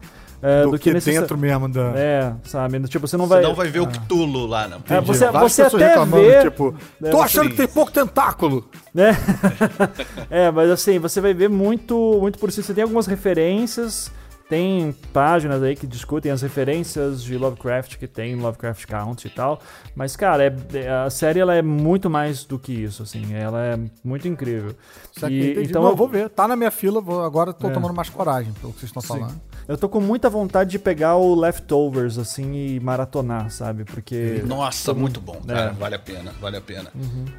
é, 0.45 0.63
do, 0.65 0.73
do, 0.73 0.79
que, 0.79 0.93
necessa- 0.93 1.21
dentro 1.21 1.39
mesmo 1.39 1.69
da... 1.69 1.93
É, 1.97 2.33
sabe? 2.45 2.79
Tipo, 2.87 3.09
você 3.09 3.17
não 3.17 3.27
Você 3.27 3.35
vai... 3.35 3.43
não 3.43 3.55
vai 3.55 3.69
ver 3.69 3.81
o 3.81 3.87
Cthulhu 3.87 4.47
lá, 4.47 4.69
não. 4.69 4.77
É, 4.89 5.01
você, 5.01 5.25
Várias 5.31 5.53
você 5.53 5.65
pessoas 5.65 5.83
até 5.83 5.91
reclamando, 5.93 6.23
vê... 6.25 6.43
tipo, 6.43 6.75
É, 7.03 7.11
tô 7.11 7.17
você- 7.17 7.25
achando 7.25 7.51
que 7.51 7.57
tem 7.57 7.67
pouco 7.69 7.91
tentáculo. 7.91 8.69
né? 8.93 9.17
é, 10.31 10.51
mas 10.51 10.71
assim, 10.71 10.99
você 10.99 11.21
vai 11.21 11.33
ver 11.33 11.49
muito, 11.49 12.19
muito 12.21 12.39
por 12.39 12.53
si. 12.53 12.63
Você 12.63 12.75
tem 12.75 12.83
algumas 12.83 13.07
referências, 13.07 14.11
tem 14.49 14.95
páginas 15.13 15.63
aí 15.63 15.75
que 15.75 15.87
discutem 15.87 16.31
as 16.31 16.43
referências 16.43 17.23
de 17.23 17.37
Lovecraft 17.39 17.97
que 17.97 18.07
tem 18.07 18.33
em 18.33 18.37
Lovecraft 18.37 18.87
Count 18.87 19.27
e 19.27 19.31
tal. 19.31 19.61
Mas, 19.97 20.17
cara, 20.17 20.45
é- 20.45 20.55
é- 20.79 20.91
a 20.91 21.11
série 21.11 21.41
ela 21.41 21.55
é 21.55 21.63
muito 21.63 22.11
mais 22.11 22.45
do 22.45 22.59
que 22.59 22.73
isso, 22.73 23.03
assim. 23.03 23.35
Ela 23.35 23.65
é 23.65 23.79
muito 24.05 24.29
incrível. 24.29 24.75
Isso 25.15 25.25
aqui, 25.25 25.35
E, 25.35 25.51
entendi. 25.53 25.69
então 25.71 25.83
Não, 25.83 25.91
eu, 25.91 25.97
vou 25.97 26.09
ver. 26.09 26.29
Tá 26.29 26.47
na 26.47 26.57
minha 26.57 26.71
fila, 26.71 27.01
vou, 27.01 27.23
agora 27.25 27.53
tô 27.53 27.69
É. 27.69 27.73
tomando 27.73 27.95
mais 27.95 28.09
coragem 28.11 28.53
pelo 28.61 28.73
que 28.73 28.81
vocês 28.81 28.91
estão 28.91 29.03
falando. 29.03 29.41
eu 29.67 29.79
tô 29.79 29.89
com 29.89 29.99
muita 30.01 30.29
vontade 30.29 30.71
de 30.73 30.79
pegar 30.79 31.17
o 31.17 31.35
Leftovers, 31.35 32.19
assim, 32.19 32.55
e 32.55 32.81
maratonar, 32.81 33.51
sabe? 33.51 33.85
Porque. 33.85 34.43
Nossa, 34.47 34.93
muito 34.93 35.21
bom, 35.21 35.41
cara. 35.47 35.71
É. 35.71 35.73
Vale 35.73 35.95
a 35.95 35.99
pena, 35.99 36.33
vale 36.39 36.57
a 36.59 36.61
pena. 36.61 36.91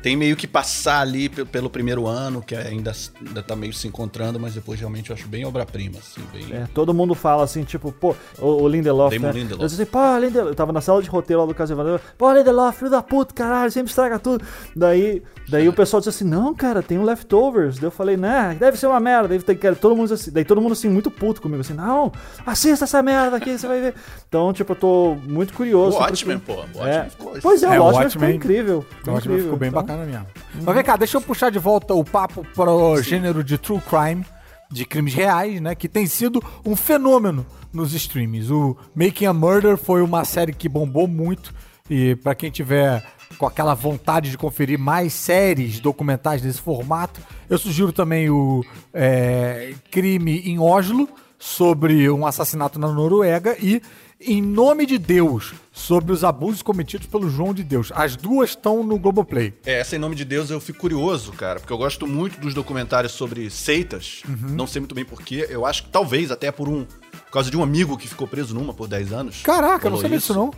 Tem 0.01 0.15
meio 0.17 0.35
que 0.35 0.47
passar 0.47 1.01
ali 1.01 1.29
pe- 1.29 1.45
pelo 1.45 1.69
primeiro 1.69 2.07
ano, 2.07 2.41
que 2.41 2.55
ainda, 2.55 2.91
ainda 3.27 3.43
tá 3.43 3.55
meio 3.55 3.73
se 3.73 3.87
encontrando, 3.87 4.39
mas 4.39 4.55
depois 4.55 4.79
realmente 4.79 5.11
eu 5.11 5.15
acho 5.15 5.27
bem 5.27 5.45
obra-prima, 5.45 5.99
assim, 5.99 6.21
bem... 6.33 6.51
É, 6.51 6.67
todo 6.73 6.94
mundo 6.95 7.13
fala 7.13 7.43
assim, 7.43 7.63
tipo, 7.63 7.91
pô, 7.91 8.15
o, 8.39 8.63
o 8.63 8.67
Lindelof, 8.67 9.13
Damon 9.15 9.27
né? 9.27 9.33
Lindelof. 9.39 9.61
Eu 9.61 9.67
disse 9.67 9.81
assim, 9.81 9.91
pô, 9.91 9.99
Lindelof, 10.17 10.49
eu 10.49 10.55
tava 10.55 10.71
na 10.71 10.81
sala 10.81 11.01
de 11.01 11.09
roteiro 11.09 11.41
lá 11.41 11.47
do 11.47 11.53
Caso 11.53 11.73
Evandro, 11.73 11.99
pô, 12.17 12.31
Lindelof, 12.31 12.77
filho 12.77 12.91
da 12.91 13.01
puta, 13.01 13.33
caralho, 13.33 13.71
sempre 13.71 13.89
estraga 13.89 14.17
tudo. 14.19 14.43
Daí, 14.75 15.21
daí 15.49 15.67
o 15.67 15.73
pessoal 15.73 15.99
disse 15.99 16.09
assim, 16.09 16.23
não, 16.25 16.53
cara, 16.53 16.81
tem 16.81 16.97
um 16.97 17.03
Leftovers. 17.03 17.75
Daí 17.77 17.85
eu 17.87 17.91
falei, 17.91 18.17
né, 18.17 18.55
deve 18.59 18.77
ser 18.77 18.87
uma 18.87 18.99
merda. 18.99 19.27
Daí, 19.27 19.55
cara, 19.55 19.75
todo 19.75 19.95
mundo, 19.95 20.13
assim, 20.13 20.31
daí 20.31 20.45
todo 20.45 20.61
mundo 20.61 20.71
assim, 20.73 20.89
muito 20.89 21.11
puto 21.11 21.41
comigo, 21.41 21.61
assim, 21.61 21.73
não, 21.73 22.11
assista 22.45 22.85
essa 22.85 23.01
merda 23.03 23.37
aqui, 23.37 23.57
você 23.57 23.67
vai 23.67 23.81
ver. 23.81 23.93
Então, 24.27 24.51
tipo, 24.53 24.71
eu 24.71 24.75
tô 24.75 25.17
muito 25.27 25.51
O 25.51 25.53
curioso. 25.53 25.97
Watchmen, 25.97 26.39
porque- 26.39 26.61
pô. 26.73 26.79
O 26.79 26.85
É. 26.85 26.99
Watchmen 27.01 27.09
ficou... 27.09 27.33
Pois 27.41 27.63
é, 27.63 27.65
É, 27.75 27.79
o 27.79 27.83
o 27.83 27.85
Watchmen 27.85 28.09
ficou 28.09 28.21
Watchmen- 28.27 28.35
incrível. 28.35 28.85
Que 29.03 29.09
incrível. 29.11 29.39
ficou 29.43 29.57
bem 29.57 29.69
Então, 29.69 29.81
bacana 29.81 30.05
mesmo. 30.05 30.25
Mas 30.61 30.75
vem 30.75 30.83
cá, 30.83 30.95
deixa 30.95 31.17
eu 31.17 31.21
puxar 31.21 31.49
de 31.51 31.59
volta 31.59 31.93
o 31.93 32.03
papo 32.03 32.45
pro 32.55 33.01
gênero 33.01 33.43
de 33.43 33.57
true 33.57 33.81
crime, 33.81 34.25
de 34.71 34.85
crimes 34.85 35.13
reais, 35.13 35.61
né? 35.61 35.75
Que 35.75 35.87
tem 35.87 36.05
sido 36.07 36.43
um 36.65 36.75
fenômeno 36.75 37.45
nos 37.71 37.93
streams. 37.93 38.51
O 38.51 38.77
Making 38.95 39.25
a 39.25 39.33
Murder 39.33 39.77
foi 39.77 40.01
uma 40.01 40.23
série 40.25 40.53
que 40.53 40.69
bombou 40.69 41.07
muito. 41.07 41.53
E 41.89 42.15
pra 42.15 42.33
quem 42.33 42.49
tiver 42.49 43.05
com 43.37 43.45
aquela 43.45 43.73
vontade 43.73 44.31
de 44.31 44.37
conferir 44.37 44.79
mais 44.79 45.13
séries 45.13 45.79
documentais 45.79 46.41
desse 46.41 46.61
formato, 46.61 47.19
eu 47.49 47.57
sugiro 47.57 47.91
também 47.91 48.29
o 48.29 48.63
é, 48.93 49.73
Crime 49.91 50.39
em 50.39 50.59
Oslo, 50.59 51.07
sobre 51.37 52.09
um 52.09 52.25
assassinato 52.25 52.79
na 52.79 52.87
Noruega, 52.87 53.55
e 53.59 53.81
Em 54.27 54.41
Nome 54.41 54.85
de 54.87 54.97
Deus, 54.97 55.53
sobre 55.71 56.11
os 56.11 56.23
abusos 56.23 56.61
cometidos 56.63 57.05
pelo 57.05 57.29
João 57.29 57.53
de 57.53 57.63
Deus. 57.63 57.91
As 57.93 58.15
duas 58.15 58.49
estão 58.51 58.83
no 58.83 58.97
Globoplay. 58.97 59.53
É, 59.65 59.79
essa 59.79 59.95
em 59.95 59.99
nome 59.99 60.15
de 60.15 60.25
Deus 60.25 60.49
eu 60.49 60.59
fico 60.59 60.79
curioso, 60.79 61.31
cara, 61.33 61.59
porque 61.59 61.71
eu 61.71 61.77
gosto 61.77 62.07
muito 62.07 62.39
dos 62.39 62.53
documentários 62.53 63.11
sobre 63.13 63.49
seitas. 63.51 64.23
Uhum. 64.27 64.55
Não 64.55 64.65
sei 64.65 64.79
muito 64.79 64.95
bem 64.95 65.05
porquê. 65.05 65.45
Eu 65.49 65.65
acho 65.65 65.83
que 65.83 65.89
talvez 65.89 66.31
até 66.31 66.51
por 66.51 66.67
um. 66.67 66.85
Por 66.85 67.31
causa 67.31 67.51
de 67.51 67.57
um 67.57 67.61
amigo 67.63 67.97
que 67.97 68.07
ficou 68.07 68.27
preso 68.27 68.55
numa 68.55 68.73
por 68.73 68.87
10 68.87 69.11
anos. 69.13 69.41
Caraca, 69.43 69.87
eu 69.87 69.91
não 69.91 69.97
sabia 70.01 70.17
disso 70.17 70.33
não. 70.33 70.51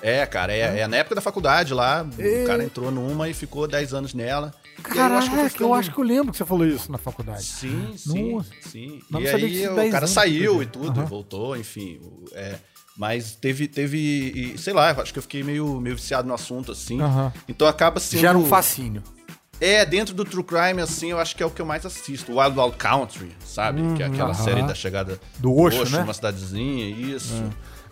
É, 0.00 0.24
cara, 0.26 0.52
é, 0.52 0.80
é 0.80 0.86
na 0.86 0.98
época 0.98 1.16
da 1.16 1.20
faculdade 1.20 1.74
lá. 1.74 2.06
E- 2.18 2.44
O 2.44 2.46
cara 2.46 2.62
entrou 2.62 2.90
numa 2.92 3.28
e 3.28 3.34
ficou 3.34 3.66
10 3.66 3.92
anos 3.94 4.14
nela. 4.14 4.54
E 4.78 4.82
Caraca, 4.82 5.26
eu 5.26 5.48
ficando- 5.50 5.74
acho 5.74 5.90
que 5.92 5.98
eu 5.98 6.04
lembro 6.04 6.30
que 6.30 6.38
você 6.38 6.44
falou 6.44 6.64
isso 6.64 6.92
na 6.92 6.98
faculdade. 6.98 7.42
Sim, 7.42 7.94
sim, 7.96 8.32
Nossa. 8.34 8.50
sim. 8.60 9.00
E 9.08 9.12
não 9.12 9.20
sabia 9.26 9.46
aí 9.46 9.62
isso 9.64 9.72
o 9.72 9.74
10 9.74 9.90
cara 9.90 10.06
saiu 10.06 10.62
e 10.62 10.66
tudo, 10.66 11.00
Aham. 11.00 11.08
voltou, 11.08 11.56
enfim. 11.56 11.98
é, 12.32 12.54
mas 12.98 13.36
teve, 13.36 13.68
teve, 13.68 14.56
sei 14.58 14.72
lá, 14.72 14.90
acho 14.90 15.12
que 15.12 15.20
eu 15.20 15.22
fiquei 15.22 15.44
meio, 15.44 15.80
meio 15.80 15.94
viciado 15.94 16.26
no 16.26 16.34
assunto, 16.34 16.72
assim. 16.72 17.00
Aham. 17.00 17.32
Então 17.48 17.68
acaba 17.68 18.00
sendo... 18.00 18.20
Gera 18.20 18.36
um 18.36 18.44
fascínio. 18.44 19.04
É, 19.60 19.86
dentro 19.86 20.12
do 20.14 20.24
True 20.24 20.42
Crime, 20.42 20.82
assim, 20.82 21.12
eu 21.12 21.18
acho 21.20 21.36
que 21.36 21.42
é 21.42 21.46
o 21.46 21.50
que 21.50 21.62
eu 21.62 21.66
mais 21.66 21.86
assisto. 21.86 22.36
Wild 22.36 22.58
Wild 22.58 22.76
Country, 22.76 23.30
sabe? 23.44 23.82
que 23.94 24.02
é 24.02 24.06
aquela 24.06 24.30
aham. 24.30 24.44
série 24.44 24.62
da 24.62 24.74
chegada 24.74 25.20
Do 25.38 25.56
Osho, 25.56 25.88
né? 25.90 26.02
uma 26.02 26.12
cidadezinha, 26.12 26.88
isso. 26.88 27.44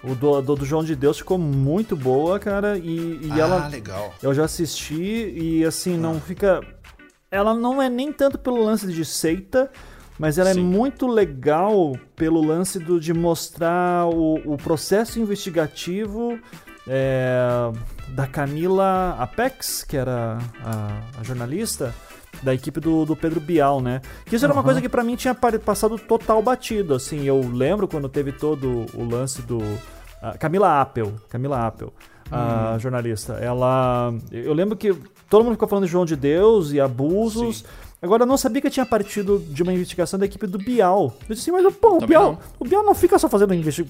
O 0.02 0.16
do, 0.16 0.42
do, 0.42 0.56
do 0.56 0.64
João 0.66 0.82
de 0.82 0.96
Deus 0.96 1.18
ficou 1.18 1.38
muito 1.38 1.94
boa, 1.94 2.40
cara, 2.40 2.76
e, 2.76 3.20
e 3.22 3.30
ah, 3.30 3.38
ela... 3.38 3.68
legal. 3.68 4.12
Eu 4.20 4.34
já 4.34 4.44
assisti 4.44 5.32
e 5.36 5.64
assim, 5.64 5.96
não 5.96 6.20
fica. 6.20 6.60
Ela 7.30 7.54
não 7.54 7.80
é 7.80 7.88
nem 7.88 8.12
tanto 8.12 8.38
pelo 8.38 8.62
lance 8.64 8.92
de 8.92 9.04
seita, 9.04 9.70
mas 10.18 10.38
ela 10.38 10.52
Sim. 10.52 10.60
é 10.60 10.62
muito 10.62 11.06
legal 11.06 11.96
pelo 12.14 12.44
lance 12.44 12.78
do, 12.78 12.98
de 12.98 13.12
mostrar 13.12 14.06
o, 14.06 14.34
o 14.44 14.56
processo 14.56 15.20
investigativo 15.20 16.38
é, 16.86 17.70
da 18.08 18.26
Camila 18.26 19.16
Apex, 19.18 19.84
que 19.84 19.96
era 19.96 20.38
a, 20.64 21.20
a 21.20 21.22
jornalista. 21.22 21.94
Da 22.42 22.52
equipe 22.52 22.78
do, 22.80 23.06
do 23.06 23.16
Pedro 23.16 23.40
Bial, 23.40 23.80
né? 23.80 24.02
Que 24.26 24.36
isso 24.36 24.44
era 24.44 24.52
uma 24.52 24.62
coisa 24.62 24.78
que 24.78 24.90
pra 24.90 25.02
mim 25.02 25.16
tinha 25.16 25.34
passado 25.34 25.98
total 25.98 26.42
batido. 26.42 26.92
Assim, 26.94 27.24
eu 27.24 27.40
lembro 27.40 27.88
quando 27.88 28.10
teve 28.10 28.30
todo 28.30 28.84
o 28.92 29.08
lance 29.08 29.40
do. 29.40 29.58
a 30.20 30.36
Camila 30.36 30.82
Appel. 30.82 31.14
Camila 31.30 31.66
Appel 31.66 31.90
a 32.30 32.76
jornalista. 32.78 33.34
Ela. 33.34 34.14
Eu 34.30 34.52
lembro 34.52 34.76
que 34.76 34.94
todo 35.28 35.44
mundo 35.44 35.54
ficou 35.54 35.68
falando 35.68 35.84
de 35.84 35.90
João 35.90 36.04
de 36.04 36.16
Deus 36.16 36.72
e 36.72 36.80
abusos. 36.80 37.64
Agora 38.00 38.24
eu 38.24 38.26
não 38.26 38.36
sabia 38.36 38.60
que 38.60 38.68
tinha 38.68 38.84
partido 38.84 39.42
de 39.48 39.62
uma 39.62 39.72
investigação 39.72 40.18
da 40.18 40.26
equipe 40.26 40.46
do 40.46 40.58
Bial. 40.58 41.14
Eu 41.28 41.34
disse 41.34 41.50
assim, 41.50 41.62
mas 41.62 41.74
pô, 41.76 41.96
o 41.96 42.06
Bial, 42.06 42.32
não. 42.32 42.38
o 42.60 42.64
Bial 42.68 42.84
não 42.84 42.94
fica 42.94 43.18
só 43.18 43.26
fazendo 43.26 43.54
investi- 43.54 43.86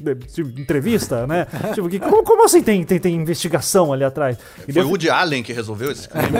entrevista, 0.57 1.27
né? 1.27 1.47
tipo, 1.75 1.89
que, 1.89 1.99
como, 1.99 2.23
como 2.23 2.45
assim 2.45 2.63
tem, 2.63 2.85
tem, 2.85 3.01
tem 3.01 3.15
investigação 3.17 3.93
ali 3.93 4.05
atrás? 4.05 4.39
E 4.67 4.73
Foi 4.73 4.83
o 4.83 4.89
Woody 4.89 5.11
Allen 5.11 5.43
que 5.43 5.53
resolveu 5.53 5.91
esse 5.91 6.09
crime. 6.09 6.29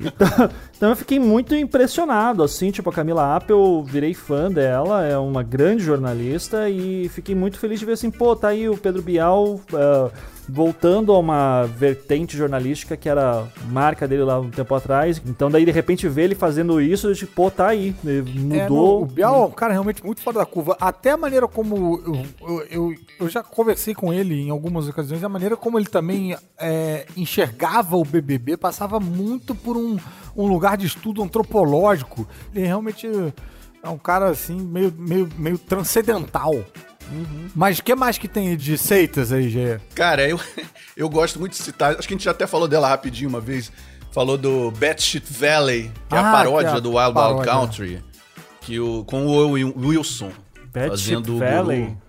então, 0.00 0.50
então 0.76 0.90
eu 0.90 0.96
fiquei 0.96 1.18
muito 1.18 1.54
impressionado, 1.54 2.42
assim, 2.42 2.70
tipo, 2.70 2.90
a 2.90 2.92
Camila 2.92 3.36
Apple, 3.36 3.52
eu 3.52 3.84
virei 3.86 4.12
fã 4.12 4.50
dela, 4.50 5.04
é 5.04 5.16
uma 5.16 5.42
grande 5.42 5.82
jornalista 5.82 6.68
e 6.68 7.08
fiquei 7.08 7.34
muito 7.34 7.58
feliz 7.58 7.80
de 7.80 7.86
ver 7.86 7.92
assim, 7.92 8.10
pô, 8.10 8.36
tá 8.36 8.48
aí 8.48 8.68
o 8.68 8.76
Pedro 8.76 9.02
Bial 9.02 9.60
eh, 9.72 10.10
voltando 10.48 11.12
a 11.12 11.18
uma 11.18 11.64
vertente 11.64 12.36
jornalística 12.36 12.96
que 12.96 13.08
era 13.08 13.46
marca 13.68 14.06
dele 14.06 14.24
lá 14.24 14.38
um 14.38 14.50
tempo 14.50 14.74
atrás. 14.74 15.20
Então 15.24 15.50
daí 15.50 15.64
de 15.64 15.70
repente 15.70 16.08
ver 16.08 16.24
ele 16.24 16.34
fazendo 16.34 16.80
isso, 16.80 17.08
eu 17.08 17.14
tipo, 17.14 17.32
pô, 17.32 17.50
tá 17.50 17.68
aí, 17.68 17.94
É, 18.04 18.22
mudou. 18.68 19.02
o 19.02 19.06
Bial 19.06 19.42
é 19.42 19.46
um 19.46 19.50
cara 19.50 19.72
realmente 19.72 20.04
muito 20.04 20.20
fora 20.20 20.38
da 20.38 20.46
curva. 20.46 20.76
Até 20.80 21.10
a 21.10 21.16
maneira 21.16 21.48
como. 21.48 22.02
Eu, 22.04 22.26
eu, 22.48 22.66
eu, 22.70 22.94
eu 23.20 23.28
já 23.28 23.42
conversei 23.42 23.94
com 23.94 24.12
ele 24.12 24.40
em 24.40 24.50
algumas 24.50 24.88
ocasiões, 24.88 25.22
a 25.24 25.28
maneira 25.28 25.56
como 25.56 25.78
ele 25.78 25.86
também 25.86 26.36
é, 26.58 27.06
enxergava 27.16 27.96
o 27.96 28.04
BBB 28.04 28.56
passava 28.56 29.00
muito 29.00 29.54
por 29.54 29.76
um, 29.76 29.98
um 30.36 30.46
lugar 30.46 30.76
de 30.76 30.86
estudo 30.86 31.22
antropológico. 31.22 32.26
Ele 32.54 32.66
realmente 32.66 33.06
é 33.82 33.88
um 33.88 33.98
cara 33.98 34.28
assim, 34.30 34.56
meio, 34.60 34.92
meio, 34.96 35.28
meio 35.36 35.58
transcendental. 35.58 36.54
Mas 37.54 37.78
o 37.78 37.82
que 37.82 37.94
mais 37.94 38.18
que 38.18 38.26
tem 38.28 38.56
de 38.56 38.76
seitas 38.78 39.32
aí, 39.32 39.48
Gê? 39.48 39.80
Cara, 39.94 40.28
eu, 40.28 40.38
eu 40.96 41.08
gosto 41.08 41.38
muito 41.38 41.52
de 41.52 41.58
citar. 41.58 41.92
Acho 41.96 42.06
que 42.08 42.14
a 42.14 42.16
gente 42.16 42.24
já 42.24 42.30
até 42.32 42.46
falou 42.46 42.66
dela 42.68 42.88
rapidinho 42.88 43.28
uma 43.28 43.40
vez. 43.40 43.70
Falou 44.12 44.38
do 44.38 44.70
Batshit 44.70 45.24
Valley, 45.28 45.90
que 46.08 46.14
é 46.14 46.18
Ah, 46.18 46.28
a 46.28 46.32
paródia 46.32 46.68
que 46.70 46.74
é 46.74 46.78
a 46.78 46.80
do 46.80 46.90
Wild 46.90 47.00
Wild 47.06 47.14
paródia. 47.14 47.52
Country. 47.52 48.04
Que 48.60 48.78
o, 48.80 49.04
com 49.04 49.26
o 49.26 49.50
Wilson. 49.88 50.30
Bad 50.72 50.88
fazendo 50.90 51.26
Shit 51.26 51.30
o 51.32 51.38
Valley. 51.38 51.80
guru. 51.86 52.02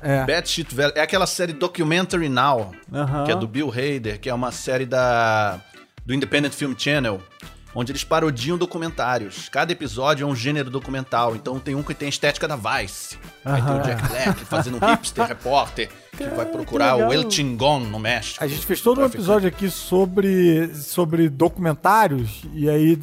É. 0.00 0.24
Batshit 0.24 0.74
Valley. 0.74 0.92
É 0.96 1.00
aquela 1.00 1.26
série 1.26 1.52
Documentary 1.52 2.28
Now, 2.28 2.72
Aham. 2.92 3.24
que 3.24 3.32
é 3.32 3.36
do 3.36 3.46
Bill 3.48 3.70
Hader, 3.70 4.20
que 4.20 4.30
é 4.30 4.34
uma 4.34 4.52
série 4.52 4.86
da 4.86 5.60
do 6.06 6.14
Independent 6.14 6.52
Film 6.54 6.72
Channel, 6.78 7.20
onde 7.74 7.92
eles 7.92 8.04
parodiam 8.04 8.56
documentários. 8.56 9.48
Cada 9.48 9.72
episódio 9.72 10.24
é 10.24 10.26
um 10.26 10.34
gênero 10.34 10.70
documental. 10.70 11.36
Então 11.36 11.58
tem 11.58 11.74
um 11.74 11.82
que 11.82 11.94
tem 11.94 12.06
a 12.06 12.08
estética 12.08 12.48
da 12.48 12.56
Vice. 12.56 13.18
Aí 13.44 13.62
tem 13.62 13.78
o. 13.78 13.82
Jack 13.82 14.08
Black 14.08 14.44
fazendo 14.44 14.76
um 14.76 14.90
hipster 14.90 15.26
repórter 15.28 15.88
que 16.16 16.24
vai 16.28 16.46
procurar 16.46 16.96
que 16.96 17.02
o. 17.02 17.12
El 17.12 17.30
Chingon 17.30 17.80
no 17.80 17.98
México. 17.98 18.42
A 18.42 18.46
gente 18.46 18.64
fez 18.66 18.80
todo 18.80 19.00
um 19.00 19.04
episódio 19.04 19.48
aqui 19.48 19.70
sobre, 19.70 20.74
sobre 20.74 21.28
documentários, 21.28 22.42
e 22.52 22.68
aí 22.68 22.98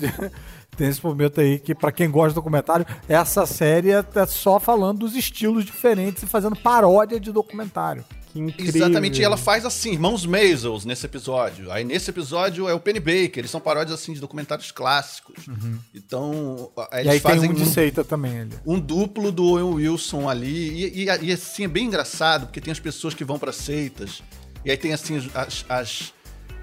tem 0.75 0.87
esse 0.87 1.03
momento 1.03 1.41
aí 1.41 1.57
que, 1.59 1.73
pra 1.73 1.91
quem 1.91 2.09
gosta 2.09 2.29
de 2.29 2.35
documentário, 2.35 2.85
essa 3.07 3.45
série 3.45 3.91
é 3.91 4.03
só 4.27 4.59
falando 4.59 4.99
dos 4.99 5.15
estilos 5.15 5.65
diferentes 5.65 6.23
e 6.23 6.25
fazendo 6.27 6.55
paródia 6.55 7.19
de 7.19 7.31
documentário. 7.31 8.03
Que 8.31 8.39
incrível. 8.39 8.75
Exatamente, 8.75 9.21
e 9.21 9.23
ela 9.23 9.37
faz 9.37 9.65
assim, 9.65 9.93
irmãos 9.93 10.25
Maisels 10.25 10.83
nesse 10.83 11.05
episódio. 11.05 11.71
Aí 11.71 11.85
nesse 11.85 12.09
episódio 12.09 12.67
é 12.67 12.73
o 12.73 12.79
Penny 12.81 12.99
Baker, 12.99 13.37
eles 13.39 13.49
são 13.51 13.61
paródias 13.61 13.97
assim 13.97 14.11
de 14.11 14.19
documentários 14.19 14.71
clássicos. 14.71 15.45
Então, 15.93 16.31
Uhum. 16.31 16.69
aí 16.91 17.05
e 17.05 17.07
eles 17.07 17.11
aí 17.13 17.19
tem 17.19 17.31
fazem 17.31 17.49
um 17.49 17.53
de 17.53 17.63
um, 17.63 17.65
seita 17.65 18.03
também 18.03 18.41
ali. 18.41 18.51
um 18.65 18.77
duplo 18.79 19.31
do 19.31 19.45
Owen 19.45 19.75
Wilson 19.75 20.27
ali. 20.29 20.47
E, 20.93 21.03
e, 21.03 21.25
e, 21.27 21.31
assim, 21.31 21.63
é 21.63 21.67
bem 21.67 21.85
engraçado, 21.85 22.47
porque 22.47 22.59
tem 22.59 22.71
as 22.73 22.79
pessoas 22.79 23.13
que 23.13 23.23
vão 23.23 23.39
pra 23.39 23.53
seitas. 23.53 24.21
E 24.65 24.71
aí 24.71 24.75
tem 24.77 24.91
assim 24.93 25.15
as, 25.33 25.63
as, 25.69 26.13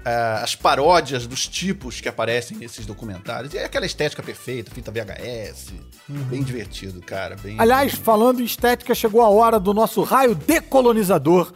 ah, 0.05 0.41
as 0.43 0.55
paródias 0.55 1.25
dos 1.25 1.47
tipos 1.47 2.01
que 2.01 2.09
aparecem 2.09 2.57
nesses 2.57 2.85
documentários. 2.85 3.53
E 3.53 3.57
é 3.57 3.65
aquela 3.65 3.85
estética 3.85 4.21
perfeita, 4.21 4.71
fita 4.71 4.91
VHS. 4.91 5.73
Bem 6.07 6.43
divertido, 6.43 7.01
cara. 7.01 7.35
Bem, 7.41 7.55
Aliás, 7.59 7.93
falando 7.93 8.41
em 8.41 8.45
estética, 8.45 8.93
chegou 8.93 9.21
a 9.21 9.29
hora 9.29 9.59
do 9.59 9.73
nosso 9.73 10.03
raio 10.03 10.35
decolonizador. 10.35 11.53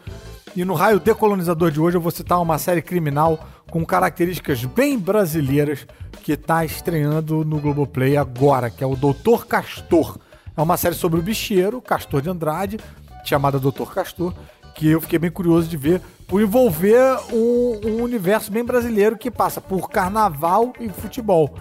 E 0.56 0.66
no 0.66 0.74
raio 0.74 1.00
decolonizador 1.00 1.72
de 1.72 1.80
hoje 1.80 1.98
eu 1.98 2.02
vou 2.02 2.12
citar 2.12 2.42
uma 2.42 2.58
série 2.58 2.82
criminal 2.82 3.48
com 3.70 3.86
características 3.86 4.64
bem 4.64 4.98
brasileiras 4.98 5.86
que 6.24 6.32
está 6.32 6.66
estreando 6.66 7.44
no 7.46 7.60
Globoplay 7.60 8.18
agora, 8.18 8.70
que 8.70 8.84
é 8.84 8.88
o 8.88 8.96
Doutor 8.96 9.46
Castor. 9.46 10.18
É 10.56 10.62
uma 10.62 10.78
série 10.78 10.96
sobre 10.96 11.20
o 11.20 11.24
bicheiro, 11.24 11.82
Castor 11.82 12.22
de 12.22 12.30
Andrade, 12.30 12.80
chamada 13.24 13.60
Doutor 13.60 13.94
Castor, 13.94 14.34
que 14.78 14.88
eu 14.90 15.02
fiquei 15.02 15.18
bem 15.18 15.32
curioso 15.32 15.68
de 15.68 15.76
ver, 15.76 16.00
por 16.28 16.40
envolver 16.40 17.18
um, 17.34 17.80
um 17.84 18.04
universo 18.04 18.52
bem 18.52 18.64
brasileiro 18.64 19.18
que 19.18 19.32
passa 19.32 19.60
por 19.60 19.90
carnaval 19.90 20.72
e 20.80 20.88
futebol. 20.88 21.54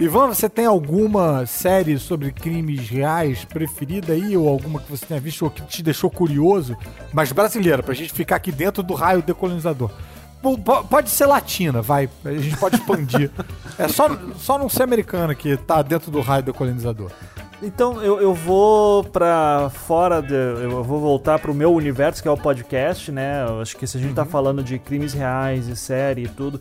Ivan, 0.00 0.28
você 0.28 0.48
tem 0.48 0.66
alguma 0.66 1.46
série 1.46 1.98
sobre 1.98 2.32
crimes 2.32 2.88
reais 2.88 3.44
preferida 3.44 4.12
aí? 4.14 4.36
Ou 4.36 4.48
alguma 4.48 4.80
que 4.80 4.90
você 4.90 5.06
tenha 5.06 5.20
visto 5.20 5.42
ou 5.42 5.50
que 5.50 5.62
te 5.62 5.82
deixou 5.82 6.10
curioso? 6.10 6.76
Mas 7.12 7.30
brasileira, 7.30 7.82
pra 7.82 7.94
gente 7.94 8.12
ficar 8.12 8.36
aqui 8.36 8.50
dentro 8.50 8.82
do 8.82 8.94
raio 8.94 9.22
decolonizador. 9.22 9.90
P- 10.42 10.88
Pode 10.90 11.10
ser 11.10 11.26
latina, 11.26 11.80
vai. 11.80 12.08
A 12.24 12.32
gente 12.32 12.56
pode 12.56 12.76
expandir. 12.76 13.30
é 13.78 13.86
só, 13.86 14.08
só 14.36 14.58
não 14.58 14.68
ser 14.68 14.82
americana 14.82 15.34
que 15.34 15.56
tá 15.56 15.80
dentro 15.80 16.10
do 16.10 16.20
raio 16.20 16.42
decolonizador. 16.42 17.10
Então 17.62 18.02
eu, 18.02 18.20
eu 18.20 18.34
vou 18.34 19.04
pra 19.04 19.70
fora, 19.70 20.20
de, 20.20 20.34
eu 20.34 20.82
vou 20.82 21.00
voltar 21.00 21.38
pro 21.38 21.54
meu 21.54 21.72
universo, 21.72 22.22
que 22.22 22.28
é 22.28 22.30
o 22.30 22.36
podcast, 22.36 23.10
né? 23.10 23.44
Eu 23.48 23.60
acho 23.60 23.76
que 23.76 23.86
se 23.86 23.96
a 23.96 24.00
gente 24.00 24.14
tá 24.14 24.24
falando 24.24 24.62
de 24.62 24.78
crimes 24.78 25.12
reais 25.12 25.66
e 25.68 25.76
série 25.76 26.24
e 26.24 26.28
tudo, 26.28 26.60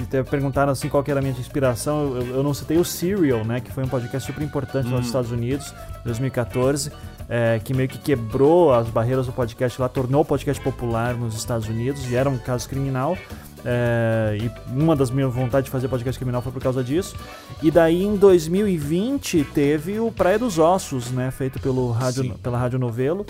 até 0.00 0.22
perguntaram 0.22 0.72
assim 0.72 0.88
qual 0.88 1.02
que 1.02 1.10
era 1.10 1.20
a 1.20 1.22
minha 1.22 1.38
inspiração, 1.38 2.16
eu, 2.16 2.36
eu 2.36 2.42
não 2.42 2.54
citei 2.54 2.78
o 2.78 2.84
Serial, 2.84 3.44
né? 3.44 3.60
Que 3.60 3.70
foi 3.70 3.84
um 3.84 3.88
podcast 3.88 4.26
super 4.30 4.42
importante 4.42 4.88
lá 4.88 4.96
nos 4.96 5.06
Estados 5.06 5.30
Unidos, 5.30 5.74
2014. 6.04 6.90
é, 7.28 7.60
que 7.62 7.72
meio 7.74 7.88
que 7.88 7.98
quebrou 7.98 8.72
as 8.72 8.88
barreiras 8.88 9.26
do 9.26 9.32
podcast 9.32 9.80
lá, 9.80 9.88
tornou 9.88 10.22
o 10.22 10.24
podcast 10.24 10.62
popular 10.62 11.14
nos 11.14 11.34
Estados 11.34 11.68
Unidos 11.68 12.10
e 12.10 12.14
era 12.16 12.28
um 12.28 12.38
caso 12.38 12.68
criminal. 12.68 13.16
É, 13.64 14.36
e 14.40 14.50
uma 14.70 14.94
das 14.94 15.10
minhas 15.10 15.32
vontades 15.32 15.64
de 15.64 15.70
fazer 15.70 15.88
podcast 15.88 16.18
criminal 16.18 16.42
foi 16.42 16.52
por 16.52 16.62
causa 16.62 16.84
disso. 16.84 17.16
E 17.62 17.70
daí 17.70 18.02
em 18.02 18.16
2020 18.16 19.44
teve 19.54 19.98
o 19.98 20.12
Praia 20.12 20.38
dos 20.38 20.58
Ossos, 20.58 21.10
né? 21.10 21.30
Feito 21.30 21.58
pelo 21.60 21.90
rádio, 21.90 22.24
Sim. 22.24 22.34
pela 22.42 22.58
Rádio 22.58 22.78
Novelo, 22.78 23.24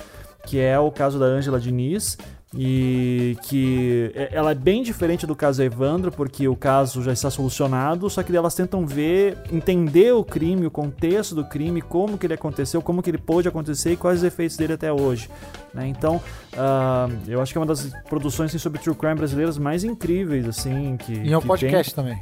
que 0.47 0.59
é 0.59 0.79
o 0.79 0.91
caso 0.91 1.19
da 1.19 1.27
Ângela 1.27 1.61
Diniz. 1.61 2.19
E 2.57 3.37
que 3.43 4.11
é- 4.15 4.29
ela 4.33 4.53
é 4.53 4.55
bem 4.55 4.83
diferente 4.83 5.27
do 5.27 5.35
caso 5.35 5.63
Evandro, 5.63 6.11
porque 6.13 6.47
o 6.49 6.57
caso 6.57 7.03
já 7.03 7.13
está 7.13 7.31
solucionado, 7.31 8.09
só 8.09 8.23
que 8.23 8.35
elas 8.37 8.55
tentam 8.55 8.87
ver, 8.87 9.37
entender 9.53 10.13
o 10.13 10.25
crime, 10.25 10.67
o 10.67 10.71
contexto 10.71 11.35
do 11.35 11.45
crime, 11.45 11.81
como 11.83 12.17
que 12.17 12.27
ele 12.27 12.35
aconteceu, 12.35 12.81
como 12.83 13.03
que 13.03 13.11
ele 13.11 13.19
pôde 13.19 13.49
acontecer 13.49 13.93
e 13.93 13.97
quais 13.97 14.19
os 14.21 14.25
efeitos 14.25 14.57
dele 14.57 14.75
até 14.75 14.93
hoje. 14.93 15.29
né? 15.73 15.89
Então, 15.89 16.21
ah, 16.57 17.09
eu 17.27 17.41
acho 17.43 17.53
que 17.53 17.59
é 17.59 17.61
uma 17.61 17.67
das 17.67 17.91
produções 18.09 18.51
assim, 18.51 18.59
sobre 18.59 18.81
true 18.81 18.95
crime 18.95 19.17
brasileiras 19.17 19.59
mais 19.59 19.83
incríveis, 19.83 20.47
assim, 20.47 20.97
que 20.97 21.13
E 21.13 21.33
é 21.33 21.37
um 21.39 21.41
podcast 21.43 21.93
também. 21.95 22.21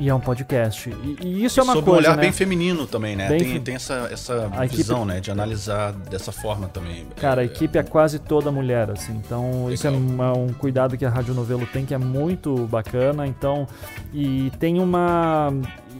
E 0.00 0.08
é 0.08 0.14
um 0.14 0.20
podcast. 0.20 0.88
E, 0.88 1.18
e 1.22 1.44
isso 1.44 1.60
é 1.60 1.62
uma 1.62 1.74
Sob 1.74 1.88
um 1.88 1.92
coisa, 1.92 2.08
olhar 2.08 2.16
né? 2.16 2.22
bem 2.22 2.32
feminino 2.32 2.86
também, 2.86 3.14
né? 3.14 3.28
Bem 3.28 3.38
tem 3.40 3.52
fe- 3.52 3.60
tem 3.60 3.74
essa, 3.74 4.08
essa 4.10 4.48
A 4.52 4.64
equipe- 4.64 4.78
visão, 4.82 5.04
né? 5.04 5.20
De 5.20 5.30
analisar 5.30 5.92
dessa 5.92 6.32
forma 6.32 6.66
também. 6.68 7.06
Cara, 7.16 7.42
a 7.42 7.44
É, 7.44 7.46
equipe 7.46 7.78
é 7.78 7.82
quase 7.82 8.18
toda 8.18 8.50
mulher, 8.50 8.90
assim. 8.90 9.12
Então, 9.12 9.70
isso 9.70 9.86
é 9.86 9.90
Legal. 9.90 10.06
uma- 10.08 10.32
um 10.32 10.52
cuidado 10.52 10.96
que 10.96 11.04
a 11.04 11.10
Rádio 11.10 11.34
Novelo 11.34 11.66
tem 11.66 11.84
que 11.84 11.92
é 11.94 11.98
muito 11.98 12.66
bacana. 12.68 13.26
Então, 13.26 13.68
e 14.14 14.50
tem 14.58 14.80
uma. 14.80 15.52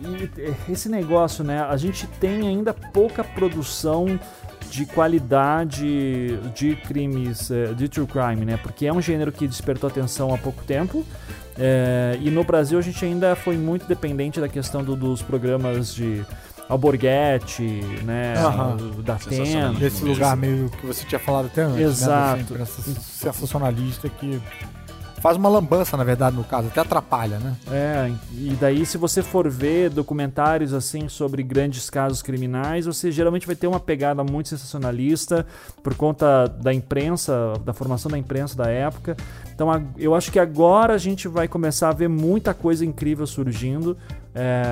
e 0.04 0.72
esse 0.72 0.88
negócio, 0.88 1.44
né? 1.44 1.60
A 1.60 1.76
gente 1.76 2.06
tem 2.18 2.48
ainda 2.48 2.72
pouca 2.74 3.22
produção 3.22 4.18
de 4.70 4.86
qualidade 4.86 6.38
de 6.54 6.76
crimes, 6.76 7.50
eh, 7.50 7.74
de 7.74 7.88
true 7.88 8.06
crime, 8.06 8.44
né? 8.46 8.56
Porque 8.56 8.86
é 8.86 8.92
um 8.92 9.02
gênero 9.02 9.30
que 9.30 9.46
despertou 9.46 9.88
atenção 9.88 10.32
há 10.34 10.38
pouco 10.38 10.64
tempo. 10.64 11.04
Eh, 11.58 12.18
e 12.20 12.30
no 12.30 12.44
Brasil 12.44 12.78
a 12.78 12.82
gente 12.82 13.04
ainda 13.04 13.34
foi 13.36 13.56
muito 13.56 13.86
dependente 13.86 14.40
da 14.40 14.48
questão 14.48 14.82
do- 14.82 14.96
dos 14.96 15.22
programas 15.22 15.94
de 15.94 16.24
Alborguete, 16.68 17.62
né? 18.04 18.34
Aham. 18.38 18.76
Da. 19.04 19.14
Atena. 19.14 19.72
Desse 19.74 20.02
mesmo. 20.02 20.08
lugar 20.14 20.36
meio 20.36 20.70
que 20.70 20.86
você 20.86 21.04
tinha 21.04 21.18
falado 21.18 21.46
até 21.46 21.62
antes. 21.62 21.80
Exato. 21.80 22.36
Né? 22.54 22.58
Dessa 22.58 22.80
imprensa 22.80 22.82
sensacionalista 22.82 24.08
que 24.08 24.40
faz 25.22 25.36
uma 25.36 25.48
lambança, 25.48 25.96
na 25.96 26.02
verdade, 26.02 26.34
no 26.34 26.42
caso. 26.42 26.66
Até 26.66 26.80
atrapalha, 26.80 27.38
né? 27.38 27.56
É, 27.70 28.12
e 28.32 28.56
daí 28.60 28.84
se 28.84 28.98
você 28.98 29.22
for 29.22 29.48
ver 29.48 29.88
documentários 29.88 30.74
assim 30.74 31.08
sobre 31.08 31.44
grandes 31.44 31.88
casos 31.88 32.20
criminais, 32.20 32.86
você 32.86 33.12
geralmente 33.12 33.46
vai 33.46 33.54
ter 33.54 33.68
uma 33.68 33.78
pegada 33.78 34.24
muito 34.24 34.48
sensacionalista 34.48 35.46
por 35.80 35.94
conta 35.94 36.48
da 36.48 36.74
imprensa, 36.74 37.52
da 37.64 37.72
formação 37.72 38.10
da 38.10 38.18
imprensa 38.18 38.56
da 38.56 38.68
época. 38.68 39.16
Então 39.54 39.68
eu 39.96 40.12
acho 40.12 40.32
que 40.32 40.40
agora 40.40 40.94
a 40.94 40.98
gente 40.98 41.28
vai 41.28 41.46
começar 41.46 41.90
a 41.90 41.92
ver 41.92 42.08
muita 42.08 42.52
coisa 42.52 42.84
incrível 42.84 43.26
surgindo, 43.26 43.96
é, 44.34 44.62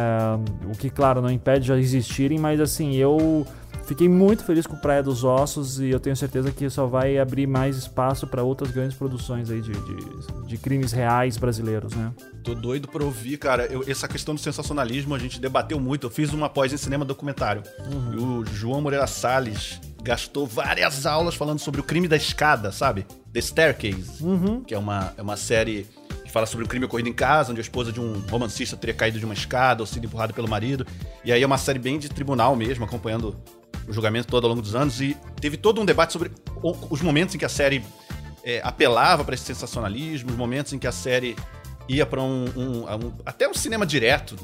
o 0.67 0.77
que 0.77 0.91
claro 0.91 1.23
não 1.23 1.31
impede 1.31 1.67
de 1.67 1.73
existirem, 1.73 2.41
mas 2.41 2.61
assim 2.61 2.97
eu 2.97 3.47
Fiquei 3.91 4.09
muito 4.09 4.45
feliz 4.45 4.69
com 4.69 4.77
Praia 4.77 5.03
dos 5.03 5.25
Ossos 5.25 5.81
e 5.81 5.91
eu 5.91 5.99
tenho 5.99 6.15
certeza 6.15 6.53
que 6.53 6.71
só 6.71 6.87
vai 6.87 7.19
abrir 7.19 7.49
mais 7.49 7.77
espaço 7.77 8.25
para 8.25 8.41
outras 8.41 8.71
grandes 8.71 8.97
produções 8.97 9.51
aí 9.51 9.61
de, 9.61 9.73
de, 9.73 10.47
de 10.47 10.57
crimes 10.59 10.93
reais 10.93 11.37
brasileiros, 11.37 11.93
né? 11.97 12.13
Tô 12.45 12.55
doido 12.55 12.87
pra 12.87 13.03
ouvir, 13.03 13.37
cara. 13.37 13.67
Eu- 13.67 13.83
essa 13.89 14.07
questão 14.07 14.33
do 14.33 14.41
sensacionalismo 14.41 15.13
a 15.13 15.19
gente 15.19 15.41
debateu 15.41 15.81
muito. 15.81 16.07
Eu 16.07 16.11
fiz 16.11 16.33
uma 16.33 16.49
pós 16.49 16.73
em 16.73 16.77
cinema 16.77 17.05
documentário. 17.05 17.65
E 18.13 18.17
o 18.17 18.45
João 18.47 18.81
Moreira 18.81 19.09
Salles 19.09 19.81
gastou 20.05 20.47
várias 20.47 21.05
aulas 21.05 21.35
falando 21.35 21.59
sobre 21.59 21.81
o 21.81 21.85
crime 21.85 22.07
da 22.07 22.15
escada, 22.17 22.71
sabe? 22.71 23.05
The 23.33 23.41
Staircase. 23.41 24.23
Que 24.69 24.73
é 24.73 24.79
uma, 24.79 25.13
é 25.17 25.23
uma 25.23 25.37
série 25.37 25.85
que 26.25 26.31
fala 26.31 26.47
sobre 26.47 26.65
um 26.65 26.69
crime 26.69 26.85
ocorrido 26.85 27.09
em 27.09 27.13
casa, 27.13 27.51
onde 27.51 27.61
a 27.61 27.63
esposa 27.63 27.91
de 27.91 28.01
um 28.01 28.21
romancista 28.31 28.77
teria 28.77 28.95
caído 28.95 29.19
de 29.19 29.25
uma 29.25 29.35
escada 29.35 29.83
ou 29.83 29.87
sido 29.87 30.05
empurrada 30.07 30.33
pelo 30.33 30.47
marido. 30.49 30.87
E 31.25 31.33
aí 31.33 31.43
é 31.43 31.47
uma 31.47 31.59
série 31.59 31.81
bem 31.81 31.99
de 31.99 32.09
tribunal 32.09 32.55
mesmo, 32.55 32.85
acompanhando 32.85 33.37
o 33.91 33.93
julgamento 33.93 34.29
todo 34.29 34.45
ao 34.45 34.51
longo 34.51 34.63
dos 34.63 34.75
anos. 34.75 35.01
E 35.01 35.17
teve 35.41 35.57
todo 35.57 35.81
um 35.81 35.85
debate 35.85 36.13
sobre 36.13 36.31
os 36.63 37.03
momentos 37.03 37.35
em 37.35 37.39
que 37.39 37.45
a 37.45 37.49
série 37.49 37.85
é, 38.45 38.61
apelava 38.65 39.25
para 39.25 39.35
esse 39.35 39.45
sensacionalismo, 39.45 40.31
os 40.31 40.37
momentos 40.37 40.73
em 40.73 40.79
que 40.79 40.87
a 40.87 40.93
série 40.93 41.37
ia 41.89 42.07
para 42.07 42.23
um, 42.23 42.45
um- 42.57 42.85
um- 42.85 43.13
até 43.27 43.49
um 43.49 43.55
cinema 43.55 43.85
direto 43.85 44.37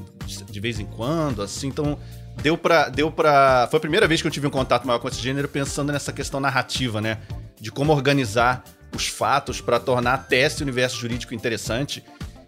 de, 0.51 0.61
vez 0.61 0.81
em 0.81 0.85
quando, 0.87 1.43
assim, 1.43 1.69
então 1.69 1.97
deu 2.43 2.59
pra, 2.59 2.89
deu 2.89 3.11
pra... 3.11 3.69
Foi 3.71 3.79
a 3.79 3.81
primeira 3.81 4.07
vez 4.09 4.21
que 4.21 4.27
eu 4.27 4.31
tive 4.33 4.47
um 4.47 4.51
contato 4.51 4.87
maior 4.87 4.99
com 4.99 5.09
esse 5.09 5.21
gênero 5.21 5.49
pensando 5.49 5.93
nessa 5.93 6.13
questão 6.13 6.41
narrativa, 6.41 7.01
né? 7.01 7.19
De 7.61 7.71
como 7.71 7.93
organizar 7.93 8.65
os 8.95 9.07
fatos 9.07 9.61
para 9.61 9.79
tornar 9.79 10.15
até 10.15 10.41
esse 10.41 10.63
universo 10.63 10.97
jurídico 10.97 11.33
interessante, 11.35 12.03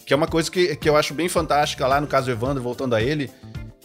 que 0.05 0.13
é 0.13 0.17
uma 0.17 0.27
coisa 0.27 0.51
que, 0.51 0.75
que 0.77 0.89
eu 0.89 0.97
acho 0.97 1.15
bem 1.15 1.29
fantástica 1.29 1.87
lá 1.87 2.01
no 2.01 2.07
caso 2.07 2.31
Evandro, 2.31 2.63
voltando 2.63 2.95
a 2.95 3.03
ele, 3.03 3.31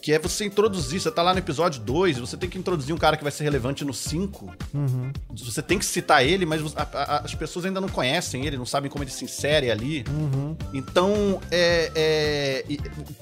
que 0.03 0.11
é 0.11 0.19
você 0.19 0.43
introduzir, 0.43 0.99
você 0.99 1.09
tá 1.09 1.21
lá 1.21 1.31
no 1.31 1.39
episódio 1.39 1.79
2, 1.81 2.17
você 2.19 2.35
tem 2.35 2.49
que 2.49 2.57
introduzir 2.57 2.93
um 2.93 2.97
cara 2.97 3.15
que 3.15 3.23
vai 3.23 3.31
ser 3.31 3.45
relevante 3.45 3.85
no 3.85 3.93
5, 3.93 4.51
você 5.31 5.61
tem 5.61 5.79
que 5.79 5.85
citar 5.85 6.25
ele, 6.25 6.45
mas 6.45 6.61
a- 6.75 6.81
a- 6.93 7.17
as 7.23 7.33
pessoas 7.33 7.63
ainda 7.63 7.79
não 7.79 7.87
conhecem 7.87 8.45
ele, 8.45 8.57
não 8.57 8.65
sabem 8.65 8.91
como 8.91 9.01
ele 9.01 9.11
se 9.11 9.23
insere 9.23 9.71
ali. 9.71 10.03
Então, 10.73 11.39
é, 11.49 11.89
é, 11.95 12.65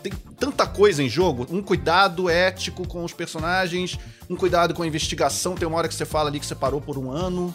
tem 0.02 0.12
tanta 0.40 0.66
coisa 0.66 1.04
em 1.04 1.08
jogo. 1.08 1.46
Um 1.52 1.62
cuidado 1.62 2.28
ético 2.28 2.88
com 2.88 3.04
os 3.04 3.14
personagens, 3.14 4.00
um 4.28 4.36
cuidado 4.36 4.74
com 4.74 4.82
a 4.82 4.88
investigação. 4.88 5.54
Tem 5.54 5.68
uma 5.68 5.78
hora 5.78 5.88
que 5.88 5.94
você 5.94 6.04
fala 6.06 6.30
ali 6.30 6.40
que 6.40 6.48
você 6.48 6.56
parou 6.56 6.82
por 6.82 6.98
um 6.98 7.12
ano, 7.12 7.54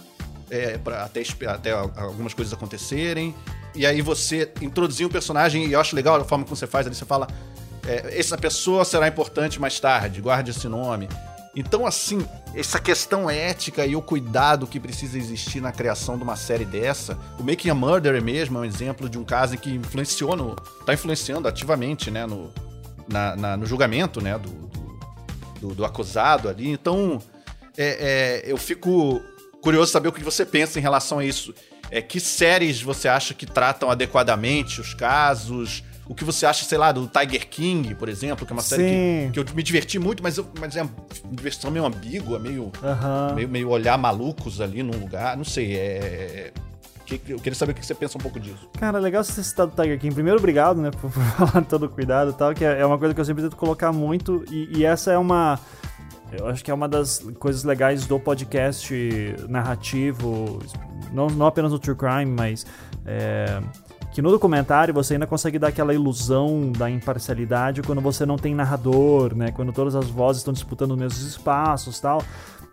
é, 0.49 0.79
pra 0.79 1.03
até, 1.05 1.22
até 1.49 1.72
al- 1.72 1.93
algumas 1.97 2.33
coisas 2.33 2.55
acontecerem. 2.55 3.35
E 3.74 3.85
aí 3.85 4.01
você 4.03 4.53
introduzir 4.62 5.05
um 5.05 5.11
personagem, 5.11 5.66
e 5.66 5.72
eu 5.72 5.81
acho 5.81 5.97
legal 5.97 6.14
a 6.14 6.24
forma 6.24 6.45
como 6.45 6.55
você 6.57 6.68
faz 6.68 6.87
ali, 6.87 6.95
você 6.95 7.05
fala. 7.05 7.27
É, 7.87 8.18
essa 8.18 8.37
pessoa 8.37 8.84
será 8.84 9.09
importante 9.09 9.61
mais 9.61 9.78
tarde, 9.80 10.20
guarde 10.20 10.51
esse 10.51 10.68
nome. 10.68 11.09
Então, 11.55 11.87
assim, 11.87 12.18
essa 12.55 12.78
questão 12.78 13.30
ética 13.30 13.87
e 13.87 13.97
o 13.97 14.03
cuidado 14.03 14.66
que 14.66 14.78
precisa 14.78 15.16
existir 15.16 15.61
na 15.61 15.72
criação 15.72 16.18
de 16.18 16.22
uma 16.22 16.37
série 16.37 16.66
dessa, 16.66 17.16
o 17.39 17.43
Making 17.43 17.70
a 17.70 17.74
Murderer 17.74 18.22
mesmo 18.22 18.59
é 18.59 18.61
um 18.61 18.64
exemplo 18.64 19.09
de 19.09 19.18
um 19.18 19.24
caso 19.24 19.57
que 19.57 19.70
influenciou 19.70 20.37
no. 20.37 20.55
tá 20.84 20.93
influenciando 20.93 21.49
ativamente, 21.49 22.11
né, 22.11 22.26
no, 22.26 22.53
na- 23.09 23.34
na- 23.37 23.57
no 23.57 23.64
julgamento, 23.64 24.20
né, 24.20 24.37
do, 24.39 24.51
do, 24.51 24.99
do- 25.68 25.74
do 25.76 25.84
acusado 25.87 26.47
ali. 26.51 26.68
Então, 26.70 27.22
é, 27.78 28.43
é, 28.47 28.53
eu 28.53 28.59
fico 28.59 29.22
curioso 29.62 29.91
saber 29.91 30.09
o 30.09 30.12
que 30.12 30.22
você 30.22 30.45
pensa 30.45 30.78
em 30.78 30.82
relação 30.82 31.20
a 31.20 31.24
isso. 31.24 31.55
É, 31.91 32.03
que 32.03 32.20
séries 32.20 32.82
você 32.82 33.09
acha 33.09 33.32
que 33.32 33.47
tratam 33.47 33.91
adequadamente 33.91 34.78
os 34.80 34.93
casos? 34.93 35.82
O 36.09 36.15
que 36.15 36.25
você 36.25 36.47
acha, 36.47 36.65
sei 36.65 36.79
lá, 36.79 36.93
do 36.93 37.09
Tiger 37.09 37.49
King, 37.49 37.95
por 37.97 38.09
exemplo, 38.09 38.47
que 38.47 38.53
é 38.53 38.55
uma 38.57 38.63
série 38.63 38.85
que, 38.85 39.31
que 39.33 39.39
eu 39.41 39.55
me 39.57 39.63
diverti 39.63 39.99
muito, 39.99 40.23
mas, 40.23 40.37
eu- 40.39 40.47
mas 40.61 40.77
é 40.77 40.83
uma 40.83 40.91
diversão 41.33 41.69
meio 41.71 41.85
ambígua, 41.85 42.39
meio, 42.39 42.71
Aham. 42.83 43.33
meio, 43.35 43.49
meio 43.49 43.69
olhar 43.71 43.99
malucos 43.99 44.61
ali 44.61 44.83
num 44.85 44.97
lugar. 44.99 45.37
Não 45.37 45.45
sei, 45.45 45.75
é. 45.77 46.53
que- 47.05 47.21
Eu 47.29 47.39
queria 47.39 47.55
saber 47.57 47.73
o 47.73 47.75
que 47.75 47.85
você 47.85 47.95
pensa 47.95 48.17
um 48.17 48.21
pouco 48.21 48.39
disso. 48.39 48.69
Cara, 48.79 48.99
legal 48.99 49.23
você 49.25 49.33
ter 49.33 49.43
citado 49.43 49.73
o 49.73 49.83
Tiger 49.83 49.99
King. 49.99 50.15
Primeiro, 50.15 50.39
obrigado, 50.39 50.81
né, 50.81 50.91
por 51.01 51.11
falar 51.11 51.65
todo 51.65 51.87
o 51.87 51.89
cuidado 51.89 52.31
e 52.31 52.35
tal, 52.35 52.55
que 52.55 52.65
é 52.65 52.81
é 52.81 52.87
uma 52.87 52.99
coisa 52.99 53.13
que 53.13 53.21
eu 53.21 53.25
sempre 53.25 53.43
tento 53.43 53.57
colocar 53.57 53.91
muito, 53.93 54.45
e, 54.51 54.79
e 54.79 54.85
essa 54.85 55.11
é 55.13 55.19
uma... 55.19 55.59
Eu 56.33 56.49
acho 56.49 56.65
que 56.65 56.71
é 56.71 56.75
uma 56.75 56.89
das 56.89 57.19
coisas 57.39 57.63
legais 57.65 58.07
do 58.07 58.19
podcast 58.19 58.93
narrativo, 59.49 60.61
não, 61.13 61.29
não 61.29 61.47
apenas 61.47 61.73
no 61.73 61.79
True 61.79 61.97
Crime, 61.97 62.27
mas... 62.27 62.65
é, 63.05 63.61
que 64.17 64.23
no 64.23 64.31
documentário 64.31 64.95
você 64.95 65.12
ainda 65.12 65.27
consegue 65.27 65.59
dar 65.59 65.69
aquela 65.69 65.93
ilusão 65.93 66.73
da 66.73 66.91
imparcialidade 66.91 67.83
quando 67.83 68.01
você 68.01 68.25
não 68.25 68.39
tem 68.39 68.55
narrador, 68.55 69.35
né? 69.35 69.53
Quando 69.53 69.75
todas 69.75 69.95
as 69.95 70.07
vozes 70.07 70.41
estão 70.41 70.55
disputando 70.55 70.93
os 70.93 70.97
mesmos 70.97 71.21
espaços 71.21 72.01
tal. 72.01 72.23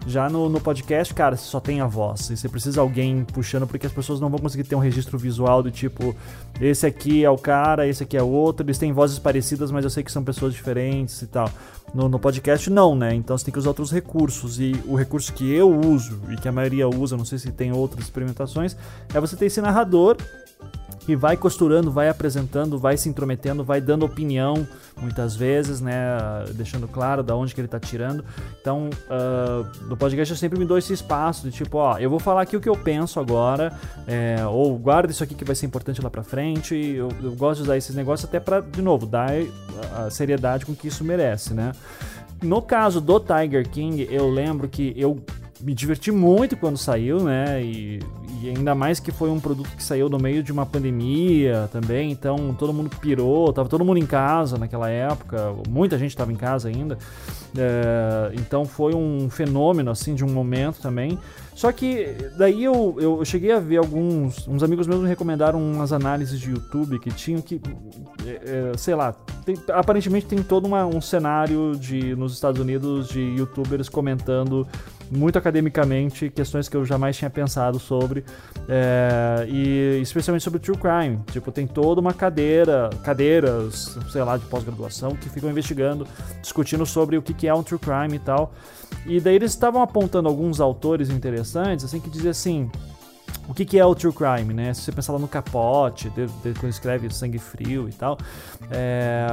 Já 0.08 0.30
no, 0.30 0.48
no 0.48 0.62
podcast, 0.62 1.14
cara, 1.14 1.36
você 1.36 1.44
só 1.44 1.60
tem 1.60 1.82
a 1.82 1.86
voz. 1.86 2.30
E 2.30 2.38
você 2.38 2.48
precisa 2.48 2.80
alguém 2.80 3.26
puxando, 3.26 3.68
porque 3.68 3.86
as 3.86 3.92
pessoas 3.92 4.22
não 4.22 4.30
vão 4.30 4.40
conseguir 4.40 4.64
ter 4.64 4.76
um 4.76 4.80
registro 4.80 5.18
visual 5.18 5.62
do 5.62 5.70
tipo, 5.70 6.16
esse 6.62 6.86
aqui 6.86 7.26
é 7.26 7.30
o 7.30 7.38
cara, 7.38 7.86
esse 7.86 8.04
aqui 8.04 8.16
é 8.16 8.24
o 8.24 8.30
outro, 8.30 8.66
eles 8.66 8.78
têm 8.78 8.94
vozes 8.94 9.20
parecidas, 9.20 9.70
mas 9.70 9.84
eu 9.84 9.90
sei 9.90 10.02
que 10.02 10.14
são 10.14 10.24
pessoas 10.24 10.54
diferentes 10.54 11.22
e 11.24 11.28
tal. 11.28 11.50
No, 11.94 12.08
no 12.08 12.20
podcast, 12.20 12.70
não, 12.70 12.96
né? 12.96 13.14
Então 13.16 13.38
você 13.38 13.44
tem 13.44 13.52
que 13.52 13.60
usar 13.60 13.72
outros 13.72 13.92
recursos. 13.92 14.62
E 14.62 14.82
o 14.88 14.96
recurso 14.96 15.34
que 15.34 15.54
eu 15.54 15.78
uso, 15.78 16.22
e 16.32 16.38
que 16.38 16.48
a 16.48 16.54
maioria 16.54 16.88
usa, 16.88 17.18
não 17.18 17.26
sei 17.26 17.38
se 17.38 17.52
tem 17.52 17.74
outras 17.74 18.06
experimentações, 18.06 18.78
é 19.14 19.20
você 19.20 19.36
ter 19.36 19.48
esse 19.48 19.60
narrador 19.60 20.16
que 21.06 21.16
vai 21.16 21.36
costurando, 21.36 21.92
vai 21.92 22.10
apresentando, 22.10 22.78
vai 22.78 22.98
se 22.98 23.10
intrometendo, 23.10 23.64
vai 23.64 23.82
dando 23.82 24.06
opinião, 24.06 24.68
muitas 25.02 25.36
vezes, 25.36 25.82
né, 25.82 25.94
deixando 26.54 26.88
claro 26.88 27.22
da 27.22 27.36
onde 27.36 27.54
que 27.54 27.62
ele 27.62 27.68
tá 27.68 27.80
tirando. 27.80 28.24
Então, 28.60 28.90
ah, 29.10 29.66
no 29.88 29.98
podcast 29.98 30.32
eu 30.32 30.38
sempre 30.38 30.58
me 30.58 30.66
dou 30.66 30.78
esse 30.78 30.94
espaço 30.94 31.50
de 31.50 31.52
tipo, 31.52 31.78
ó, 31.78 31.98
eu 31.98 32.10
vou 32.10 32.20
falar 32.20 32.42
aqui 32.42 32.56
o 32.56 32.62
que 32.62 32.70
eu 32.70 32.76
penso 32.76 33.20
agora, 33.20 33.74
é, 34.08 34.46
ou 34.46 34.78
guarda 34.78 35.12
isso 35.12 35.24
aqui 35.24 35.36
que 35.36 35.44
vai 35.44 35.56
ser 35.56 35.66
importante 35.66 36.02
lá 36.02 36.10
pra 36.10 36.24
frente. 36.24 36.76
Eu, 36.76 37.10
eu 37.22 37.32
gosto 37.34 37.58
de 37.58 37.64
usar 37.64 37.78
esses 37.78 37.96
negócios 37.96 38.28
até 38.28 38.40
pra, 38.40 38.62
de 38.62 38.82
novo, 38.82 39.06
dar 39.06 39.30
a 39.96 40.10
seriedade 40.10 40.66
com 40.66 40.74
que 40.74 40.88
isso 40.88 41.04
merece, 41.04 41.54
né. 41.54 41.74
No 42.42 42.62
caso 42.62 43.00
do 43.00 43.20
Tiger 43.20 43.68
King, 43.70 44.08
eu 44.10 44.30
lembro 44.30 44.68
que 44.68 44.94
eu 44.98 45.24
me 45.64 45.74
diverti 45.74 46.12
muito 46.12 46.58
quando 46.58 46.78
saiu, 46.78 47.24
né? 47.24 47.64
E, 47.64 48.00
e, 48.42 48.50
ainda 48.50 48.76
mais 48.76 49.00
que 49.00 49.12
foi 49.12 49.30
um 49.30 49.40
produto 49.40 49.70
que 49.76 49.84
saiu 49.84 50.10
no 50.10 50.20
meio 50.20 50.44
de 50.44 50.52
uma 50.52 50.66
pandemia 50.66 51.70
também, 51.72 52.12
então 52.12 52.54
todo 52.60 52.74
mundo 52.74 52.90
pirou, 53.00 53.52
tava 53.54 53.70
todo 53.70 53.86
mundo 53.86 53.98
em 53.98 54.06
casa 54.06 54.58
naquela 54.58 54.90
época, 54.90 55.56
muita 55.70 55.98
gente 55.98 56.10
estava 56.10 56.34
em 56.34 56.36
casa 56.36 56.68
ainda. 56.68 56.98
É, 57.58 58.34
então 58.36 58.66
foi 58.66 58.94
um 58.94 59.30
fenômeno 59.30 59.90
assim 59.90 60.14
de 60.14 60.26
um 60.26 60.30
momento 60.30 60.82
também. 60.82 61.18
Só 61.56 61.72
que 61.72 62.08
daí 62.36 62.64
eu, 62.64 62.96
eu 63.00 63.24
cheguei 63.24 63.52
a 63.52 63.60
ver 63.60 63.78
alguns. 63.78 64.48
Uns 64.48 64.64
amigos 64.64 64.88
meus 64.88 65.02
me 65.02 65.08
recomendaram 65.08 65.62
umas 65.62 65.94
análises 65.94 66.40
de 66.40 66.50
YouTube 66.50 67.00
que 67.00 67.12
tinham 67.12 67.42
que. 67.42 67.62
É, 68.26 68.72
é, 68.74 68.78
sei 68.78 68.96
lá. 68.96 69.14
Tem, 69.46 69.56
aparentemente 69.70 70.26
tem 70.26 70.42
todo 70.42 70.66
uma, 70.66 70.86
um 70.86 71.00
cenário 71.00 71.76
de, 71.78 72.16
nos 72.16 72.34
Estados 72.34 72.60
Unidos 72.60 73.10
de 73.10 73.20
youtubers 73.20 73.88
comentando 73.88 74.68
muito 75.12 75.38
academicamente 75.38 76.30
questões 76.30 76.68
que 76.68 76.76
eu 76.76 76.86
jamais 76.86 77.18
tinha 77.18 77.30
pensado 77.30 77.80
sobre. 77.80 78.24
É, 78.68 79.46
e 79.48 80.00
especialmente 80.02 80.44
sobre 80.44 80.60
true 80.60 80.78
crime. 80.78 81.20
Tipo, 81.32 81.52
tem 81.52 81.68
toda 81.68 82.02
uma 82.02 82.14
cadeira, 82.14 82.90
cadeiras, 83.04 83.98
sei 84.12 84.24
lá, 84.24 84.38
de 84.38 84.46
pós-graduação 84.46 85.16
que 85.16 85.30
ficam 85.30 85.50
investigando, 85.50 86.08
discutindo 86.42 86.86
sobre 86.86 87.18
o 87.18 87.22
que 87.22 87.48
é 87.48 87.54
um 87.54 87.64
true 87.64 87.80
crime 87.80 88.16
e 88.16 88.20
tal. 88.20 88.54
E 89.06 89.20
daí 89.20 89.36
eles 89.36 89.52
estavam 89.52 89.82
apontando 89.82 90.30
alguns 90.30 90.62
autores 90.62 91.10
interessantes, 91.10 91.86
assim, 91.86 92.00
que 92.00 92.10
diziam 92.10 92.32
assim. 92.32 92.70
O 93.48 93.54
que, 93.54 93.66
que, 93.66 93.78
é 93.78 93.86
o 93.86 93.94
true 93.94 94.14
crime, 94.14 94.54
né? 94.54 94.74
Se 94.74 94.82
você 94.82 94.92
pensar 94.92 95.14
lá 95.14 95.20
no 95.20 95.28
capote, 95.28 96.12
quando 96.60 96.72
escreve 96.72 97.14
sangue 97.14 97.38
frio 97.38 97.90
e 97.90 97.94
tal, 97.94 98.18
é, 98.72 99.26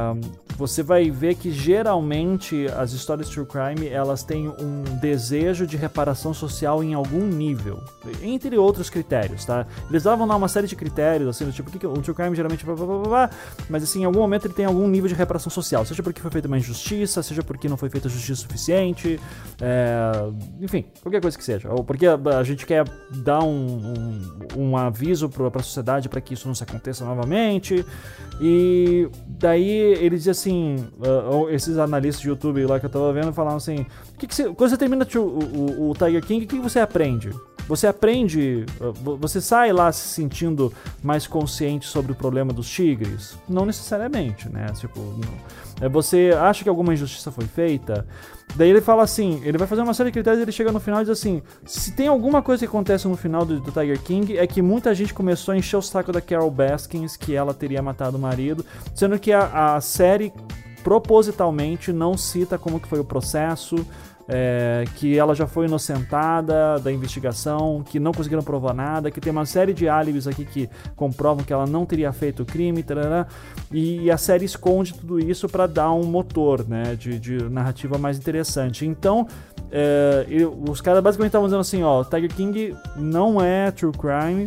você 0.56 0.82
vai 0.82 1.10
ver 1.10 1.36
que 1.36 1.50
geralmente 1.50 2.66
as 2.76 2.92
histórias 2.92 3.28
true 3.28 3.46
crime 3.46 3.88
elas 3.88 4.22
têm 4.22 4.48
um 4.48 4.82
desejo 5.00 5.66
de 5.66 5.76
reparação 5.76 6.34
social 6.34 6.82
em 6.82 6.92
algum 6.92 7.24
nível, 7.26 7.82
entre 8.22 8.58
outros 8.58 8.90
critérios, 8.90 9.44
tá? 9.44 9.66
Eles 9.88 10.02
davam 10.02 10.26
lá 10.26 10.36
uma 10.36 10.48
série 10.48 10.66
de 10.66 10.74
critérios, 10.74 11.28
assim, 11.28 11.44
do 11.44 11.52
tipo, 11.52 11.68
o 11.68 11.72
que, 11.72 11.78
que 11.78 11.86
o 11.86 11.94
true 11.94 12.14
crime 12.14 12.34
geralmente 12.34 12.64
blá, 12.64 12.74
blá, 12.74 12.86
blá, 12.86 12.98
blá, 12.98 13.30
mas 13.68 13.82
assim, 13.82 14.02
em 14.02 14.04
algum 14.04 14.18
momento 14.18 14.46
ele 14.46 14.54
tem 14.54 14.64
algum 14.64 14.86
nível 14.88 15.08
de 15.08 15.14
reparação 15.14 15.50
social, 15.50 15.84
seja 15.84 16.02
porque 16.02 16.20
foi 16.20 16.30
feita 16.30 16.48
uma 16.48 16.58
injustiça, 16.58 17.22
seja 17.22 17.42
porque 17.42 17.68
não 17.68 17.76
foi 17.76 17.88
feita 17.88 18.08
justiça 18.08 18.42
suficiente, 18.42 19.20
é, 19.60 20.12
enfim, 20.60 20.84
qualquer 21.02 21.20
coisa 21.20 21.38
que 21.38 21.44
seja, 21.44 21.70
ou 21.70 21.84
porque 21.84 22.06
a, 22.06 22.42
gente 22.42 22.66
quer 22.66 22.84
dar 23.10 23.42
um, 23.42 23.89
um, 23.98 24.68
um 24.70 24.76
aviso 24.76 25.28
para 25.28 25.60
a 25.60 25.62
sociedade 25.62 26.08
para 26.08 26.20
que 26.20 26.34
isso 26.34 26.46
não 26.46 26.54
se 26.54 26.62
aconteça 26.62 27.04
novamente, 27.04 27.84
e 28.40 29.08
daí 29.26 29.68
eles 29.68 30.24
dizem 30.24 30.30
assim, 30.30 30.88
uh, 30.98 31.48
esses 31.50 31.78
analistas 31.78 32.22
de 32.22 32.28
YouTube 32.28 32.64
lá 32.66 32.78
que 32.78 32.86
eu 32.86 32.90
tava 32.90 33.12
vendo 33.12 33.32
falavam 33.32 33.58
assim, 33.58 33.86
que 34.18 34.26
que 34.26 34.34
você, 34.34 34.44
quando 34.52 34.70
você 34.70 34.76
termina 34.76 35.06
o, 35.14 35.18
o, 35.18 35.90
o 35.90 35.94
Tiger 35.94 36.24
King, 36.24 36.44
o 36.44 36.48
que, 36.48 36.56
que 36.56 36.62
você 36.62 36.78
aprende? 36.78 37.30
Você 37.70 37.86
aprende, 37.86 38.66
uh, 38.80 39.16
você 39.16 39.40
sai 39.40 39.72
lá 39.72 39.92
se 39.92 40.08
sentindo 40.08 40.72
mais 41.04 41.28
consciente 41.28 41.86
sobre 41.86 42.10
o 42.10 42.16
problema 42.16 42.52
dos 42.52 42.68
tigres? 42.68 43.38
Não 43.48 43.64
necessariamente, 43.64 44.48
né? 44.48 44.66
Tipo, 44.74 44.98
não. 44.98 45.86
É, 45.86 45.88
você 45.88 46.32
acha 46.36 46.64
que 46.64 46.68
alguma 46.68 46.92
injustiça 46.92 47.30
foi 47.30 47.44
feita? 47.44 48.04
Daí 48.56 48.70
ele 48.70 48.80
fala 48.80 49.04
assim, 49.04 49.40
ele 49.44 49.56
vai 49.56 49.68
fazer 49.68 49.82
uma 49.82 49.94
série 49.94 50.10
de 50.10 50.14
critérios 50.14 50.40
e 50.40 50.42
ele 50.42 50.50
chega 50.50 50.72
no 50.72 50.80
final 50.80 51.00
e 51.00 51.04
diz 51.04 51.10
assim, 51.10 51.42
se 51.64 51.92
tem 51.92 52.08
alguma 52.08 52.42
coisa 52.42 52.58
que 52.58 52.68
acontece 52.68 53.06
no 53.06 53.16
final 53.16 53.44
do, 53.44 53.60
do, 53.60 53.70
Tiger 53.70 54.02
King 54.02 54.36
é 54.36 54.48
que 54.48 54.60
muita 54.60 54.92
gente 54.92 55.14
começou 55.14 55.52
a 55.52 55.56
encher 55.56 55.76
o 55.76 55.82
saco 55.82 56.10
da 56.10 56.20
Carol 56.20 56.50
Baskins 56.50 57.16
que 57.16 57.36
ela 57.36 57.54
teria 57.54 57.80
matado 57.80 58.16
o 58.16 58.20
marido, 58.20 58.66
sendo 58.96 59.16
que 59.16 59.32
a, 59.32 59.76
a 59.76 59.80
série 59.80 60.32
propositalmente 60.82 61.92
não 61.92 62.18
cita 62.18 62.58
como 62.58 62.80
que 62.80 62.88
foi 62.88 62.98
o 62.98 63.04
processo, 63.04 63.76
é, 64.32 64.84
que 64.94 65.18
ela 65.18 65.34
já 65.34 65.44
foi 65.44 65.66
inocentada 65.66 66.78
da 66.78 66.92
investigação, 66.92 67.82
que 67.82 67.98
não 67.98 68.12
conseguiram 68.12 68.44
provar 68.44 68.72
nada, 68.72 69.10
que 69.10 69.20
tem 69.20 69.32
uma 69.32 69.44
série 69.44 69.74
de 69.74 69.88
álibis 69.88 70.28
aqui 70.28 70.44
que 70.44 70.70
comprovam 70.94 71.44
que 71.44 71.52
ela 71.52 71.66
não 71.66 71.84
teria 71.84 72.12
feito 72.12 72.44
o 72.44 72.46
crime, 72.46 72.80
tarará, 72.84 73.26
e, 73.72 74.08
a 74.08 74.16
série 74.16 74.44
esconde 74.44 74.94
tudo 74.94 75.18
isso 75.18 75.48
para 75.48 75.66
dar 75.66 75.92
um 75.92 76.04
motor 76.04 76.64
né, 76.66 76.94
de, 76.94 77.18
de, 77.18 77.42
narrativa 77.50 77.98
mais 77.98 78.18
interessante. 78.18 78.86
Então, 78.86 79.26
é, 79.72 80.24
os 80.68 80.80
caras 80.80 81.02
basicamente 81.02 81.30
estavam 81.30 81.48
dizendo 81.48 81.60
assim: 81.60 81.82
ó, 81.82 82.04
Tiger 82.04 82.32
King 82.32 82.76
não 82.96 83.42
é 83.42 83.70
true 83.72 83.92
crime 83.92 84.46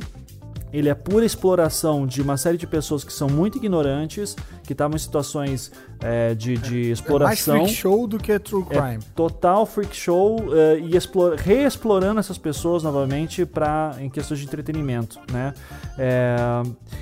ele 0.74 0.90
é 0.90 0.96
pura 0.96 1.24
exploração 1.24 2.08
de 2.08 2.20
uma 2.20 2.36
série 2.36 2.58
de 2.58 2.66
pessoas 2.66 3.04
que 3.04 3.14
são 3.14 3.30
muito 3.30 3.60
ignorantes, 3.60 4.36
que 4.64 4.74
estavam 4.74 4.96
em 4.96 5.00
situações 5.00 5.72
é, 6.04 6.36
de, 6.36 6.58
de 6.58 6.92
exploração. 6.92 7.56
É 7.56 7.60
mais 7.60 7.72
freak 7.72 7.82
show 7.82 8.06
do 8.06 8.18
que 8.18 8.38
true 8.38 8.66
é 8.70 8.74
crime. 8.76 9.04
É 9.04 9.16
total 9.16 9.66
freak 9.66 9.96
show 9.96 10.40
uh, 10.42 10.78
e 10.78 10.98
explore, 10.98 11.38
reexplorando 11.42 12.20
essas 12.20 12.38
pessoas 12.38 12.84
novamente 12.84 13.46
para 13.46 13.96
em 14.00 14.10
questões 14.10 14.42
de 14.42 14.46
entretenimento, 14.46 15.20
né? 15.32 15.54
É, 15.98 16.36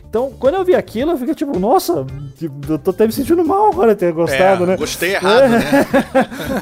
então, 0.08 0.32
quando 0.40 0.56
eu 0.56 0.64
vi 0.64 0.76
aquilo, 0.76 1.12
eu 1.12 1.18
fiquei 1.18 1.34
tipo, 1.34 1.58
nossa, 1.58 2.06
eu 2.70 2.78
tô 2.78 2.92
até 2.92 3.08
me 3.08 3.12
sentindo 3.12 3.44
mal 3.44 3.72
agora 3.72 3.96
ter 3.96 4.14
gostado, 4.14 4.66
é, 4.66 4.68
né? 4.68 4.78
Gostei 4.78 5.16
errado, 5.16 5.50
né? 5.50 5.62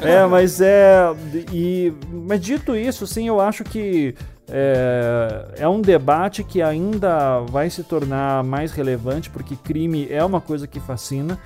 é, 0.02 0.26
mas 0.26 0.60
é. 0.60 1.12
E, 1.52 1.92
mas 2.10 2.40
dito 2.40 2.74
isso, 2.74 3.06
sim, 3.06 3.28
eu 3.28 3.40
acho 3.40 3.64
que 3.64 4.14
é, 4.52 5.44
é, 5.58 5.68
um 5.68 5.80
debate 5.80 6.42
que 6.42 6.60
ainda 6.60 7.40
vai 7.40 7.70
se 7.70 7.84
tornar 7.84 8.42
mais 8.42 8.72
relevante 8.72 9.30
porque 9.30 9.54
crime 9.54 10.08
é 10.10 10.24
uma 10.24 10.40
coisa 10.40 10.66
que 10.66 10.80
fascina, 10.80 11.38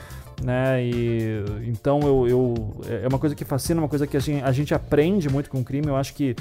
né? 0.42 0.82
E 0.84 1.44
então 1.66 2.00
eu, 2.00 2.28
eu 2.28 2.54
é 3.02 3.08
uma 3.08 3.18
coisa 3.18 3.34
que 3.34 3.44
fascina, 3.44 3.80
uma 3.80 3.88
coisa 3.88 4.06
que 4.06 4.16
a 4.16 4.20
gente, 4.20 4.42
a 4.42 4.52
gente 4.52 4.74
aprende 4.74 5.28
muito 5.28 5.50
com 5.50 5.62
crime. 5.62 5.88
Eu 5.88 5.96
acho 5.96 6.14
que 6.14 6.34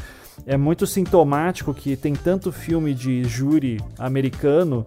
é 0.45 0.57
muito 0.57 0.87
sintomático 0.87 1.73
que 1.73 1.95
tem 1.95 2.13
tanto 2.13 2.51
filme 2.51 2.93
de 2.93 3.23
júri 3.23 3.79
americano 3.97 4.85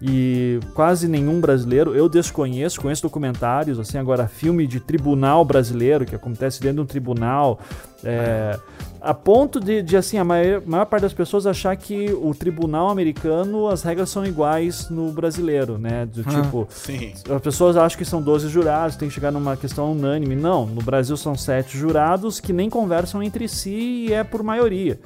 e 0.00 0.60
quase 0.74 1.08
nenhum 1.08 1.40
brasileiro. 1.40 1.94
Eu 1.94 2.08
desconheço, 2.08 2.80
conheço 2.80 3.02
documentários, 3.02 3.78
assim, 3.78 3.98
agora 3.98 4.28
filme 4.28 4.66
de 4.66 4.80
tribunal 4.80 5.44
brasileiro 5.44 6.06
que 6.06 6.14
acontece 6.14 6.60
dentro 6.60 6.76
de 6.76 6.82
um 6.82 6.86
tribunal. 6.86 7.58
É, 8.04 8.58
a 9.00 9.12
ponto 9.12 9.58
de, 9.58 9.82
de 9.82 9.96
assim, 9.96 10.18
a 10.18 10.24
maior, 10.24 10.62
maior, 10.64 10.84
parte 10.84 11.02
das 11.02 11.12
pessoas 11.12 11.46
achar 11.46 11.76
que 11.76 12.12
o 12.12 12.32
tribunal 12.32 12.88
americano, 12.88 13.68
as 13.68 13.82
regras 13.82 14.08
são 14.10 14.24
iguais 14.24 14.88
no 14.88 15.10
brasileiro, 15.10 15.78
né? 15.78 16.06
Do 16.06 16.22
ah, 16.26 16.42
tipo, 16.42 16.68
sim. 16.70 17.12
as 17.28 17.42
pessoas 17.42 17.76
acham 17.76 17.98
que 17.98 18.04
são 18.04 18.22
12 18.22 18.48
jurados, 18.48 18.96
tem 18.96 19.08
que 19.08 19.14
chegar 19.14 19.32
numa 19.32 19.56
questão 19.56 19.92
unânime. 19.92 20.36
Não, 20.36 20.64
no 20.64 20.82
Brasil 20.82 21.16
são 21.16 21.34
sete 21.34 21.76
jurados 21.76 22.38
que 22.38 22.52
nem 22.52 22.70
conversam 22.70 23.20
entre 23.22 23.48
si 23.48 24.06
e 24.08 24.12
é 24.12 24.22
por 24.22 24.44
maioria. 24.44 24.98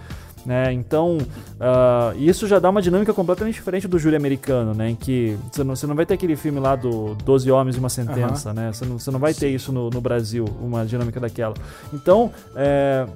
Né? 0.44 0.72
Então, 0.72 1.18
uh, 1.18 2.18
isso 2.18 2.48
já 2.48 2.58
dá 2.58 2.68
uma 2.68 2.82
dinâmica 2.82 3.14
completamente 3.14 3.54
diferente 3.54 3.86
do 3.86 3.98
júri 3.98 4.16
americano, 4.16 4.74
né? 4.74 4.90
Em 4.90 4.96
que 4.96 5.38
você 5.50 5.62
não, 5.62 5.76
você 5.76 5.86
não 5.86 5.94
vai 5.94 6.04
ter 6.04 6.14
aquele 6.14 6.34
filme 6.34 6.58
lá 6.58 6.74
do 6.74 7.14
12 7.24 7.50
Homens 7.50 7.76
e 7.76 7.78
uma 7.78 7.88
Sentença, 7.88 8.48
uhum. 8.48 8.54
né? 8.56 8.72
Você 8.72 8.84
não, 8.84 8.98
você 8.98 9.10
não 9.10 9.20
vai 9.20 9.32
ter 9.32 9.50
isso 9.50 9.70
no, 9.70 9.88
no 9.88 10.00
Brasil, 10.00 10.44
uma 10.60 10.84
dinâmica 10.84 11.20
daquela. 11.20 11.54
Então, 11.92 12.32
é, 12.56 13.06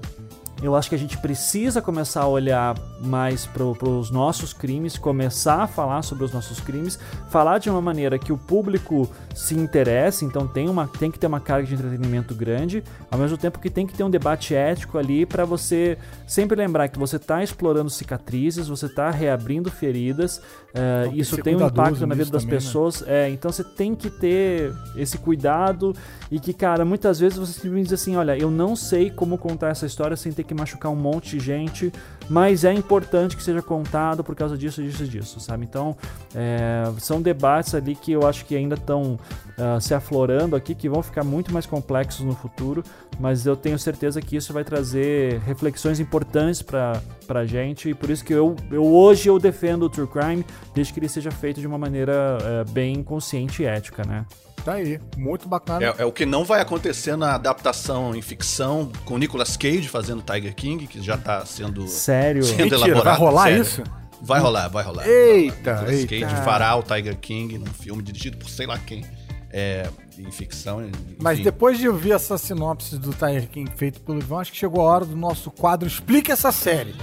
eu 0.62 0.74
acho 0.74 0.88
que 0.88 0.94
a 0.94 0.98
gente 0.98 1.18
precisa 1.18 1.82
começar 1.82 2.22
a 2.22 2.28
olhar 2.28 2.74
mais 3.00 3.44
para 3.44 3.62
os 3.62 4.10
nossos 4.10 4.52
crimes, 4.52 4.96
começar 4.96 5.62
a 5.62 5.66
falar 5.66 6.02
sobre 6.02 6.24
os 6.24 6.32
nossos 6.32 6.60
crimes, 6.60 6.98
falar 7.28 7.58
de 7.58 7.68
uma 7.68 7.82
maneira 7.82 8.18
que 8.18 8.32
o 8.32 8.38
público 8.38 9.08
se 9.34 9.54
interesse, 9.54 10.24
então 10.24 10.46
tem, 10.46 10.68
uma, 10.68 10.88
tem 10.88 11.10
que 11.10 11.18
ter 11.18 11.26
uma 11.26 11.40
carga 11.40 11.66
de 11.66 11.74
entretenimento 11.74 12.34
grande, 12.34 12.82
ao 13.10 13.18
mesmo 13.18 13.36
tempo 13.36 13.58
que 13.58 13.68
tem 13.68 13.86
que 13.86 13.94
ter 13.94 14.02
um 14.02 14.10
debate 14.10 14.54
ético 14.54 14.96
ali 14.96 15.26
para 15.26 15.44
você 15.44 15.98
sempre 16.26 16.56
lembrar 16.56 16.88
que 16.88 16.98
você 16.98 17.16
está 17.16 17.42
explorando 17.42 17.90
cicatrizes, 17.90 18.68
você 18.68 18.86
está 18.86 19.10
reabrindo 19.10 19.70
feridas, 19.70 20.40
uh, 20.76 21.14
isso 21.14 21.36
tem 21.38 21.56
um 21.56 21.66
impacto 21.66 22.06
na 22.06 22.14
vida 22.14 22.30
das 22.30 22.42
também, 22.42 22.58
né? 22.58 22.64
pessoas, 22.64 23.00
né? 23.00 23.26
é, 23.26 23.30
então 23.30 23.50
você 23.50 23.64
tem 23.64 23.94
que 23.94 24.10
ter 24.10 24.72
esse 24.96 25.18
cuidado 25.18 25.94
e 26.30 26.38
que, 26.38 26.52
cara, 26.52 26.84
muitas 26.84 27.18
vezes 27.18 27.38
você 27.38 27.52
simplesmente 27.52 27.84
diz 27.84 27.92
assim, 27.94 28.16
olha, 28.16 28.36
eu 28.36 28.50
não 28.50 28.76
sei 28.76 29.10
como 29.10 29.38
contar 29.38 29.68
essa 29.68 29.86
história 29.86 30.16
sem 30.16 30.32
ter 30.32 30.44
que 30.44 30.54
machucar 30.54 30.92
um 30.92 30.96
monte 30.96 31.38
de 31.38 31.44
gente, 31.44 31.92
mas 32.28 32.64
é 32.64 32.72
importante 32.72 33.36
que 33.36 33.42
seja 33.42 33.62
contado 33.62 34.24
por 34.24 34.34
causa 34.34 34.56
disso, 34.56 34.82
disso 34.82 35.04
disso, 35.04 35.40
sabe? 35.40 35.64
Então, 35.64 35.96
é, 36.34 36.84
são 36.98 37.22
debates 37.22 37.74
ali 37.74 37.94
que 37.94 38.12
eu 38.12 38.26
acho 38.26 38.44
que 38.44 38.56
ainda 38.56 38.74
estão 38.74 39.12
uh, 39.12 39.18
ah, 39.58 39.80
se 39.80 39.94
aflorando 39.94 40.56
aqui, 40.56 40.74
que 40.74 40.88
vão 40.88 41.02
ficar 41.02 41.24
muito 41.24 41.52
mais 41.52 41.66
complexos 41.66 42.24
no 42.24 42.34
futuro, 42.34 42.82
mas 43.18 43.46
eu 43.46 43.56
tenho 43.56 43.78
certeza 43.78 44.20
que 44.20 44.36
isso 44.36 44.52
vai 44.52 44.64
trazer 44.64 45.40
reflexões 45.40 46.00
importantes 46.00 46.62
para 46.62 47.00
pra 47.26 47.44
gente, 47.44 47.88
e 47.90 47.94
por 47.94 48.08
isso 48.08 48.24
que 48.24 48.32
eu, 48.32 48.54
eu 48.70 48.84
hoje 48.84 49.28
eu 49.28 49.38
defendo 49.38 49.82
o 49.84 49.90
True 49.90 50.06
Crime, 50.06 50.44
desde 50.72 50.92
que 50.92 51.00
ele 51.00 51.08
seja 51.08 51.30
feito 51.30 51.60
de 51.60 51.66
uma 51.66 51.76
maneira 51.76 52.38
uh, 52.40 52.70
bem 52.70 53.02
consciente 53.02 53.62
e 53.62 53.66
ética, 53.66 54.04
né? 54.04 54.24
Tá 54.66 54.72
aí, 54.72 54.98
muito 55.16 55.48
bacana. 55.48 55.86
É, 55.86 55.94
é, 55.98 56.04
o 56.04 56.10
que 56.10 56.26
não 56.26 56.44
vai 56.44 56.60
acontecer 56.60 57.14
na 57.14 57.36
adaptação 57.36 58.16
em 58.16 58.20
ficção 58.20 58.90
com 59.04 59.16
Nicolas 59.16 59.56
Cage 59.56 59.88
fazendo 59.88 60.22
Tiger 60.22 60.52
King, 60.56 60.88
que 60.88 61.00
já 61.00 61.16
tá 61.16 61.46
sendo, 61.46 61.86
Sério? 61.86 62.42
sendo 62.42 62.62
Mentira, 62.62 62.74
elaborado. 62.74 63.04
Vai 63.04 63.16
rolar 63.16 63.42
Sério. 63.44 63.62
isso? 63.62 63.84
Vai 64.20 64.40
rolar, 64.40 64.66
vai 64.66 64.82
rolar. 64.82 65.06
Eita, 65.06 65.72
Nicolas 65.74 65.90
eita. 65.92 66.18
Cage 66.18 66.42
fará 66.42 66.74
o 66.74 66.82
Tiger 66.82 67.16
King 67.16 67.58
num 67.58 67.66
filme 67.66 68.02
dirigido 68.02 68.38
por 68.38 68.48
sei 68.50 68.66
lá 68.66 68.76
quem. 68.76 69.04
É, 69.52 69.88
em 70.18 70.32
ficção. 70.32 70.84
enfim. 70.84 71.16
Mas 71.22 71.38
depois 71.38 71.78
de 71.78 71.88
ouvir 71.88 72.10
essa 72.10 72.36
sinopse 72.36 72.98
do 72.98 73.12
Tiger 73.12 73.48
King 73.48 73.70
feito 73.76 74.00
pelo 74.00 74.18
Ivan, 74.18 74.40
acho 74.40 74.50
que 74.50 74.58
chegou 74.58 74.80
a 74.80 74.92
hora 74.92 75.04
do 75.04 75.14
nosso 75.14 75.48
quadro 75.48 75.86
Explica 75.86 76.32
essa 76.32 76.50
série. 76.50 76.96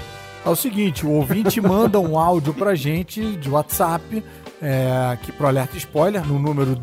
É 0.46 0.50
o 0.50 0.56
seguinte, 0.56 1.06
o 1.06 1.12
ouvinte 1.12 1.62
manda 1.64 1.98
um 1.98 2.20
áudio 2.20 2.54
pra 2.54 2.76
gente 2.76 3.38
de 3.38 3.50
WhatsApp, 3.50 4.22
é, 4.64 5.12
aqui 5.12 5.32
pro 5.32 5.46
Alerta 5.46 5.78
Spoiler, 5.78 6.26
no 6.26 6.40
número 6.40 6.76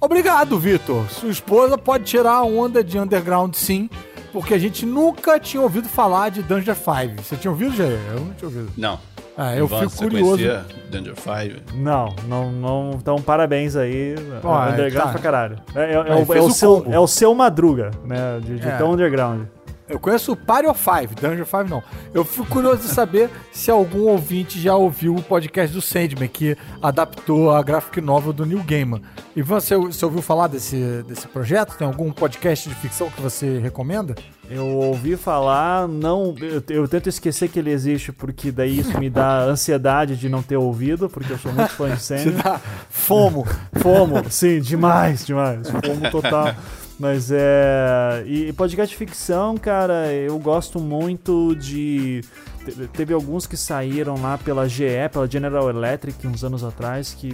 Obrigado, 0.00 0.58
Vitor. 0.58 1.10
Sua 1.10 1.30
esposa 1.30 1.76
pode 1.76 2.04
tirar 2.04 2.34
a 2.34 2.44
onda 2.44 2.84
de 2.84 2.98
underground, 2.98 3.54
sim, 3.54 3.90
porque 4.32 4.54
a 4.54 4.58
gente 4.58 4.86
nunca 4.86 5.40
tinha 5.40 5.60
ouvido 5.60 5.88
falar 5.88 6.30
de 6.30 6.42
Danger 6.42 6.76
Five. 6.76 7.22
Você 7.22 7.36
tinha 7.36 7.50
ouvido, 7.50 7.74
Jair? 7.74 7.98
Eu 8.12 8.20
não 8.20 8.34
tinha 8.34 8.48
ouvido. 8.48 8.72
Não. 8.76 9.00
Ah, 9.40 9.54
eu 9.54 9.66
Ivan, 9.66 9.78
fico 9.82 9.90
você 9.92 10.02
curioso. 10.04 10.30
conhecia 10.32 10.64
Danger 10.90 11.14
Five? 11.14 11.62
Não, 11.74 12.12
não, 12.26 12.50
não. 12.50 12.90
Então, 12.94 13.22
parabéns 13.22 13.76
aí. 13.76 14.16
Ó, 14.42 14.66
É 14.66 14.72
underground 14.72 15.06
tá. 15.06 15.12
pra 15.12 15.22
caralho. 15.22 15.56
É, 15.76 15.80
é- 15.80 15.92
é 15.92 15.94
é 15.94 16.14
o 16.40 16.44
o 16.46 16.50
seu, 16.50 16.76
combo. 16.82 16.92
é 16.94 16.98
o 16.98 17.06
seu 17.06 17.34
madruga, 17.34 17.92
né? 18.04 18.40
De, 18.42 18.58
de 18.58 18.68
É. 18.68 18.76
tão 18.76 18.90
underground. 18.92 19.42
Eu 19.88 19.98
conheço 19.98 20.32
o 20.32 20.70
of 20.70 20.80
Five, 20.80 21.14
Danger 21.14 21.46
Five 21.46 21.70
não. 21.70 21.82
Eu 22.12 22.24
fico 22.24 22.46
curioso 22.46 22.82
de 22.82 22.88
saber 22.88 23.30
se 23.50 23.70
algum 23.70 24.08
ouvinte 24.08 24.60
já 24.60 24.74
ouviu 24.76 25.14
o 25.14 25.22
podcast 25.22 25.74
do 25.74 25.80
Sandman, 25.80 26.28
que 26.28 26.56
adaptou 26.82 27.50
a 27.50 27.62
graphic 27.62 28.00
novel 28.00 28.32
do 28.32 28.44
Neil 28.44 28.62
Gaiman. 28.62 29.00
Ivan, 29.34 29.60
você, 29.60 29.76
você 29.76 30.04
ouviu 30.04 30.20
falar 30.20 30.48
desse, 30.48 31.02
desse 31.06 31.26
projeto? 31.28 31.76
Tem 31.76 31.86
algum 31.86 32.12
podcast 32.12 32.68
de 32.68 32.74
ficção 32.74 33.08
que 33.10 33.22
você 33.22 33.58
recomenda? 33.58 34.14
Eu 34.50 34.66
ouvi 34.66 35.16
falar, 35.16 35.86
não. 35.86 36.34
Eu, 36.40 36.62
eu 36.68 36.88
tento 36.88 37.08
esquecer 37.08 37.48
que 37.48 37.58
ele 37.58 37.70
existe, 37.70 38.12
porque 38.12 38.50
daí 38.50 38.78
isso 38.78 38.98
me 38.98 39.08
dá 39.08 39.40
ansiedade 39.48 40.16
de 40.16 40.28
não 40.28 40.42
ter 40.42 40.56
ouvido, 40.56 41.08
porque 41.08 41.32
eu 41.32 41.38
sou 41.38 41.52
muito 41.52 41.70
fã 41.70 41.90
de 41.90 42.02
Sandman. 42.02 42.36
dá 42.42 42.60
fomo. 42.90 43.46
Fomo, 43.74 44.22
sim, 44.30 44.60
demais, 44.60 45.24
demais. 45.24 45.68
Fomo 45.68 46.10
total. 46.10 46.54
Mas 46.98 47.30
é. 47.30 48.24
E 48.26 48.52
podcast 48.52 48.92
de 48.92 48.98
ficção, 48.98 49.56
cara, 49.56 50.12
eu 50.12 50.38
gosto 50.38 50.80
muito 50.80 51.54
de. 51.54 52.22
te- 52.64 52.88
Teve 52.92 53.14
alguns 53.14 53.46
que 53.46 53.56
saíram 53.56 54.20
lá 54.20 54.36
pela 54.36 54.68
GE, 54.68 54.84
pela 55.12 55.28
General 55.30 55.70
Electric, 55.70 56.26
uns 56.26 56.42
anos 56.42 56.64
atrás, 56.64 57.14
que 57.14 57.30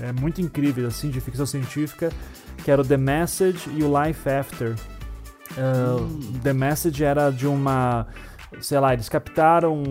é 0.00 0.10
muito 0.12 0.40
incrível, 0.40 0.86
assim, 0.88 1.10
de 1.10 1.20
ficção 1.20 1.44
científica, 1.44 2.10
que 2.64 2.70
era 2.70 2.80
o 2.80 2.84
The 2.84 2.96
Message 2.96 3.68
e 3.76 3.82
o 3.82 3.92
Life 4.02 4.26
After. 4.28 4.74
Uh, 5.52 6.38
The 6.42 6.52
Message 6.54 7.04
era 7.04 7.30
de 7.30 7.46
uma. 7.46 8.06
Sei 8.60 8.78
lá, 8.80 8.92
eles 8.92 9.08
captaram. 9.08 9.82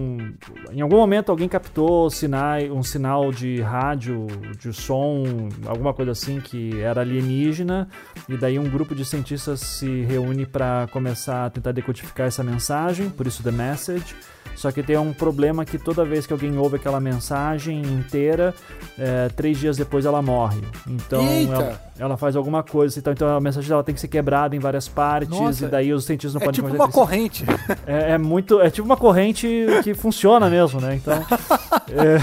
Em 0.71 0.81
algum 0.81 0.97
momento 0.97 1.29
alguém 1.29 1.47
captou 1.47 2.09
sinai, 2.09 2.69
um 2.69 2.81
sinal 2.83 3.31
de 3.31 3.61
rádio, 3.61 4.27
de 4.59 4.73
som, 4.73 5.23
alguma 5.65 5.93
coisa 5.93 6.11
assim 6.11 6.39
que 6.39 6.81
era 6.81 7.01
alienígena, 7.01 7.87
e 8.27 8.35
daí 8.35 8.57
um 8.57 8.69
grupo 8.69 8.95
de 8.95 9.05
cientistas 9.05 9.59
se 9.59 10.01
reúne 10.03 10.45
para 10.45 10.87
começar 10.91 11.45
a 11.45 11.49
tentar 11.49 11.71
decodificar 11.71 12.27
essa 12.27 12.43
mensagem, 12.43 13.09
por 13.09 13.27
isso 13.27 13.43
The 13.43 13.51
Message. 13.51 14.15
Só 14.55 14.71
que 14.71 14.81
tem 14.81 14.97
um 14.97 15.13
problema 15.13 15.63
que 15.63 15.77
toda 15.77 16.03
vez 16.03 16.25
que 16.25 16.33
alguém 16.33 16.57
ouve 16.57 16.77
aquela 16.77 16.99
mensagem 16.99 17.79
inteira, 17.79 18.55
é, 18.97 19.29
três 19.29 19.59
dias 19.59 19.77
depois 19.77 20.03
ela 20.03 20.19
morre. 20.19 20.59
Então 20.87 21.23
ela, 21.23 21.81
ela 21.99 22.17
faz 22.17 22.35
alguma 22.35 22.63
coisa. 22.63 22.97
Então, 22.97 23.13
então 23.13 23.37
a 23.37 23.39
mensagem 23.39 23.69
dela 23.69 23.83
tem 23.83 23.93
que 23.93 24.01
ser 24.01 24.07
quebrada 24.07 24.55
em 24.55 24.59
várias 24.59 24.87
partes, 24.87 25.29
Nossa. 25.29 25.65
e 25.65 25.67
daí 25.67 25.93
os 25.93 26.05
cientistas 26.05 26.33
não 26.33 26.41
É 26.41 26.45
podem 26.45 26.63
tipo 26.63 26.75
uma 26.75 26.89
corrente. 26.89 27.45
É, 27.85 28.13
é 28.13 28.17
muito. 28.17 28.46
É 28.61 28.69
tipo 28.69 28.85
uma 28.85 28.97
corrente 28.97 29.47
que 29.83 29.93
funciona 29.93 30.49
mesmo, 30.49 30.79
né? 30.79 30.95
Então. 30.95 31.25
é, 31.89 32.17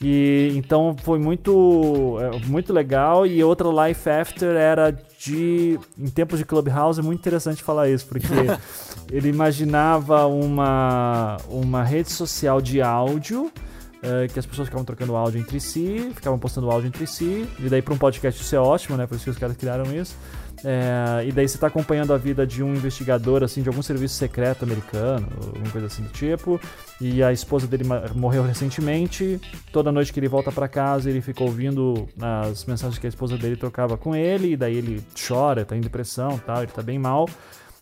e 0.00 0.52
então 0.56 0.96
foi 1.02 1.18
muito 1.18 2.18
é, 2.20 2.46
muito 2.46 2.72
legal 2.72 3.26
e 3.26 3.42
outra 3.42 3.68
Life 3.68 4.08
After 4.08 4.56
era 4.56 4.90
de 5.18 5.78
em 5.98 6.08
tempos 6.08 6.38
de 6.38 6.44
Clubhouse 6.44 7.00
é 7.00 7.02
muito 7.02 7.20
interessante 7.20 7.62
falar 7.62 7.88
isso 7.88 8.06
porque 8.06 8.26
ele 9.10 9.28
imaginava 9.28 10.26
uma 10.26 11.38
uma 11.48 11.82
rede 11.82 12.10
social 12.10 12.60
de 12.60 12.82
áudio 12.82 13.50
é, 14.04 14.28
que 14.28 14.38
as 14.38 14.44
pessoas 14.44 14.68
ficavam 14.68 14.84
trocando 14.84 15.16
áudio 15.16 15.40
entre 15.40 15.58
si, 15.58 16.10
ficavam 16.14 16.38
postando 16.38 16.70
áudio 16.70 16.88
entre 16.88 17.06
si, 17.06 17.48
e 17.58 17.70
daí 17.70 17.80
para 17.80 17.94
um 17.94 17.96
podcast 17.96 18.40
isso 18.40 18.54
é 18.54 18.58
ótimo, 18.58 18.98
né? 18.98 19.06
Por 19.06 19.14
isso 19.14 19.24
que 19.24 19.30
os 19.30 19.38
caras 19.38 19.56
criaram 19.56 19.84
isso. 19.94 20.14
É, 20.64 21.26
e 21.26 21.32
daí 21.32 21.46
você 21.46 21.58
tá 21.58 21.66
acompanhando 21.66 22.14
a 22.14 22.16
vida 22.16 22.46
de 22.46 22.62
um 22.62 22.74
investigador, 22.74 23.42
assim, 23.42 23.62
de 23.62 23.68
algum 23.68 23.82
serviço 23.82 24.14
secreto 24.14 24.64
americano, 24.64 25.28
alguma 25.46 25.70
coisa 25.70 25.86
assim 25.86 26.02
do 26.02 26.08
tipo. 26.08 26.58
E 27.00 27.22
a 27.22 27.32
esposa 27.32 27.66
dele 27.66 27.84
morreu 28.14 28.42
recentemente. 28.42 29.38
Toda 29.70 29.92
noite 29.92 30.12
que 30.12 30.18
ele 30.18 30.28
volta 30.28 30.50
pra 30.50 30.66
casa, 30.66 31.10
ele 31.10 31.20
fica 31.20 31.44
ouvindo 31.44 32.08
as 32.20 32.64
mensagens 32.64 32.98
que 32.98 33.06
a 33.06 33.08
esposa 33.08 33.36
dele 33.36 33.56
trocava 33.56 33.98
com 33.98 34.16
ele. 34.16 34.52
E 34.52 34.56
daí 34.56 34.76
ele 34.76 35.04
chora, 35.28 35.64
tá 35.64 35.76
em 35.76 35.80
depressão 35.80 36.38
tal, 36.38 36.62
ele 36.62 36.72
tá 36.72 36.82
bem 36.82 36.98
mal. 36.98 37.28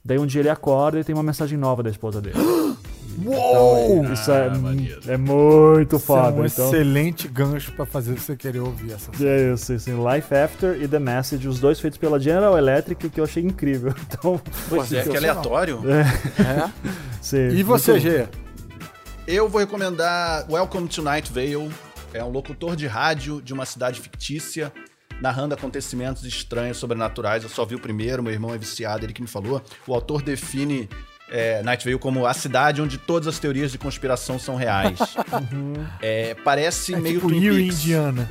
Daí 0.05 0.19
um 0.19 0.27
dia 0.27 0.41
ele 0.41 0.49
acorda 0.49 0.99
e 0.99 1.05
tem 1.05 1.15
uma 1.15 1.23
mensagem 1.23 1.57
nova 1.57 1.83
da 1.83 1.91
esposa 1.91 2.21
dele. 2.21 2.37
Uou! 3.25 3.99
Então, 4.01 4.13
isso 4.13 4.31
é, 4.31 4.47
Ah, 4.49 4.55
maneiro. 4.59 5.01
é 5.07 5.17
muito 5.17 5.97
Isso 5.97 6.05
é 6.05 6.07
foda. 6.07 6.41
um 6.41 6.47
então, 6.47 6.67
excelente 6.67 7.29
gancho 7.29 7.73
pra 7.73 7.85
fazer 7.87 8.19
você 8.19 8.37
querer 8.37 8.61
ouvir 8.61 8.93
essa 8.93 9.13
série. 9.13 9.29
é 9.51 9.55
isso, 9.55 9.73
assim, 9.73 9.93
Life 9.93 10.35
After 10.35 10.81
e 10.83 10.89
The 10.89 10.99
Message, 10.99 11.47
os 11.49 11.59
dois 11.61 11.79
feitos 11.81 11.99
pela 11.99 12.19
General 12.19 12.57
Electric, 12.57 13.09
que 13.11 13.21
eu 13.21 13.25
achei 13.25 13.43
incrível. 13.43 13.95
Então, 14.13 14.41
Pois 14.69 14.93
é, 14.93 15.03
que 15.03 15.17
aleatório. 15.17 15.81
É. 15.89 16.71
sim, 17.21 17.49
E 17.49 17.63
você, 17.63 17.99
Gê? 18.01 18.27
Eu 19.27 19.49
vou 19.49 19.61
recomendar 19.61 20.45
Welcome 20.51 20.89
to 20.89 21.03
Night 21.03 21.33
Vale. 21.33 21.71
É 22.13 22.23
um 22.23 22.31
locutor 22.31 22.75
de 22.77 22.87
rádio 22.87 23.41
de 23.41 23.53
uma 23.55 23.65
cidade 23.65 24.01
fictícia, 24.01 24.73
narrando 25.21 25.55
acontecimentos 25.55 26.25
estranhos, 26.25 26.77
sobrenaturais. 26.77 27.43
Eu 27.45 27.49
só 27.49 27.65
vi 27.65 27.75
o 27.75 27.79
primeiro, 27.79 28.23
meu 28.23 28.33
irmão 28.33 28.53
é 28.55 28.59
viciado, 28.59 29.07
ele 29.07 29.13
que 29.13 29.23
me 29.23 29.29
falou. 29.29 29.63
O 29.87 29.95
autor 29.95 30.21
define 30.23 30.89
é, 31.29 31.63
Night 31.63 31.85
Vale 31.85 31.99
como 31.99 32.27
a 32.27 32.35
cidade 32.35 32.83
onde 32.83 32.99
todas 32.99 33.27
as 33.29 33.39
teorias 33.39 33.73
de 33.73 33.79
conspiração 33.79 34.39
são 34.39 34.57
reais. 34.57 34.99
É, 36.01 36.35
parece 36.45 36.95
É 36.95 37.01
meio 37.01 37.17
tipo 37.17 37.29
Twin 37.29 37.41
Peaks. 37.41 37.81
Indiana. 37.81 38.31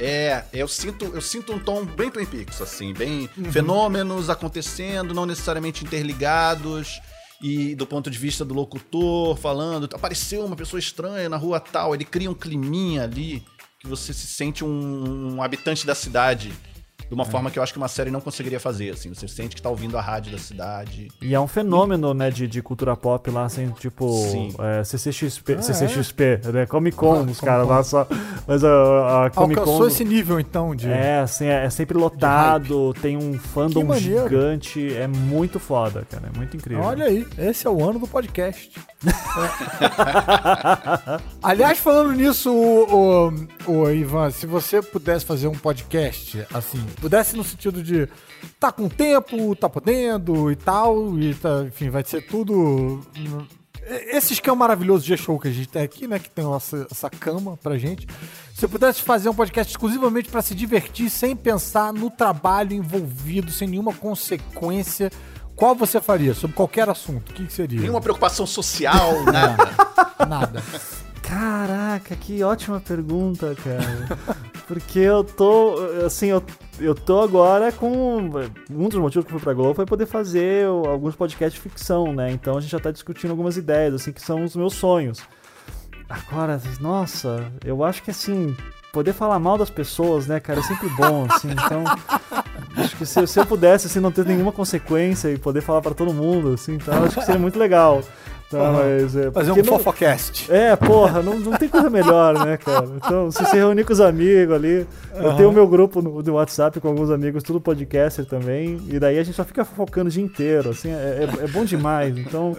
É, 0.00 0.44
eu 0.52 0.66
sinto, 0.66 1.04
eu 1.14 1.20
sinto 1.20 1.52
um 1.52 1.58
tom 1.58 1.84
bem 1.84 2.10
Twin 2.10 2.26
Peaks, 2.26 2.60
assim, 2.60 2.92
bem 2.92 3.28
Uhum. 3.36 3.52
fenômenos 3.52 4.28
acontecendo, 4.30 5.14
não 5.14 5.26
necessariamente 5.26 5.84
interligados. 5.84 7.00
E 7.42 7.74
do 7.74 7.86
ponto 7.86 8.10
de 8.10 8.16
vista 8.18 8.44
do 8.44 8.54
locutor 8.54 9.36
falando, 9.36 9.88
apareceu 9.92 10.44
uma 10.44 10.56
pessoa 10.56 10.78
estranha 10.80 11.28
na 11.28 11.36
rua 11.36 11.60
tal, 11.60 11.94
ele 11.94 12.04
cria 12.04 12.30
um 12.30 12.34
climinha 12.34 13.02
ali 13.04 13.44
que 13.80 13.86
você 13.86 14.14
se 14.14 14.26
sente 14.26 14.64
um, 14.64 15.34
um 15.36 15.42
habitante 15.42 15.86
da 15.86 15.94
cidade 15.94 16.52
de 17.08 17.14
uma 17.14 17.24
forma 17.24 17.50
que 17.50 17.58
eu 17.58 17.62
acho 17.62 17.72
que 17.72 17.78
uma 17.78 17.88
série 17.88 18.10
não 18.10 18.20
conseguiria 18.20 18.58
fazer, 18.60 18.90
assim. 18.90 19.12
Você 19.14 19.28
sente 19.28 19.54
que 19.56 19.62
tá 19.62 19.68
ouvindo 19.68 19.96
a 19.96 20.00
rádio 20.00 20.32
da 20.32 20.38
cidade. 20.38 21.08
E 21.20 21.34
é 21.34 21.40
um 21.40 21.46
fenômeno, 21.46 22.14
né, 22.14 22.30
de, 22.30 22.46
de 22.48 22.62
cultura 22.62 22.96
pop 22.96 23.30
lá, 23.30 23.44
assim, 23.44 23.70
tipo, 23.78 24.08
Sim. 24.30 24.54
é, 24.58 24.82
CCXP, 24.84 25.54
Ah, 25.58 25.62
CCXP, 25.62 26.40
né, 26.52 26.66
Comic 26.66 26.96
Con, 26.96 27.24
Ah, 27.26 27.30
os 27.30 27.40
caras 27.40 27.68
lá 27.68 27.82
só, 27.84 28.06
mas 28.46 28.64
a, 28.64 29.26
a 29.26 29.30
Comic 29.30 29.58
Alcançou 29.60 29.82
Con... 29.82 29.86
esse 29.88 30.04
nível, 30.04 30.40
então, 30.40 30.74
de... 30.74 30.88
É, 30.90 31.20
assim, 31.20 31.46
é, 31.46 31.64
é 31.64 31.70
sempre 31.70 31.96
lotado, 31.98 32.92
tem 33.00 33.16
um 33.16 33.38
fandom 33.38 33.92
gigante, 33.94 34.92
é 34.94 35.06
muito 35.06 35.58
foda, 35.60 36.06
cara, 36.10 36.30
é 36.32 36.36
muito 36.36 36.56
incrível. 36.56 36.82
Olha 36.84 37.06
aí, 37.06 37.26
esse 37.38 37.66
é 37.66 37.70
o 37.70 37.82
ano 37.88 37.98
do 37.98 38.06
podcast. 38.06 38.70
É. 39.06 39.10
Aliás, 41.42 41.78
falando 41.78 42.12
nisso, 42.12 42.52
o, 42.52 43.28
o- 43.66 43.72
o 43.72 43.90
Ivan, 43.90 44.30
se 44.30 44.46
você 44.46 44.82
pudesse 44.82 45.24
fazer 45.24 45.48
um 45.48 45.54
podcast, 45.54 46.46
assim, 46.52 46.84
pudesse 46.94 47.36
no 47.36 47.44
sentido 47.44 47.82
de 47.82 48.08
tá 48.58 48.72
com 48.72 48.88
tempo, 48.88 49.54
tá 49.56 49.68
podendo 49.68 50.50
e 50.50 50.56
tal, 50.56 51.18
e 51.18 51.34
tá, 51.34 51.64
enfim, 51.66 51.90
vai 51.90 52.04
ser 52.04 52.26
tudo. 52.26 53.00
Esse 53.86 54.32
esquema 54.32 54.56
maravilhoso 54.56 55.04
de 55.04 55.16
show 55.16 55.38
que 55.38 55.48
a 55.48 55.52
gente 55.52 55.68
tem 55.68 55.82
aqui, 55.82 56.06
né? 56.06 56.18
Que 56.18 56.30
tem 56.30 56.50
essa, 56.54 56.86
essa 56.90 57.10
cama 57.10 57.58
pra 57.62 57.76
gente. 57.76 58.06
Se 58.54 58.60
você 58.60 58.68
pudesse 58.68 59.02
fazer 59.02 59.28
um 59.28 59.34
podcast 59.34 59.70
exclusivamente 59.70 60.30
pra 60.30 60.40
se 60.40 60.54
divertir, 60.54 61.10
sem 61.10 61.36
pensar 61.36 61.92
no 61.92 62.10
trabalho 62.10 62.72
envolvido, 62.72 63.50
sem 63.50 63.68
nenhuma 63.68 63.92
consequência, 63.92 65.10
qual 65.54 65.74
você 65.74 66.00
faria? 66.00 66.34
Sobre 66.34 66.56
qualquer 66.56 66.88
assunto? 66.88 67.30
O 67.30 67.34
que, 67.34 67.46
que 67.46 67.52
seria? 67.52 67.80
Nenhuma 67.80 68.00
preocupação 68.00 68.46
social, 68.46 69.24
nada. 69.30 69.70
Nada. 70.28 70.62
Caraca, 71.22 72.14
que 72.16 72.42
ótima 72.42 72.80
pergunta, 72.80 73.56
cara. 73.62 74.18
Porque 74.66 74.98
eu 74.98 75.24
tô, 75.24 75.76
assim, 76.04 76.26
eu, 76.26 76.42
eu 76.78 76.94
tô 76.94 77.20
agora 77.20 77.70
com. 77.72 78.30
Um 78.70 78.88
dos 78.88 78.98
motivos 78.98 79.26
que 79.26 79.32
eu 79.32 79.38
fui 79.38 79.40
pra 79.40 79.54
Globo 79.54 79.74
foi 79.74 79.86
poder 79.86 80.06
fazer 80.06 80.66
alguns 80.66 81.14
podcasts 81.14 81.54
de 81.54 81.60
ficção, 81.60 82.12
né? 82.12 82.30
Então 82.30 82.56
a 82.56 82.60
gente 82.60 82.70
já 82.70 82.80
tá 82.80 82.90
discutindo 82.90 83.30
algumas 83.30 83.56
ideias, 83.56 83.94
assim, 83.94 84.12
que 84.12 84.20
são 84.20 84.44
os 84.44 84.54
meus 84.56 84.74
sonhos. 84.74 85.22
Agora, 86.08 86.60
nossa, 86.80 87.50
eu 87.64 87.82
acho 87.82 88.02
que 88.02 88.10
assim, 88.10 88.54
poder 88.92 89.12
falar 89.12 89.38
mal 89.38 89.58
das 89.58 89.70
pessoas, 89.70 90.26
né, 90.26 90.38
cara, 90.38 90.60
é 90.60 90.62
sempre 90.62 90.88
bom, 90.90 91.26
assim, 91.30 91.50
então. 91.50 91.84
Acho 92.76 92.96
que 92.96 93.06
se, 93.06 93.26
se 93.26 93.38
eu 93.40 93.46
pudesse, 93.46 93.86
assim, 93.86 94.00
não 94.00 94.12
ter 94.12 94.24
nenhuma 94.24 94.52
consequência 94.52 95.28
e 95.28 95.38
poder 95.38 95.60
falar 95.60 95.80
pra 95.80 95.94
todo 95.94 96.12
mundo, 96.12 96.54
assim, 96.54 96.74
então 96.74 97.04
acho 97.04 97.16
que 97.16 97.24
seria 97.24 97.40
muito 97.40 97.58
legal. 97.58 98.02
Tá, 98.58 98.72
mas, 98.72 99.16
é, 99.16 99.30
Fazer 99.30 99.52
um 99.52 99.56
não- 99.56 99.64
fofocast. 99.64 100.50
é, 100.52 100.74
porra, 100.76 101.22
não, 101.22 101.38
não 101.40 101.52
tem 101.58 101.68
coisa 101.68 101.88
melhor, 101.90 102.44
né, 102.44 102.56
cara? 102.56 102.86
Então, 102.96 103.30
se 103.30 103.44
se 103.44 103.56
reunir 103.56 103.84
com 103.84 103.92
os 103.92 104.00
amigos 104.00 104.54
ali. 104.54 104.86
Eu 105.14 105.34
tenho 105.36 105.48
o 105.50 105.52
meu 105.52 105.66
grupo 105.66 106.00
no, 106.02 106.22
do 106.22 106.34
WhatsApp 106.34 106.80
com 106.80 106.88
alguns 106.88 107.10
amigos, 107.10 107.42
tudo 107.42 107.60
podcaster 107.60 108.24
também. 108.24 108.80
E 108.88 108.98
daí 108.98 109.18
a 109.18 109.22
gente 109.22 109.34
só 109.36 109.44
fica 109.44 109.64
fofocando 109.64 110.08
o 110.08 110.12
dia 110.12 110.22
inteiro, 110.22 110.70
assim, 110.70 110.90
é, 110.90 111.28
é- 111.40 111.44
é 111.44 111.46
bom 111.48 111.64
demais. 111.64 112.16
Então. 112.16 112.56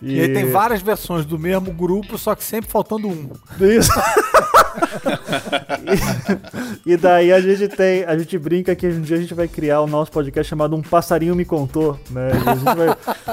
E 0.00 0.20
aí 0.20 0.32
tem 0.32 0.50
várias 0.50 0.80
versões 0.80 1.24
do 1.24 1.38
mesmo 1.38 1.72
grupo, 1.72 2.16
só 2.16 2.34
que 2.34 2.44
sempre 2.44 2.70
faltando 2.70 3.08
um. 3.08 3.30
Isso. 3.60 3.90
e, 6.86 6.92
e 6.92 6.96
daí 6.96 7.32
a 7.32 7.40
gente 7.40 7.68
tem, 7.68 8.04
a 8.04 8.16
gente 8.16 8.38
brinca 8.38 8.76
que 8.76 8.86
um 8.86 9.00
dia 9.00 9.16
a 9.16 9.20
gente 9.20 9.34
vai 9.34 9.48
criar 9.48 9.80
o 9.80 9.86
nosso 9.86 10.12
podcast 10.12 10.48
chamado 10.48 10.76
Um 10.76 10.82
Passarinho 10.82 11.34
Me 11.34 11.44
Contou, 11.44 11.98
né? 12.10 12.30
E 12.32 12.48
a 12.48 12.54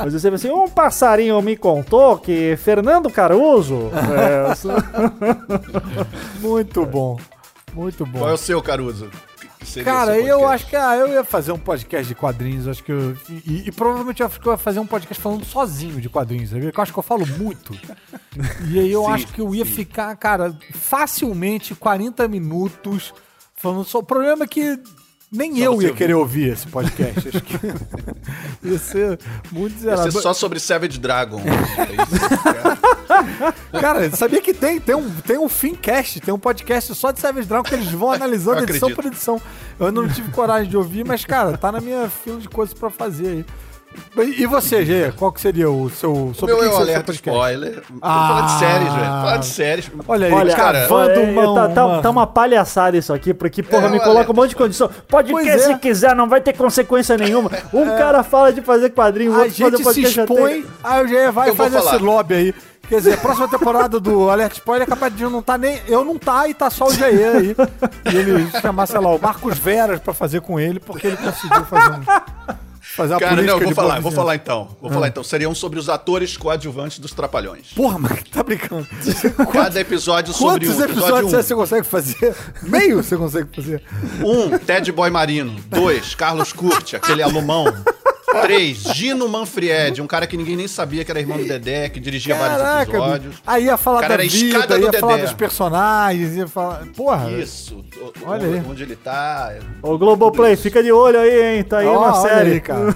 gente 0.09 0.23
vai 0.23 0.33
assim, 0.33 0.49
um 0.49 0.67
passarinho 0.67 1.39
me 1.41 1.55
contou 1.55 2.17
que 2.17 2.55
Fernando 2.57 3.09
Caruso... 3.09 3.91
é, 3.93 4.51
Muito 6.41 6.85
bom. 6.85 7.17
Muito 7.73 8.05
bom. 8.05 8.19
Qual 8.19 8.29
é 8.29 8.33
o 8.33 8.37
seu, 8.37 8.61
Caruso? 8.61 9.09
Cara, 9.83 10.17
eu 10.19 10.47
acho 10.47 10.67
que 10.67 10.75
ah, 10.75 10.95
eu 10.95 11.07
ia 11.07 11.23
fazer 11.23 11.51
um 11.51 11.59
podcast 11.59 12.07
de 12.07 12.15
quadrinhos, 12.15 12.67
acho 12.67 12.83
que 12.83 12.91
eu, 12.91 13.17
e, 13.29 13.67
e 13.67 13.71
provavelmente 13.71 14.21
eu 14.21 14.27
acho 14.27 14.39
que 14.39 14.47
eu 14.47 14.51
ia 14.51 14.57
fazer 14.57 14.79
um 14.79 14.87
podcast 14.87 15.21
falando 15.21 15.45
sozinho 15.45 15.99
de 15.99 16.09
quadrinhos, 16.09 16.49
sabe? 16.49 16.65
Eu 16.65 16.81
acho 16.81 16.93
que 16.93 16.99
eu 16.99 17.03
falo 17.03 17.25
muito. 17.25 17.77
E 18.69 18.79
aí 18.79 18.91
eu 18.91 19.05
Sim, 19.05 19.11
acho 19.11 19.27
que 19.27 19.39
eu 19.39 19.55
ia 19.55 19.63
sim. 19.63 19.71
ficar, 19.71 20.13
cara, 20.17 20.53
facilmente 20.73 21.73
40 21.73 22.27
minutos 22.27 23.13
falando 23.55 23.85
só. 23.85 23.99
O 23.99 24.03
problema 24.03 24.43
é 24.43 24.47
que 24.47 24.77
nem 25.31 25.51
Só 25.51 25.57
eu 25.57 25.63
ia 25.63 25.71
ouvir. 25.71 25.93
querer 25.95 26.13
ouvir 26.13 26.49
esse 26.53 26.67
podcast. 26.67 27.27
Acho 27.29 27.41
que 27.41 27.57
ia 28.67 28.77
ser 28.79 29.19
muito 29.51 29.73
Ia 29.75 29.79
zerado. 29.97 30.11
ser 30.11 30.21
só 30.21 30.33
sobre 30.33 30.59
Savage 30.59 30.99
Dragon. 30.99 31.41
É 33.71 33.79
cara. 33.79 34.09
Sabia 34.15 34.41
que 34.41 34.53
tem, 34.53 34.79
tem 34.79 34.95
um, 34.95 35.09
tem 35.21 35.37
um 35.37 35.47
Fincast, 35.47 36.19
tem 36.19 36.33
um 36.33 36.39
podcast 36.39 36.93
só 36.95 37.11
de 37.11 37.19
Savage 37.19 37.47
Dragon 37.47 37.63
que 37.63 37.75
eles 37.75 37.91
vão 37.91 38.11
analisando 38.13 38.63
edição 38.63 38.91
por 38.93 39.05
edição. 39.05 39.41
Eu 39.79 39.91
não 39.91 40.07
tive 40.07 40.31
coragem 40.31 40.69
de 40.69 40.77
ouvir, 40.77 41.05
mas, 41.05 41.23
cara, 41.25 41.57
tá 41.57 41.71
na 41.71 41.79
minha 41.81 42.09
fila 42.09 42.39
de 42.39 42.49
coisas 42.49 42.73
pra 42.73 42.89
fazer 42.89 43.27
aí. 43.27 43.45
E 44.37 44.45
você, 44.45 44.85
Gê, 44.85 45.11
qual 45.17 45.31
que 45.31 45.41
seria 45.41 45.69
o 45.69 45.89
seu... 45.89 46.11
O 46.11 46.33
Sobre 46.33 46.55
meu 46.55 46.63
o 46.63 46.65
é 46.65 46.69
que 46.69 46.73
o 46.73 46.77
que 46.77 46.81
alerta 46.83 47.11
spoiler. 47.11 47.83
Ah. 48.01 48.27
falando 48.27 48.45
de 48.47 48.59
séries, 48.59 48.93
velho. 48.93 49.05
Falar 49.05 49.37
de 49.37 49.45
séries. 49.45 49.91
Olha 50.07 50.27
aí, 50.27 50.33
Olha, 50.33 50.55
cara, 50.55 50.81
cavando 50.81 51.11
Olha, 51.19 51.21
uma, 51.21 51.55
tá, 51.55 51.73
tá- 51.73 51.85
uma- 51.85 52.01
tá 52.01 52.09
uma 52.09 52.27
palhaçada 52.27 52.97
isso 52.97 53.13
aqui, 53.13 53.33
porque, 53.33 53.61
porra, 53.63 53.87
É, 53.87 53.89
me 53.89 53.99
coloca 53.99 54.31
um 54.31 54.35
monte 54.35 54.49
de 54.49 54.55
condição. 54.55 54.89
Pode 55.07 55.31
Pois 55.31 55.43
que 55.45 55.49
é. 55.51 55.57
se 55.57 55.75
quiser, 55.79 56.15
não 56.15 56.27
vai 56.29 56.41
ter 56.41 56.53
consequência 56.53 57.17
nenhuma. 57.17 57.51
Um 57.73 57.85
cara 57.97 58.23
fala 58.23 58.51
de 58.53 58.61
fazer 58.61 58.89
quadrinho, 58.91 59.31
o 59.31 59.35
outro 59.37 59.51
fazer 59.51 59.63
gente 59.63 59.77
se 59.77 59.83
podcast 59.83 60.15
tem- 60.15 60.23
expõe, 60.23 60.65
aí 60.83 61.03
o 61.03 61.07
Gê 61.07 61.31
vai 61.31 61.53
fazer 61.53 61.77
esse 61.79 61.97
lobby 61.97 62.33
aí. 62.35 62.55
Quer 62.87 62.97
dizer, 62.97 63.13
a 63.15 63.17
próxima 63.17 63.47
temporada 63.47 63.99
do 63.99 64.29
Alert 64.29 64.53
Spoiler 64.53 64.87
é 64.87 64.89
capaz 64.89 65.15
de 65.15 65.23
não 65.23 65.41
tá 65.41 65.57
nem. 65.57 65.81
Eu 65.87 66.05
não 66.05 66.19
tá 66.19 66.47
e 66.47 66.53
tá 66.53 66.69
só 66.69 66.85
o 66.85 66.93
Gê 66.93 67.03
aí. 67.05 67.55
E 68.13 68.15
ele 68.15 68.47
chamar, 68.61 68.85
sei 68.85 68.99
lá, 68.99 69.09
o 69.09 69.19
Marcos 69.19 69.57
Veras 69.57 69.99
pra 69.99 70.13
fazer 70.13 70.39
com 70.41 70.59
ele, 70.59 70.79
porque 70.79 71.07
ele 71.07 71.17
conseguiu 71.17 71.65
fazer 71.65 71.91
um. 71.93 72.55
Fazer 72.95 73.13
uma 73.13 73.19
Cara, 73.19 73.41
não, 73.41 73.59
eu 73.59 73.59
vou 73.59 73.75
falar, 73.75 73.89
boa 73.95 74.01
vou 74.01 74.11
falar 74.11 74.35
então. 74.35 74.77
Vou 74.81 74.89
falar 74.89 75.09
então. 75.09 75.21
Seriam 75.21 75.53
sobre 75.53 75.77
os 75.77 75.89
atores 75.89 76.37
coadjuvantes 76.37 76.97
dos 76.97 77.11
Trapalhões. 77.11 77.73
Porra, 77.73 77.99
mas 77.99 78.23
tá 78.23 78.41
brincando. 78.41 78.87
Cada 79.51 79.81
episódio 79.81 80.33
sobre 80.33 80.65
Quantos 80.65 80.79
o 80.79 80.83
episódios 80.85 81.33
episódio 81.33 81.43
você 81.43 81.55
consegue 81.55 81.85
fazer? 81.85 82.35
Meio 82.63 83.03
você 83.03 83.17
consegue 83.17 83.53
fazer. 83.53 83.83
1. 84.21 84.25
Um, 84.25 84.57
Ted 84.57 84.89
Boy 84.93 85.09
Marino. 85.09 85.59
2. 85.67 86.15
Carlos 86.15 86.53
Curti, 86.53 86.95
aquele 86.95 87.21
alumão. 87.21 87.65
3. 88.25 88.77
Gino 88.93 89.27
Manfried, 89.29 90.01
um 90.01 90.07
cara 90.07 90.25
que 90.27 90.35
ninguém 90.35 90.55
nem 90.55 90.67
sabia 90.67 91.03
que 91.05 91.11
era 91.11 91.19
irmão 91.19 91.37
do 91.37 91.45
Dedé, 91.45 91.89
que 91.89 91.99
dirigia 91.99 92.35
vários 92.35 92.57
Caraca, 92.61 92.91
episódios. 92.91 93.35
aí 93.45 93.65
ia 93.65 93.77
falar 93.77 93.97
O 93.99 94.01
cara 94.01 94.17
da 94.17 94.23
escada 94.25 94.75
vida, 94.75 94.79
do 94.89 94.93
ia 94.95 94.99
falar 94.99 95.13
Dedé. 95.13 95.25
dos 95.27 95.33
personagens, 95.35 96.35
ia 96.35 96.47
falar... 96.47 96.85
Porra, 96.95 97.31
Isso. 97.31 97.83
O- 98.01 98.13
Olha 98.29 98.47
onde, 98.47 98.57
aí. 98.57 98.63
onde 98.69 98.83
ele 98.83 98.95
tá. 98.95 99.49
é- 99.53 99.59
Ô, 99.81 99.97
Globoplay, 99.97 100.55
fica 100.55 100.81
de 100.83 100.91
olho 100.91 101.19
aí, 101.19 101.57
hein? 101.57 101.63
Tá 101.63 101.79
aí 101.79 101.85
ó, 101.87 101.97
uma 101.99 102.21
série. 102.21 102.51
aí, 102.53 102.59
cara. 102.61 102.95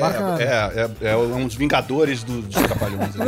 Bacana. 0.00 0.42
É, 0.42 0.44
é, 0.44 0.90
é, 1.08 1.12
é 1.12 1.16
um 1.16 1.46
dos 1.46 1.54
Vingadores 1.56 2.22
do, 2.22 2.42
dos 2.42 2.54
Trapalhões. 2.62 3.14
né? 3.14 3.26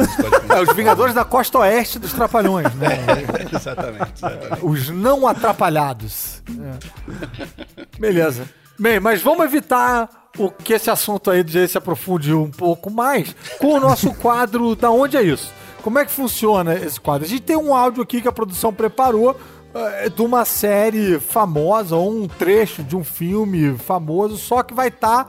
É, 0.57 0.61
os 0.61 0.75
Vingadores 0.75 1.15
da 1.15 1.25
Costa 1.25 1.59
Oeste 1.59 1.99
dos 1.99 2.13
Trapalhões, 2.13 2.73
né? 2.75 2.89
exatamente, 3.55 4.13
exatamente. 4.17 4.65
Os 4.65 4.89
não 4.89 5.27
atrapalhados. 5.27 6.43
É. 6.51 7.99
Beleza. 7.99 8.45
Bem, 8.79 8.99
mas 8.99 9.23
vamos 9.23 9.45
evitar 9.45 10.09
o 10.39 10.51
que 10.51 10.73
esse 10.73 10.91
assunto 10.91 11.31
aí 11.31 11.43
de 11.43 11.69
se 11.69 11.79
aprofunde 11.79 12.33
um 12.33 12.51
pouco 12.51 12.91
mais 12.91 13.35
com 13.59 13.75
o 13.75 13.81
nosso 13.81 14.13
quadro 14.17 14.75
Da 14.75 14.91
Onde 14.91 15.17
é 15.17 15.23
Isso? 15.23 15.53
Como 15.83 15.99
é 15.99 16.05
que 16.05 16.13
funciona 16.13 16.75
esse 16.75 17.01
quadro? 17.01 17.27
A 17.27 17.29
gente 17.29 17.43
tem 17.43 17.57
um 17.57 17.75
áudio 17.75 18.03
aqui 18.03 18.23
que 18.23 18.29
a 18.29 18.33
produção 18.33 18.73
preparou 18.73 19.37
eh, 19.75 20.09
de 20.09 20.23
uma 20.23 20.45
série 20.45 21.19
famosa 21.19 21.97
ou 21.97 22.09
um 22.09 22.29
trecho 22.29 22.85
de 22.85 22.97
um 22.97 23.03
filme 23.03 23.77
famoso, 23.79 24.37
só 24.37 24.63
que 24.63 24.73
vai 24.73 24.89
estar 24.89 25.29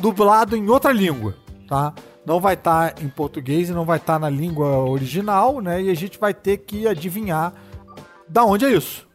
dublado 0.00 0.56
em 0.56 0.68
outra 0.70 0.90
língua, 0.90 1.36
tá? 1.68 1.92
Não 2.24 2.40
vai 2.40 2.54
estar 2.54 2.94
em 3.02 3.08
português 3.08 3.68
e 3.68 3.72
não 3.72 3.84
vai 3.84 3.98
estar 3.98 4.18
na 4.18 4.30
língua 4.30 4.78
original, 4.78 5.60
né? 5.60 5.82
E 5.82 5.90
a 5.90 5.94
gente 5.94 6.18
vai 6.18 6.32
ter 6.32 6.58
que 6.58 6.88
adivinhar 6.88 7.52
da 8.26 8.44
onde 8.44 8.64
é 8.64 8.70
isso. 8.70 9.06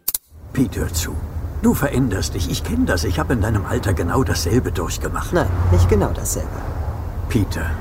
Pete, 0.53 0.79
hör 0.79 0.89
zu. 0.93 1.34
Du 1.62 1.74
veränderst 1.74 2.34
dich. 2.34 2.49
Ich 2.49 2.64
kenne 2.64 2.86
das. 2.86 3.03
Ich 3.03 3.20
habe 3.20 3.34
in 3.34 3.41
deinem 3.41 3.66
Alter 3.66 3.93
genau 3.93 4.24
dasselbe 4.24 4.72
durchgemacht. 4.72 5.34
Nein, 5.34 5.47
nicht 5.72 5.89
genau 5.89 6.12
dasselbe. 6.14 6.49
Peter, 7.30 7.72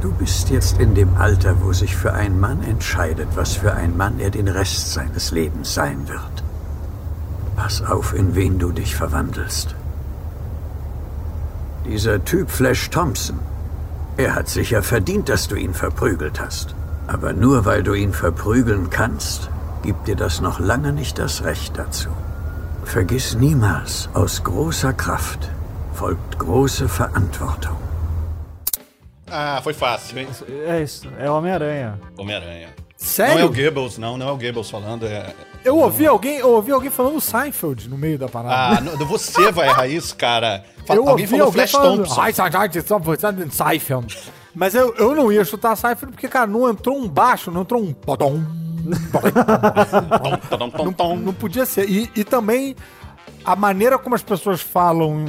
du 0.00 0.12
bist 0.12 0.50
jetzt 0.50 0.78
in 0.78 0.94
dem 0.94 1.16
Alter, 1.16 1.56
wo 1.62 1.72
sich 1.72 1.96
für 1.96 2.12
einen 2.12 2.38
Mann 2.38 2.62
entscheidet, 2.62 3.28
was 3.34 3.54
für 3.54 3.72
ein 3.74 3.96
Mann 3.96 4.20
er 4.20 4.30
den 4.30 4.48
Rest 4.48 4.92
seines 4.92 5.30
Lebens 5.30 5.74
sein 5.74 6.08
wird. 6.08 6.44
Pass 7.56 7.82
auf, 7.82 8.14
in 8.14 8.34
wen 8.34 8.58
du 8.58 8.70
dich 8.70 8.94
verwandelst. 8.94 9.74
Dieser 11.86 12.24
Typ 12.24 12.50
Flash 12.50 12.90
Thompson, 12.90 13.38
er 14.16 14.34
hat 14.34 14.48
sicher 14.48 14.82
verdient, 14.82 15.28
dass 15.28 15.48
du 15.48 15.56
ihn 15.56 15.72
verprügelt 15.72 16.40
hast. 16.40 16.74
Aber 17.06 17.32
nur 17.32 17.64
weil 17.64 17.82
du 17.82 17.94
ihn 17.94 18.12
verprügeln 18.12 18.90
kannst, 18.90 19.48
gibt 19.82 20.08
dir 20.08 20.16
das 20.16 20.40
noch 20.40 20.58
lange 20.58 20.92
nicht 20.92 21.18
das 21.18 21.44
Recht 21.44 21.78
dazu. 21.78 22.08
Vergiss 22.86 23.34
niemals, 23.34 24.08
aus 24.14 24.40
großer 24.42 24.92
Kraft 24.92 25.50
folgt 25.92 26.38
große 26.38 26.88
Verantwortung. 26.88 27.76
Ah, 29.28 29.60
foi 29.62 29.74
fácil, 29.74 30.18
hein? 30.18 30.28
É 30.68 30.82
isso, 30.82 31.08
é 31.18 31.28
Homem-Aranha. 31.28 31.98
Homem-Aranha. 32.16 32.68
Sério? 32.96 33.34
Não 33.34 33.40
é 33.42 33.44
o 33.44 33.48
Goebbels, 33.52 33.98
não, 33.98 34.16
não 34.16 34.28
é 34.28 34.32
o 34.32 34.36
Goebbels 34.36 34.70
falando, 34.70 35.04
é... 35.04 35.34
Eu 35.64 35.76
ouvi 35.78 36.06
alguém, 36.06 36.38
eu 36.38 36.52
ouvi 36.52 36.70
alguém 36.70 36.90
falando 36.90 37.20
Seinfeld 37.20 37.88
no 37.88 37.98
meio 37.98 38.18
da 38.18 38.28
parada. 38.28 38.78
Ah, 38.78 38.80
não, 38.80 39.04
você 39.04 39.50
vai 39.50 39.68
errar 39.68 39.88
isso, 39.88 40.14
cara. 40.16 40.64
Fala- 40.86 41.00
eu 41.02 41.08
alguém 41.08 41.26
ouvi 41.26 41.36
falou 41.38 41.52
Flash 41.52 41.72
falando, 41.72 41.96
Thompson. 42.04 42.20
"Ai, 42.20 42.32
sai, 42.32 42.52
sai, 42.52 42.70
sai, 42.72 42.82
sai, 43.18 43.50
Seinfeld. 43.50 44.16
Mas 44.54 44.74
eu, 44.76 44.94
eu 44.94 45.14
não 45.14 45.30
ia 45.32 45.44
chutar 45.44 45.76
Seinfeld 45.76 46.12
porque, 46.12 46.28
cara, 46.28 46.46
não 46.46 46.70
entrou 46.70 46.96
um 46.96 47.08
baixo, 47.08 47.50
não 47.50 47.62
entrou 47.62 47.82
um 47.82 47.92
tom. 50.92 51.16
Não 51.16 51.32
podia 51.32 51.66
ser. 51.66 51.88
E, 51.88 52.10
e 52.16 52.24
também 52.24 52.74
a 53.44 53.54
maneira 53.56 53.98
como 53.98 54.14
as 54.14 54.22
pessoas 54.22 54.60
falam 54.60 55.24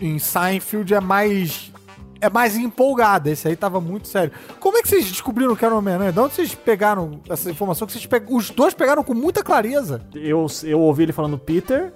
em, 0.00 0.14
em 0.14 0.18
Seinfeld 0.18 0.92
é 0.94 1.00
mais. 1.00 1.72
É 2.20 2.28
mais 2.28 2.56
empolgada. 2.56 3.30
Esse 3.30 3.46
aí 3.46 3.54
tava 3.54 3.80
muito 3.80 4.08
sério. 4.08 4.32
Como 4.58 4.76
é 4.76 4.82
que 4.82 4.88
vocês 4.88 5.06
descobriram 5.06 5.54
que 5.54 5.64
era 5.64 5.72
o 5.72 5.78
Homem-Aranha? 5.78 6.10
De 6.10 6.18
onde 6.18 6.34
vocês 6.34 6.52
pegaram 6.52 7.20
essa 7.30 7.48
informação? 7.48 7.86
Que 7.86 7.92
vocês 7.92 8.06
pe- 8.06 8.24
Os 8.28 8.50
dois 8.50 8.74
pegaram 8.74 9.04
com 9.04 9.14
muita 9.14 9.40
clareza. 9.44 10.02
Eu, 10.12 10.46
eu 10.64 10.80
ouvi 10.80 11.04
ele 11.04 11.12
falando 11.12 11.38
Peter. 11.38 11.92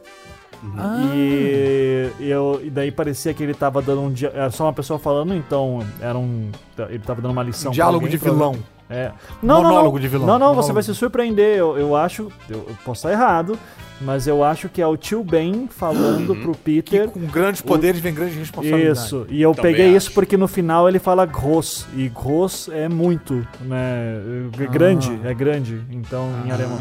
E, 1.13 2.13
eu, 2.21 2.61
e 2.63 2.71
daí 2.71 2.93
parecia 2.93 3.35
que 3.35 3.43
ele 3.43 3.53
tava 3.53 3.83
dando 3.83 4.01
um. 4.01 4.15
Era 4.33 4.49
só 4.53 4.63
uma 4.67 4.73
pessoa 4.73 4.97
falando, 4.97 5.35
então 5.35 5.81
era 6.01 6.17
um. 6.17 6.53
Ele 6.89 7.01
tava 7.01 7.21
dando 7.21 7.33
uma 7.33 7.43
lição. 7.43 7.73
Um 7.73 7.75
pra 7.75 7.75
diálogo 7.75 8.05
alguém, 8.07 8.11
de 8.11 8.25
vilão. 8.25 8.57
É. 8.93 9.13
Não, 9.43 9.63
não, 9.63 9.71
Monólogo 9.71 9.97
não. 9.97 10.03
de 10.03 10.09
vilão. 10.09 10.27
Não, 10.27 10.35
não, 10.35 10.47
Monólogo. 10.49 10.63
você 10.63 10.73
vai 10.73 10.83
se 10.83 10.95
surpreender. 10.95 11.57
Eu, 11.57 11.79
eu 11.79 11.97
acho. 11.97 12.31
Eu, 12.49 12.59
eu 12.69 12.77
posso 12.85 13.07
estar 13.07 13.13
errado, 13.13 13.59
mas 14.05 14.27
eu 14.27 14.43
acho 14.45 14.69
que 14.69 14.81
é 14.83 14.87
o 14.87 14.97
tio 14.97 15.23
Ben 15.25 15.69
falando 15.69 16.35
pro 16.37 16.55
Peter. 16.55 17.09
Com 17.09 17.21
grandes 17.27 17.61
poderes 17.61 18.01
vem 18.01 18.13
grandes 18.15 18.37
responsabilidades. 18.37 19.03
Isso, 19.05 19.27
e 19.29 19.41
eu 19.43 19.55
Também 19.55 19.73
peguei 19.73 19.89
acho. 19.89 19.97
isso 19.97 20.13
porque 20.13 20.37
no 20.37 20.49
final 20.49 20.89
ele 20.89 20.99
fala 20.99 21.25
gross, 21.27 21.87
e 21.97 22.09
gross 22.09 22.69
é 22.73 22.89
muito, 22.89 23.47
né? 23.61 24.21
É 24.61 24.67
grande, 24.67 25.21
é 25.25 25.35
grande, 25.35 25.81
então 25.91 26.29
em 26.47 26.51
alemão. 26.51 26.79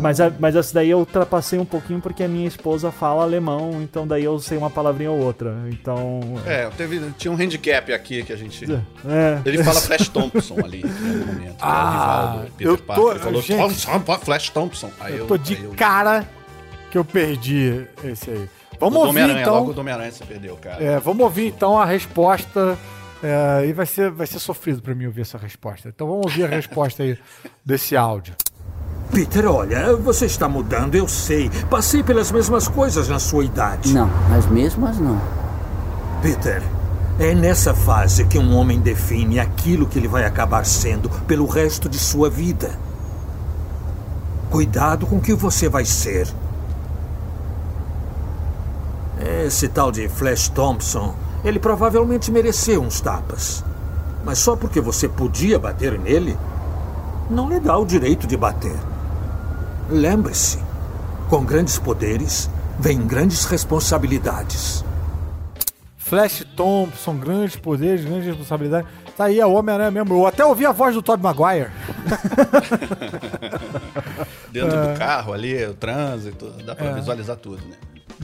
Mas, 0.00 0.20
a- 0.20 0.32
mas 0.38 0.56
essa 0.56 0.72
daí 0.74 0.90
eu 0.90 0.98
ultrapassei 0.98 1.58
um 1.58 1.64
pouquinho 1.64 2.00
porque 2.00 2.22
a 2.22 2.28
minha 2.28 2.48
esposa 2.48 2.90
fala 2.90 3.22
alemão, 3.22 3.80
então 3.82 4.06
daí 4.06 4.24
eu 4.24 4.38
sei 4.38 4.56
uma 4.56 4.70
palavrinha 4.70 5.10
ou 5.10 5.18
outra. 5.20 5.54
Então. 5.70 6.20
É, 6.46 6.68
teve, 6.76 7.00
tinha 7.18 7.30
um 7.30 7.36
handicap 7.36 7.92
aqui 7.92 8.22
que 8.22 8.32
a 8.32 8.36
gente... 8.36 8.64
É. 9.06 9.38
Ele 9.44 9.62
fala 9.62 9.80
Flash 9.80 10.08
Thompson 10.08 10.56
ali, 10.64 10.82
no 10.82 11.26
momento. 11.26 11.40
que 11.40 11.46
é 11.48 11.50
o 11.50 11.54
Ah, 11.60 11.90
rival 11.90 12.38
do 12.46 12.50
Peter 12.52 12.66
eu 12.66 12.76
tô- 12.78 12.82
Parker. 12.84 13.10
Ele 13.10 13.18
falou 13.18 13.42
gente, 13.42 14.24
Flash 14.24 14.48
Thompson. 14.50 14.90
Aí 15.00 15.18
Eu 15.18 15.26
tô 15.26 15.36
de 15.36 15.54
aí 15.56 15.64
eu- 15.64 15.70
cara 15.72 16.26
que 16.90 16.98
eu 16.98 17.04
perdi 17.04 17.86
esse 18.04 18.30
aí. 18.30 18.48
Vamos 18.78 18.96
O 18.96 19.06
ouvir 19.06 19.10
Homem-Aranha, 19.20 19.42
então. 19.42 19.54
logo 19.54 19.72
o 19.72 19.80
Homem-Aranha 19.80 20.12
você 20.12 20.24
perdeu, 20.24 20.56
cara. 20.56 20.82
É, 20.82 20.98
vamos 20.98 21.22
ouvir 21.22 21.46
então 21.48 21.78
a 21.78 21.84
resposta. 21.84 22.76
É, 23.22 23.66
e 23.66 23.72
vai 23.72 23.84
ser, 23.84 24.10
vai 24.10 24.26
ser 24.26 24.38
sofrido 24.38 24.80
pra 24.80 24.94
mim 24.94 25.06
ouvir 25.06 25.20
essa 25.22 25.36
resposta. 25.38 25.88
Então 25.88 26.06
vamos 26.06 26.26
ouvir 26.26 26.44
a 26.44 26.48
resposta 26.54 27.02
aí 27.02 27.18
desse 27.64 27.96
áudio. 27.96 28.34
Peter, 29.12 29.44
olha, 29.50 29.94
você 29.96 30.24
está 30.26 30.48
mudando, 30.48 30.94
eu 30.94 31.06
sei. 31.08 31.50
Passei 31.68 32.02
pelas 32.02 32.30
mesmas 32.30 32.68
coisas 32.68 33.08
na 33.08 33.18
sua 33.18 33.44
idade. 33.44 33.92
Não, 33.92 34.08
as 34.36 34.46
mesmas 34.46 34.98
não. 34.98 35.20
Peter, 36.22 36.62
é 37.18 37.34
nessa 37.34 37.74
fase 37.74 38.24
que 38.26 38.38
um 38.38 38.56
homem 38.56 38.78
define 38.80 39.38
aquilo 39.40 39.86
que 39.86 39.98
ele 39.98 40.08
vai 40.08 40.24
acabar 40.24 40.64
sendo 40.64 41.10
pelo 41.26 41.44
resto 41.46 41.88
de 41.88 41.98
sua 41.98 42.30
vida. 42.30 42.70
Cuidado 44.50 45.06
com 45.06 45.16
o 45.16 45.20
que 45.20 45.34
você 45.34 45.68
vai 45.68 45.84
ser. 45.84 46.26
Esse 49.20 49.68
tal 49.68 49.90
de 49.92 50.08
Flash 50.08 50.48
Thompson, 50.48 51.14
ele 51.44 51.58
provavelmente 51.58 52.30
mereceu 52.30 52.82
uns 52.82 53.00
tapas. 53.00 53.64
Mas 54.24 54.38
só 54.38 54.56
porque 54.56 54.80
você 54.80 55.08
podia 55.08 55.58
bater 55.58 55.98
nele, 55.98 56.36
não 57.28 57.48
lhe 57.48 57.60
dá 57.60 57.76
o 57.78 57.84
direito 57.86 58.26
de 58.26 58.36
bater. 58.36 58.74
Lembre-se, 59.88 60.58
com 61.28 61.44
grandes 61.44 61.78
poderes 61.78 62.50
vem 62.78 62.98
grandes 63.06 63.44
responsabilidades. 63.44 64.84
Flash 65.96 66.44
Thompson, 66.56 67.16
grandes 67.16 67.56
poderes, 67.56 68.04
grandes 68.04 68.26
responsabilidades. 68.26 68.88
Tá 69.16 69.24
aí 69.26 69.40
a 69.40 69.46
Homem-Aranha 69.46 69.90
mesmo. 69.90 70.14
Eu 70.14 70.26
até 70.26 70.44
ouvi 70.44 70.66
a 70.66 70.72
voz 70.72 70.94
do 70.94 71.02
Tobey 71.02 71.22
Maguire. 71.22 71.70
Dentro 74.50 74.76
É. 74.76 74.92
do 74.92 74.98
carro 74.98 75.32
ali, 75.32 75.64
o 75.64 75.74
trânsito, 75.74 76.50
dá 76.64 76.74
pra 76.74 76.92
visualizar 76.92 77.36
tudo, 77.36 77.58
né? 77.68 77.76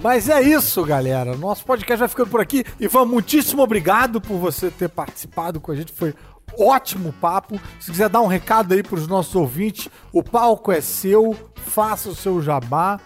Mas 0.03 0.29
é 0.29 0.41
isso, 0.43 0.85
galera. 0.85 1.37
Nosso 1.37 1.65
podcast 1.65 1.99
vai 1.99 2.09
ficando 2.09 2.31
por 2.31 2.41
aqui. 2.41 2.65
Ivan, 2.79 3.07
muitíssimo 3.07 3.63
obrigado 3.63 4.21
por 4.21 4.37
você 4.39 4.71
ter 4.71 4.89
participado 4.89 5.61
com 5.61 5.73
a 5.73 5.77
gente. 5.77 5.93
Foi 5.93 6.15
ótimo 6.59 7.13
papo. 7.15 7.61
Se 7.81 7.91
quiser 7.91 8.09
dar 8.09 8.21
um 8.21 8.27
recado 8.27 8.75
aí 8.75 8.83
pros 8.83 9.07
nossos 9.07 9.35
ouvintes, 9.35 9.89
o 10.13 10.23
palco 10.23 10.71
é 10.71 10.81
seu. 10.81 11.35
Faça 11.57 12.09
o 12.09 12.15
seu 12.15 12.43
jabá. 12.43 13.01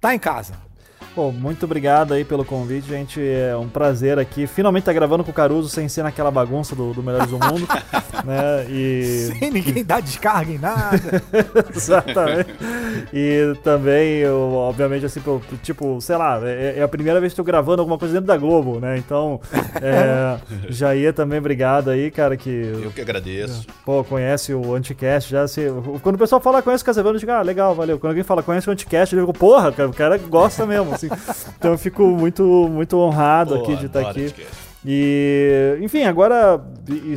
Tá 0.00 0.14
em 0.14 0.18
casa. 0.18 0.63
Pô, 1.14 1.30
muito 1.30 1.64
obrigado 1.64 2.12
aí 2.12 2.24
pelo 2.24 2.44
convite, 2.44 2.88
gente. 2.88 3.20
É 3.20 3.56
um 3.56 3.68
prazer 3.68 4.18
aqui. 4.18 4.48
Finalmente 4.48 4.84
tá 4.84 4.92
gravando 4.92 5.22
com 5.22 5.30
o 5.30 5.34
Caruso 5.34 5.68
sem 5.68 5.88
ser 5.88 6.02
naquela 6.02 6.30
bagunça 6.30 6.74
do, 6.74 6.92
do 6.92 7.04
Melhores 7.04 7.30
do 7.30 7.38
Mundo. 7.38 7.68
né? 8.24 8.66
E. 8.68 9.30
Sem 9.38 9.50
ninguém 9.50 9.84
dar 9.84 10.02
descarga 10.02 10.50
em 10.50 10.58
nada. 10.58 11.22
Exatamente. 11.72 12.50
E 13.12 13.54
também, 13.62 14.18
eu, 14.18 14.54
obviamente, 14.54 15.06
assim, 15.06 15.20
tipo, 15.62 16.00
sei 16.00 16.16
lá, 16.16 16.40
é, 16.42 16.78
é 16.78 16.82
a 16.82 16.88
primeira 16.88 17.20
vez 17.20 17.32
que 17.32 17.36
tô 17.36 17.44
gravando 17.44 17.80
alguma 17.80 17.98
coisa 17.98 18.14
dentro 18.14 18.26
da 18.26 18.36
Globo, 18.36 18.80
né? 18.80 18.98
Então, 18.98 19.40
é, 19.80 20.36
Jair 20.68 21.12
também, 21.12 21.38
obrigado 21.38 21.90
aí, 21.90 22.10
cara, 22.10 22.36
que, 22.36 22.50
Eu 22.50 22.90
que 22.90 23.00
agradeço. 23.00 23.66
pô, 23.84 24.02
conhece 24.02 24.52
o 24.52 24.74
Anticast 24.74 25.30
já. 25.30 25.46
Se, 25.46 25.66
quando 26.02 26.16
o 26.16 26.18
pessoal 26.18 26.40
fala 26.40 26.60
conhece 26.60 26.82
o 26.82 26.86
Casevano, 26.86 27.14
eu 27.14 27.20
digo, 27.20 27.30
ah, 27.30 27.42
legal, 27.42 27.72
valeu. 27.72 28.00
Quando 28.00 28.10
alguém 28.10 28.24
fala 28.24 28.42
conhece 28.42 28.68
o 28.68 28.72
Anticast, 28.72 29.14
eu 29.14 29.20
digo, 29.20 29.32
porra, 29.32 29.68
o 29.68 29.92
cara 29.92 30.18
gosta 30.18 30.66
mesmo, 30.66 30.92
assim. 31.10 31.50
Então 31.58 31.72
eu 31.72 31.78
fico 31.78 32.02
muito, 32.04 32.42
muito 32.70 32.98
honrado 32.98 33.56
Pô, 33.56 33.62
aqui 33.62 33.76
de 33.76 33.86
estar 33.86 34.10
aqui. 34.10 34.32
E, 34.86 35.78
enfim, 35.80 36.02
agora, 36.02 36.62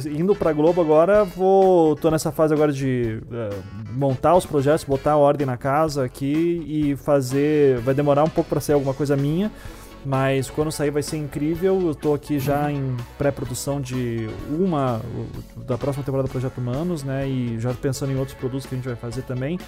indo 0.06 0.34
pra 0.34 0.54
Globo 0.54 0.80
agora, 0.80 1.26
vou, 1.26 1.98
tô 1.98 2.10
nessa 2.10 2.32
fase 2.32 2.54
agora 2.54 2.72
de 2.72 3.22
eh, 3.30 3.50
montar 3.92 4.36
os 4.36 4.46
projetos, 4.46 4.86
botar 4.86 5.12
a 5.12 5.18
ordem 5.18 5.46
na 5.46 5.58
casa 5.58 6.06
aqui 6.06 6.64
e 6.66 6.96
fazer, 6.96 7.80
vai 7.80 7.94
demorar 7.94 8.24
um 8.24 8.30
pouco 8.30 8.50
pra 8.50 8.62
sair 8.62 8.76
alguma 8.76 8.94
coisa 8.94 9.18
minha, 9.18 9.52
mas 10.06 10.50
quando 10.50 10.72
sair 10.72 10.92
vai 10.92 11.04
ser 11.04 11.18
incrível, 11.18 11.82
eu 11.88 11.94
tô 11.94 12.14
aqui 12.14 12.40
já 12.40 12.72
em 12.72 12.96
pré-produção 13.18 13.82
de 13.82 14.30
uma, 14.50 15.02
da 15.58 15.78
próxima 15.78 16.06
temporada 16.06 16.30
do 16.30 16.32
Projeto 16.32 16.60
Humanos, 16.60 17.04
né, 17.04 17.28
e 17.28 17.60
já 17.60 17.74
pensando 17.74 18.14
em 18.14 18.16
outros 18.16 18.38
produtos 18.38 18.66
que 18.66 18.76
a 18.76 18.78
gente 18.78 18.88
vai 18.88 18.96
fazer 18.96 19.24
também. 19.24 19.60